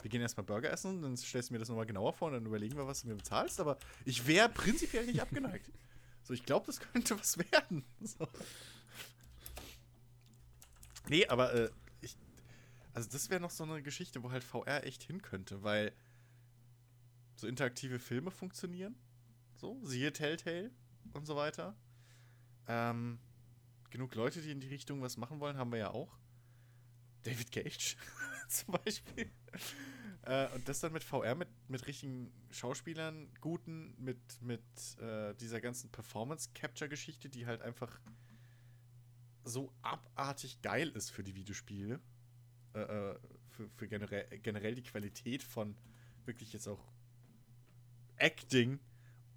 [0.00, 2.46] Wir gehen erstmal Burger essen, dann stellst du mir das nochmal genauer vor und dann
[2.46, 3.60] überlegen wir, was du mir bezahlst.
[3.60, 3.76] Aber
[4.06, 5.70] ich wäre prinzipiell nicht abgeneigt.
[6.22, 7.84] So, ich glaube, das könnte was werden.
[8.02, 8.26] So.
[11.08, 11.70] Nee, aber äh,
[12.00, 12.16] ich.
[12.94, 15.92] Also, das wäre noch so eine Geschichte, wo halt VR echt hin könnte, weil
[17.36, 18.96] so interaktive Filme funktionieren.
[19.54, 20.72] So, siehe Telltale
[21.12, 21.76] und so weiter.
[22.66, 23.20] Ähm,
[23.90, 26.18] genug Leute, die in die Richtung was machen wollen, haben wir ja auch.
[27.22, 27.96] David Cage.
[28.48, 29.30] zum Beispiel.
[30.22, 34.62] Äh, und das dann mit VR, mit, mit richtigen Schauspielern, guten, mit, mit
[35.00, 38.00] äh, dieser ganzen Performance-Capture-Geschichte, die halt einfach
[39.44, 42.00] so abartig geil ist für die Videospiele.
[42.74, 43.18] Äh, äh,
[43.50, 45.76] für, für generell, generell die Qualität von
[46.26, 46.84] wirklich jetzt auch
[48.16, 48.80] Acting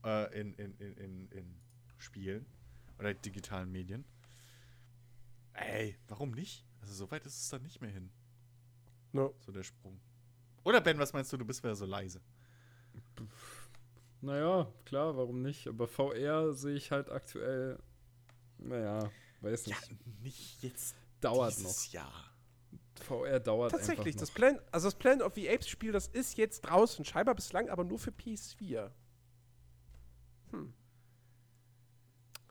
[0.04, 1.56] äh, in, in, in, in, in
[1.98, 2.46] Spielen
[2.98, 4.04] oder digitalen Medien.
[5.54, 6.66] Ey, warum nicht?
[6.82, 8.10] Also so weit ist es dann nicht mehr hin.
[9.12, 9.34] No.
[9.40, 10.00] So der Sprung.
[10.64, 11.38] Oder Ben, was meinst du?
[11.38, 12.22] Du bist wieder so leise.
[14.22, 15.68] Naja, klar, warum nicht?
[15.68, 17.80] Aber VR sehe ich halt aktuell,
[18.58, 19.10] naja,
[19.42, 20.22] weiß Ja, nicht.
[20.22, 22.12] nicht jetzt dauert dieses Jahr.
[22.12, 22.30] noch.
[23.06, 24.36] VR dauert Tatsächlich, einfach das noch.
[24.36, 27.86] Plan, also das Planet of the Apes Spiel, das ist jetzt draußen, scheinbar bislang aber
[27.86, 28.92] nur für PS4.
[30.52, 30.74] Hm,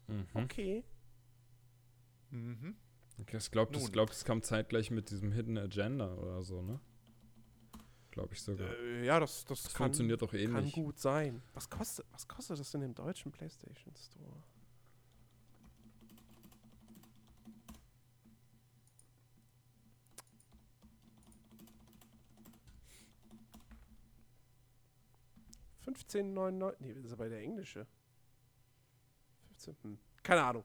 [0.07, 0.27] Mhm.
[0.33, 0.85] okay.
[2.31, 2.77] Mhm.
[3.21, 6.81] Okay, ich glaube, das, glaub, das kam zeitgleich mit diesem Hidden Agenda oder so, ne?
[8.11, 8.69] Glaube ich sogar.
[8.69, 10.73] Äh, ja, das, das, das kann, funktioniert doch kann ähnlich.
[10.73, 11.43] gut sein.
[11.55, 14.43] Was kostet, was kostet das denn im deutschen PlayStation Store?
[25.87, 26.75] $15,99.
[26.81, 27.87] Nee, das ist aber der englische.
[29.49, 29.99] 15, hm.
[30.23, 30.65] Keine Ahnung.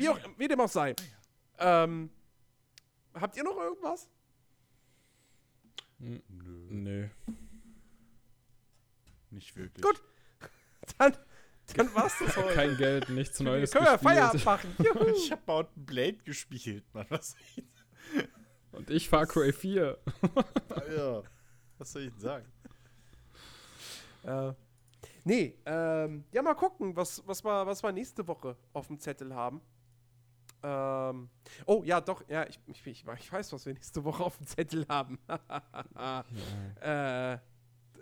[0.00, 0.94] Wie, auch, wie dem auch sei.
[1.58, 2.10] Ähm,
[3.12, 4.08] habt ihr noch irgendwas?
[5.98, 6.18] Nö,
[6.70, 7.08] Nö.
[9.30, 9.84] nicht wirklich.
[9.84, 10.02] Gut.
[10.98, 11.14] Dann,
[11.76, 12.54] dann war's das heute.
[12.54, 13.98] Kein Geld, nichts Neues Können wir.
[13.98, 14.74] Feierabend machen.
[14.78, 15.06] Juhu.
[15.10, 17.06] Ich hab Mountain Blade gespielt, Mann.
[17.10, 18.28] Was soll ich,
[18.72, 19.98] Und ich Far Cry 4.
[20.96, 21.22] ja.
[21.78, 22.52] Was soll ich denn sagen?
[24.24, 24.52] Äh,
[25.24, 29.32] nee, ähm, ja, mal gucken, was, was, wir, was wir nächste Woche auf dem Zettel
[29.34, 29.60] haben.
[30.62, 31.30] Ähm,
[31.66, 34.46] oh, ja, doch, ja, ich, ich, ich, ich weiß, was wir nächste Woche auf dem
[34.46, 35.18] Zettel haben.
[36.80, 37.38] äh,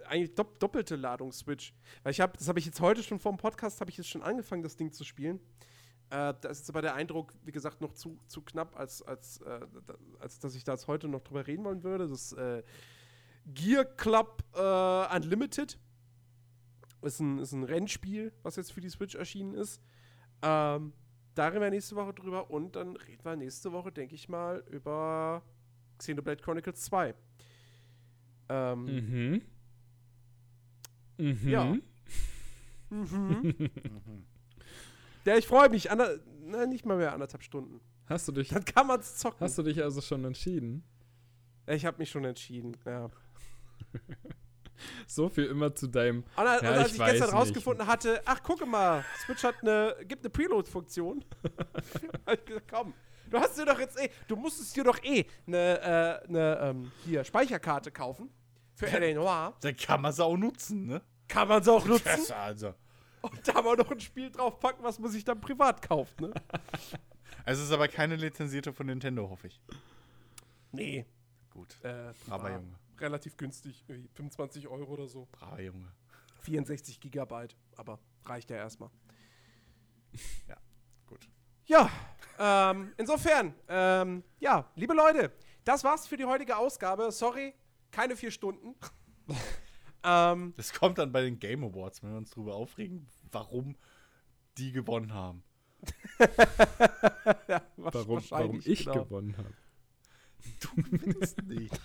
[0.06, 1.74] eigentlich dopp doppelte Ladung Switch.
[2.02, 4.08] Weil ich habe, das habe ich jetzt heute schon vor dem Podcast, habe ich jetzt
[4.08, 5.40] schon angefangen, das Ding zu spielen.
[6.10, 9.40] Äh, da ist jetzt aber der Eindruck, wie gesagt, noch zu, zu knapp, als, als,
[9.42, 9.60] äh,
[10.18, 12.08] als dass ich da jetzt heute noch drüber reden wollen würde.
[12.08, 12.62] Das äh,
[13.46, 15.78] Gear Club äh, Unlimited
[17.02, 19.80] ist ein, ist ein Rennspiel, was jetzt für die Switch erschienen ist.
[20.42, 20.92] Ähm,
[21.38, 24.64] da reden wir nächste Woche drüber und dann reden wir nächste Woche, denke ich mal,
[24.70, 25.42] über
[25.98, 27.14] Xenoblade Chronicles 2.
[28.48, 29.42] Ähm, Mhm.
[31.18, 31.48] Mhm.
[31.48, 31.64] Ja.
[32.90, 33.54] mhm.
[35.24, 35.90] Ja, ich freue mich.
[35.90, 37.80] Ander, na, nicht mal mehr anderthalb Stunden.
[38.06, 39.40] Hast du dich, Dann kann man es zocken.
[39.40, 40.82] hast du dich also schon entschieden?
[41.66, 42.76] Ich habe mich schon entschieden.
[42.86, 43.10] Ja.
[45.06, 46.24] So viel immer zu deinem.
[46.36, 47.34] Und, als- Ja, und als ich ich, gestern nicht.
[47.34, 51.24] rausgefunden hatte, ach, gucke mal, Switch hat eine, gibt eine Preload-Funktion.
[52.26, 52.94] hab ich gesagt, komm,
[53.30, 55.80] du hast dir doch jetzt eh, du musstest dir doch eh eine,
[56.24, 58.30] äh, eine ähm, hier, Speicherkarte kaufen.
[58.74, 59.12] Für L.A.
[59.14, 59.54] Noir.
[59.60, 61.02] Dann kann man es auch nutzen, ne?
[61.26, 62.04] Kann man es auch nutzen.
[62.04, 62.74] Das also.
[63.22, 66.32] Und da mal noch ein Spiel draufpacken, was man sich dann privat kauft, ne?
[67.44, 69.60] Also es ist aber keine lizenzierte von Nintendo, hoffe ich.
[70.70, 71.06] Nee.
[71.50, 71.74] Gut.
[71.82, 72.78] Äh, Braver Junge.
[73.00, 75.28] Relativ günstig, irgendwie 25 Euro oder so.
[75.32, 75.92] Braver Junge.
[76.40, 78.90] 64 Gigabyte, aber reicht ja erstmal.
[81.06, 81.28] Gut.
[81.66, 81.90] Ja,
[82.38, 85.32] ähm, insofern, ähm, ja, liebe Leute,
[85.64, 87.10] das war's für die heutige Ausgabe.
[87.12, 87.54] Sorry,
[87.90, 88.74] keine vier Stunden.
[90.04, 93.76] ähm, Das kommt dann bei den Game Awards, wenn wir uns darüber aufregen, warum
[94.56, 95.42] die gewonnen haben.
[97.48, 99.04] ja, Warum, warum ich genau.
[99.04, 99.54] gewonnen habe.
[100.60, 101.80] Du gewinnst nicht.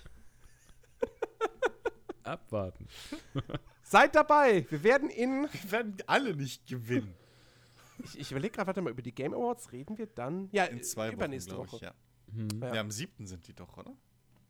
[2.26, 2.88] Abwarten.
[3.84, 4.66] Seid dabei.
[4.70, 5.48] Wir werden in.
[5.64, 7.14] Wir werden alle nicht gewinnen.
[8.04, 10.50] Ich, ich überlege gerade, warte mal, über die Game Awards reden wir dann.
[10.52, 11.76] Ja, In zwei Wochen, übernächste glaube Woche.
[11.78, 11.94] ich, ja.
[12.34, 12.62] Hm.
[12.62, 12.76] Ja.
[12.76, 12.82] ja.
[12.82, 13.96] am siebten sind die doch, oder?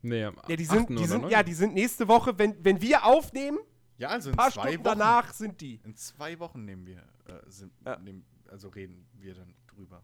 [0.02, 0.98] Nee, am Ja, die sind, 8.
[0.98, 1.30] die sind, 9..
[1.30, 3.58] ja, die sind nächste Woche, wenn, wenn wir aufnehmen,
[3.98, 4.98] Ja, also ein in paar zwei Stunden Wochen.
[4.98, 5.80] danach sind die.
[5.84, 7.98] In zwei Wochen nehmen wir, äh, sind, Ja.
[7.98, 10.02] nehmen, also reden wir dann drüber.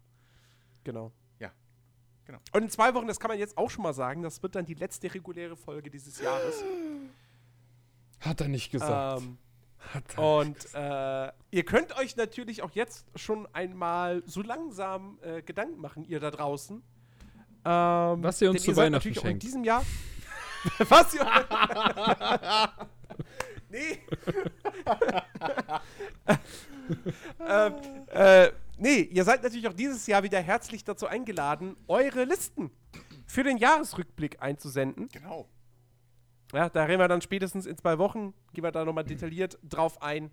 [0.83, 1.11] Genau.
[1.39, 1.51] Ja,
[2.25, 2.39] genau.
[2.53, 4.65] Und in zwei Wochen, das kann man jetzt auch schon mal sagen, das wird dann
[4.65, 6.63] die letzte reguläre Folge dieses Jahres.
[8.21, 9.21] Hat er nicht gesagt.
[9.21, 9.37] Ähm,
[9.93, 15.41] Hat er Und äh, ihr könnt euch natürlich auch jetzt schon einmal so langsam äh,
[15.41, 16.83] Gedanken machen, ihr da draußen.
[17.63, 19.43] Ähm, Was ihr uns denn zu seid Weihnachten natürlich auch in schenkt.
[19.43, 19.83] diesem Jahr.
[20.87, 21.25] Was ihr.
[23.69, 23.99] nee.
[27.47, 27.73] ähm,
[28.07, 32.71] äh, nee, ihr seid natürlich auch dieses Jahr wieder herzlich dazu eingeladen, eure Listen
[33.25, 35.09] für den Jahresrückblick einzusenden.
[35.09, 35.47] Genau.
[36.53, 40.01] Ja, da reden wir dann spätestens in zwei Wochen, gehen wir da nochmal detailliert drauf
[40.01, 40.31] ein.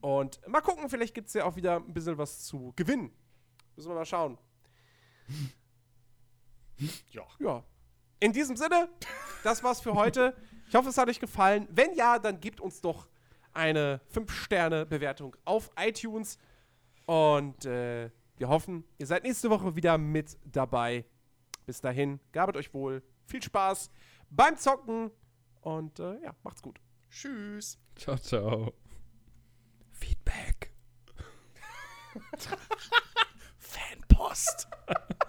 [0.00, 3.10] Und mal gucken, vielleicht gibt es ja auch wieder ein bisschen was zu gewinnen.
[3.76, 4.38] Müssen wir mal schauen.
[7.10, 7.24] Ja.
[7.40, 7.64] Ja.
[8.20, 8.88] In diesem Sinne,
[9.42, 10.32] das war's für heute.
[10.68, 11.66] Ich hoffe, es hat euch gefallen.
[11.72, 13.08] Wenn ja, dann gebt uns doch
[13.52, 16.38] eine 5-Sterne-Bewertung auf iTunes.
[17.06, 21.04] Und äh, wir hoffen, ihr seid nächste Woche wieder mit dabei.
[21.66, 23.02] Bis dahin, gabet euch wohl.
[23.26, 23.90] Viel Spaß
[24.30, 25.10] beim Zocken.
[25.60, 26.80] Und äh, ja, macht's gut.
[27.10, 27.78] Tschüss.
[27.96, 28.74] Ciao, ciao.
[29.92, 30.72] Feedback.
[33.58, 34.68] Fanpost.